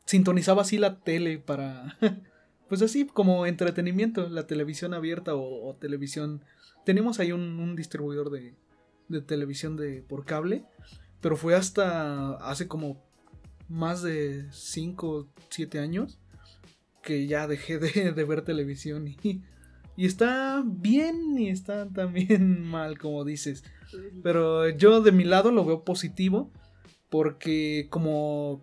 sintonizaba 0.05 0.63
así 0.63 0.79
la 0.79 1.01
tele 1.01 1.39
para 1.39 1.97
pues 2.69 2.83
así 2.83 3.07
como 3.07 3.47
entretenimiento, 3.47 4.29
la 4.29 4.47
televisión 4.47 4.93
abierta 4.93 5.35
o, 5.35 5.75
televisión. 5.77 6.45
Tenemos 6.85 7.19
ahí 7.19 7.33
un, 7.33 7.77
distribuidor 7.77 8.31
de, 8.31 8.55
de, 9.09 9.23
televisión 9.23 9.77
de 9.77 10.03
por 10.03 10.25
cable, 10.25 10.65
pero 11.21 11.37
fue 11.37 11.55
hasta 11.55 12.33
hace 12.37 12.69
como 12.69 13.03
más 13.69 14.03
de 14.03 14.47
5, 14.53 15.29
7 15.51 15.79
años 15.79 16.19
que 17.03 17.27
ya 17.27 17.47
dejé 17.47 17.79
de, 17.79 18.13
de 18.13 18.25
ver 18.25 18.43
televisión 18.43 19.09
y 19.09 19.43
y 19.99 20.07
está 20.07 20.63
bien 20.65 21.37
y 21.41 21.49
está 21.49 21.89
también 21.89 22.63
mal, 22.71 22.99
como 22.99 23.25
dices. 23.25 23.65
Pero 24.23 24.69
yo 24.69 25.01
de 25.01 25.11
mi 25.11 25.25
lado 25.25 25.51
lo 25.51 25.65
veo 25.65 25.83
positivo. 25.83 26.53
Porque 27.09 27.89
como 27.91 28.63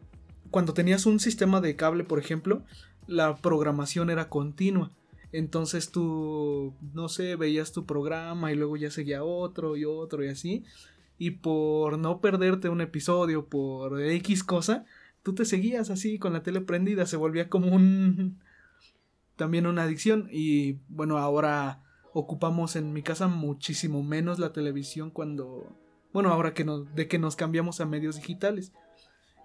cuando 0.50 0.74
tenías 0.74 1.06
un 1.06 1.20
sistema 1.20 1.60
de 1.60 1.76
cable, 1.76 2.06
por 2.06 2.20
ejemplo, 2.20 2.64
la 3.06 3.36
programación 3.36 4.10
era 4.10 4.30
continua. 4.30 4.94
Entonces 5.34 5.92
tú, 5.92 6.74
no 6.94 7.10
sé, 7.10 7.36
veías 7.36 7.74
tu 7.74 7.86
programa 7.86 8.54
y 8.54 8.56
luego 8.56 8.78
ya 8.78 8.90
seguía 8.90 9.26
otro 9.26 9.76
y 9.76 9.84
otro 9.84 10.24
y 10.24 10.30
así. 10.30 10.64
Y 11.18 11.32
por 11.32 12.00
no 12.00 12.22
perderte 12.22 12.70
un 12.70 12.80
episodio, 12.80 13.48
por 13.48 14.02
X 14.02 14.46
cosa, 14.46 14.86
tú 15.22 15.36
te 15.36 15.44
seguías 15.44 15.90
así 15.90 16.18
con 16.18 16.32
la 16.32 16.44
tele 16.44 16.62
prendida. 16.62 17.06
Se 17.06 17.18
volvía 17.18 17.50
como 17.50 17.76
un, 17.76 18.40
también 19.36 19.68
una 19.68 19.84
adicción 19.84 20.30
y 20.32 20.80
bueno, 20.88 21.18
ahora 21.18 21.82
ocupamos 22.14 22.76
en 22.76 22.94
mi 22.94 23.04
casa 23.04 23.28
muchísimo 23.28 24.02
menos 24.02 24.40
la 24.40 24.54
televisión 24.54 25.12
cuando, 25.12 25.78
bueno, 26.14 26.30
ahora 26.32 26.54
que 26.54 26.64
nos, 26.64 26.94
de 26.96 27.08
que 27.08 27.20
nos 27.20 27.36
cambiamos 27.36 27.82
a 27.82 27.86
medios 27.86 28.16
digitales. 28.16 28.72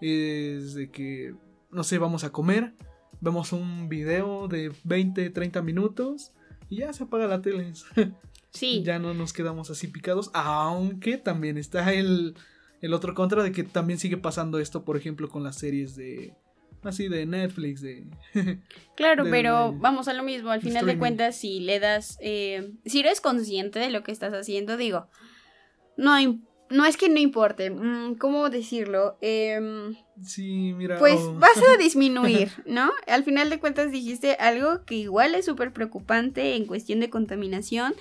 Es 0.00 0.74
de 0.74 0.90
que, 0.90 1.34
no 1.70 1.82
sé, 1.82 1.98
vamos 1.98 2.24
a 2.24 2.30
comer, 2.30 2.74
vemos 3.20 3.52
un 3.52 3.88
video 3.88 4.46
de 4.46 4.72
20, 4.84 5.30
30 5.30 5.62
minutos 5.62 6.32
y 6.68 6.78
ya 6.78 6.92
se 6.92 7.04
apaga 7.04 7.26
la 7.26 7.42
tele. 7.42 7.72
Sí. 8.52 8.82
ya 8.82 8.98
no 8.98 9.14
nos 9.14 9.32
quedamos 9.32 9.70
así 9.70 9.86
picados, 9.86 10.32
aunque 10.34 11.18
también 11.18 11.56
está 11.56 11.92
el, 11.94 12.34
el 12.80 12.94
otro 12.94 13.14
contra 13.14 13.44
de 13.44 13.52
que 13.52 13.62
también 13.62 14.00
sigue 14.00 14.16
pasando 14.16 14.58
esto, 14.58 14.84
por 14.84 14.96
ejemplo, 14.96 15.28
con 15.28 15.44
las 15.44 15.54
series 15.54 15.94
de 15.94 16.34
así 16.82 17.08
de 17.08 17.26
Netflix, 17.26 17.80
de... 17.80 18.06
Claro, 18.96 19.24
pero 19.30 19.72
vamos 19.72 20.08
a 20.08 20.12
lo 20.12 20.22
mismo, 20.22 20.50
al 20.50 20.60
final 20.60 20.86
de 20.86 20.98
cuentas, 20.98 21.36
si 21.36 21.60
le 21.60 21.80
das, 21.80 22.18
eh, 22.20 22.72
si 22.84 23.00
eres 23.00 23.20
consciente 23.20 23.78
de 23.78 23.90
lo 23.90 24.02
que 24.02 24.12
estás 24.12 24.34
haciendo, 24.34 24.76
digo, 24.76 25.08
no 25.96 26.16
no 26.70 26.84
es 26.84 26.96
que 26.96 27.08
no 27.08 27.18
importe, 27.18 27.70
mm, 27.70 28.14
¿cómo 28.14 28.48
decirlo? 28.48 29.18
Em, 29.20 29.96
sí, 30.22 30.72
mira. 30.72 30.98
Pues 30.98 31.20
oh. 31.20 31.34
vas 31.34 31.58
a 31.68 31.76
disminuir, 31.82 32.50
¿no? 32.64 32.92
Al 33.06 33.24
final 33.24 33.50
de 33.50 33.58
cuentas 33.58 33.90
dijiste 33.90 34.34
algo 34.34 34.84
que 34.84 34.94
igual 34.94 35.34
es 35.34 35.44
súper 35.44 35.72
preocupante 35.72 36.54
en 36.54 36.66
cuestión 36.66 37.00
de 37.00 37.10
contaminación, 37.10 37.94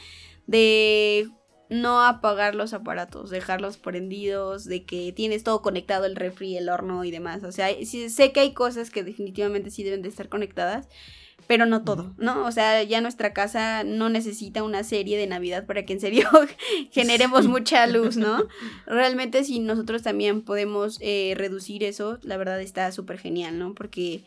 de 0.46 1.30
no 1.70 2.04
apagar 2.04 2.56
los 2.56 2.74
aparatos, 2.74 3.30
dejarlos 3.30 3.78
prendidos, 3.78 4.66
de 4.66 4.84
que 4.86 5.14
tienes 5.14 5.44
todo 5.44 5.62
conectado, 5.62 6.06
el 6.06 6.16
refri, 6.16 6.58
el 6.58 6.70
horno 6.70 7.04
y 7.04 7.12
demás. 7.12 7.44
O 7.44 7.52
sea, 7.52 7.68
sé 7.86 8.32
que 8.32 8.40
hay 8.40 8.54
cosas 8.54 8.90
que 8.90 9.04
definitivamente 9.04 9.70
sí 9.70 9.84
deben 9.84 10.02
de 10.02 10.10
estar 10.10 10.30
conectadas, 10.30 10.88
pero 11.48 11.66
no 11.66 11.84
todo, 11.84 12.14
¿no? 12.18 12.46
O 12.46 12.52
sea, 12.52 12.84
ya 12.84 13.02
nuestra 13.02 13.34
casa 13.34 13.84
no 13.84 14.10
necesita 14.10 14.62
una 14.62 14.84
serie 14.84 15.18
de 15.18 15.26
Navidad 15.26 15.66
para 15.66 15.84
que 15.84 15.94
en 15.94 16.00
serio 16.00 16.28
generemos 16.92 17.48
mucha 17.48 17.88
luz, 17.88 18.18
¿no? 18.18 18.44
Realmente 18.86 19.44
si 19.44 19.60
nosotros 19.60 20.04
también 20.04 20.42
podemos 20.42 20.98
eh, 21.02 21.34
reducir 21.36 21.84
eso, 21.84 22.20
la 22.22 22.38
verdad 22.38 22.62
está 22.62 22.92
súper 22.92 23.18
genial, 23.18 23.58
¿no? 23.58 23.74
Porque 23.74 24.24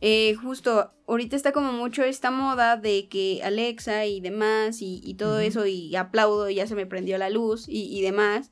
eh, 0.00 0.34
justo 0.34 0.92
ahorita 1.06 1.36
está 1.36 1.52
como 1.52 1.72
mucho 1.72 2.04
esta 2.04 2.30
moda 2.30 2.76
de 2.76 3.08
que 3.08 3.40
Alexa 3.44 4.06
y 4.06 4.20
demás 4.20 4.78
y, 4.80 5.14
todo 5.14 5.40
eso 5.40 5.66
y 5.66 5.94
aplaudo, 5.96 6.50
ya 6.50 6.66
se 6.66 6.74
me 6.74 6.86
prendió 6.86 7.18
la 7.18 7.30
luz 7.30 7.66
y, 7.68 8.00
demás. 8.02 8.50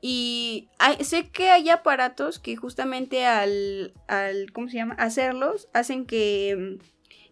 Y 0.00 0.68
sé 1.00 1.30
que 1.30 1.50
hay 1.50 1.70
aparatos 1.70 2.38
que 2.38 2.54
justamente 2.56 3.26
al, 3.26 3.94
al, 4.08 4.52
¿cómo 4.52 4.68
se 4.68 4.76
llama? 4.76 4.94
Hacerlos 4.94 5.68
hacen 5.72 6.06
que, 6.06 6.78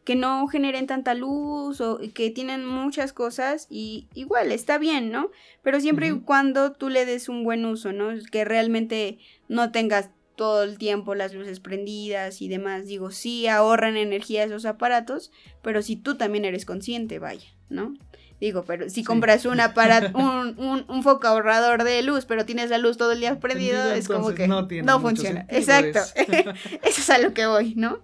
que 0.05 0.17
no 0.17 0.47
generen 0.49 0.87
tanta 0.87 1.15
luz 1.15 1.81
o 1.81 2.01
que 2.15 2.31
tienen 2.31 2.67
muchas 2.67 3.13
cosas 3.13 3.67
y 3.71 4.09
igual 4.15 4.51
está 4.51 4.79
bien, 4.79 5.13
¿no? 5.13 5.31
Pero 5.63 5.79
siempre 5.81 6.09
y 6.09 6.21
cuando 6.21 6.73
tú 6.73 6.89
le 6.89 7.07
des 7.07 7.29
un 7.29 7.45
buen 7.45 7.65
uso, 7.65 7.93
¿no? 7.93 8.11
Que 8.31 8.45
realmente 8.45 9.19
no 9.49 9.71
tengas 9.71 10.11
todo 10.37 10.63
el 10.63 10.79
tiempo 10.79 11.15
las 11.15 11.33
luces 11.35 11.61
prendidas 11.61 12.43
y 12.43 12.49
demás. 12.49 12.87
Digo, 12.87 13.11
sí 13.11 13.47
ahorran 13.47 13.97
energía 13.97 14.45
esos 14.45 14.65
aparatos, 14.65 15.31
pero 15.63 15.83
si 15.83 15.97
tú 15.97 16.17
también 16.17 16.45
eres 16.45 16.65
consciente, 16.65 17.19
vaya, 17.19 17.49
¿no? 17.69 17.95
Digo, 18.41 18.65
pero 18.65 18.91
si 18.91 19.05
compras 19.05 19.47
un 19.47 19.61
aparato, 19.61 20.19
un, 20.19 20.85
un, 20.89 21.03
foco 21.03 21.27
ahorrador 21.27 21.85
de 21.85 22.03
luz, 22.03 22.25
pero 22.25 22.45
tienes 22.45 22.71
la 22.71 22.79
luz 22.79 22.97
todo 22.97 23.13
el 23.13 23.21
día 23.21 23.39
prendido, 23.39 23.93
es 23.93 24.09
como 24.09 24.35
que 24.35 24.49
no, 24.49 25.01
funciona. 25.01 25.47
Exacto. 25.49 26.01
Eso 26.83 27.01
es 27.01 27.11
a 27.11 27.19
lo 27.19 27.33
que 27.33 27.47
voy, 27.47 27.75
¿no? 27.75 28.03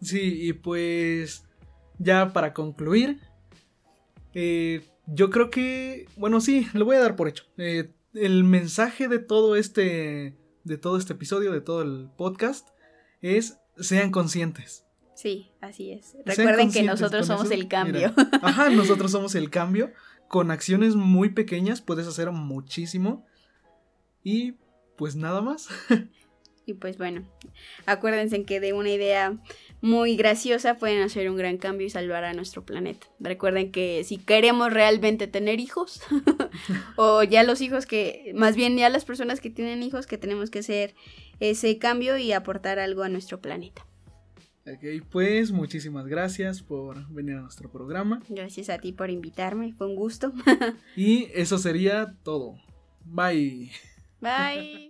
Sí, 0.00 0.48
y 0.48 0.52
pues 0.52 1.44
ya 1.98 2.32
para 2.32 2.54
concluir, 2.54 3.18
eh, 4.34 4.86
yo 5.06 5.30
creo 5.30 5.50
que, 5.50 6.06
bueno, 6.16 6.40
sí, 6.40 6.68
lo 6.72 6.84
voy 6.84 6.96
a 6.96 7.00
dar 7.00 7.16
por 7.16 7.28
hecho. 7.28 7.44
Eh, 7.56 7.90
el 8.14 8.44
mensaje 8.44 9.08
de 9.08 9.18
todo 9.18 9.56
este 9.56 10.36
de 10.68 10.78
todo 10.78 10.98
este 10.98 11.14
episodio, 11.14 11.50
de 11.50 11.60
todo 11.60 11.82
el 11.82 12.08
podcast, 12.16 12.68
es 13.20 13.58
sean 13.78 14.10
conscientes. 14.10 14.84
Sí, 15.14 15.50
así 15.60 15.90
es. 15.90 16.16
Recuerden 16.24 16.70
que 16.70 16.82
nosotros 16.84 17.26
somos 17.26 17.50
el 17.50 17.66
cambio. 17.66 18.14
ajá, 18.42 18.70
nosotros 18.70 19.10
somos 19.10 19.34
el 19.34 19.50
cambio. 19.50 19.92
Con 20.28 20.50
acciones 20.50 20.94
muy 20.94 21.30
pequeñas 21.30 21.80
puedes 21.80 22.06
hacer 22.06 22.30
muchísimo. 22.30 23.26
Y 24.22 24.54
pues 24.96 25.16
nada 25.16 25.40
más. 25.40 25.68
y 26.66 26.74
pues 26.74 26.98
bueno, 26.98 27.26
acuérdense 27.86 28.44
que 28.44 28.60
de 28.60 28.74
una 28.74 28.90
idea 28.90 29.36
muy 29.80 30.16
graciosa 30.16 30.76
pueden 30.76 31.02
hacer 31.02 31.30
un 31.30 31.36
gran 31.36 31.56
cambio 31.56 31.86
y 31.86 31.90
salvar 31.90 32.24
a 32.24 32.34
nuestro 32.34 32.64
planeta. 32.64 33.06
Recuerden 33.20 33.70
que 33.70 34.02
si 34.04 34.18
queremos 34.18 34.72
realmente 34.72 35.26
tener 35.26 35.60
hijos, 35.60 36.02
o 36.96 37.22
ya 37.22 37.42
los 37.42 37.60
hijos 37.60 37.86
que, 37.86 38.32
más 38.34 38.56
bien 38.56 38.76
ya 38.76 38.88
las 38.88 39.04
personas 39.04 39.40
que 39.40 39.50
tienen 39.50 39.82
hijos, 39.82 40.06
que 40.06 40.18
tenemos 40.18 40.50
que 40.50 40.60
hacer 40.60 40.94
ese 41.40 41.78
cambio 41.78 42.18
y 42.18 42.32
aportar 42.32 42.78
algo 42.78 43.02
a 43.02 43.08
nuestro 43.08 43.40
planeta. 43.40 43.86
Ok, 44.66 45.06
pues 45.10 45.50
muchísimas 45.50 46.06
gracias 46.06 46.60
por 46.60 47.08
venir 47.08 47.36
a 47.36 47.40
nuestro 47.40 47.70
programa. 47.70 48.20
Gracias 48.28 48.68
a 48.68 48.78
ti 48.78 48.92
por 48.92 49.08
invitarme, 49.08 49.72
fue 49.72 49.86
un 49.86 49.96
gusto. 49.96 50.32
y 50.96 51.28
eso 51.32 51.56
sería 51.56 52.14
todo. 52.22 52.56
Bye. 53.04 53.70
Bye. 54.20 54.87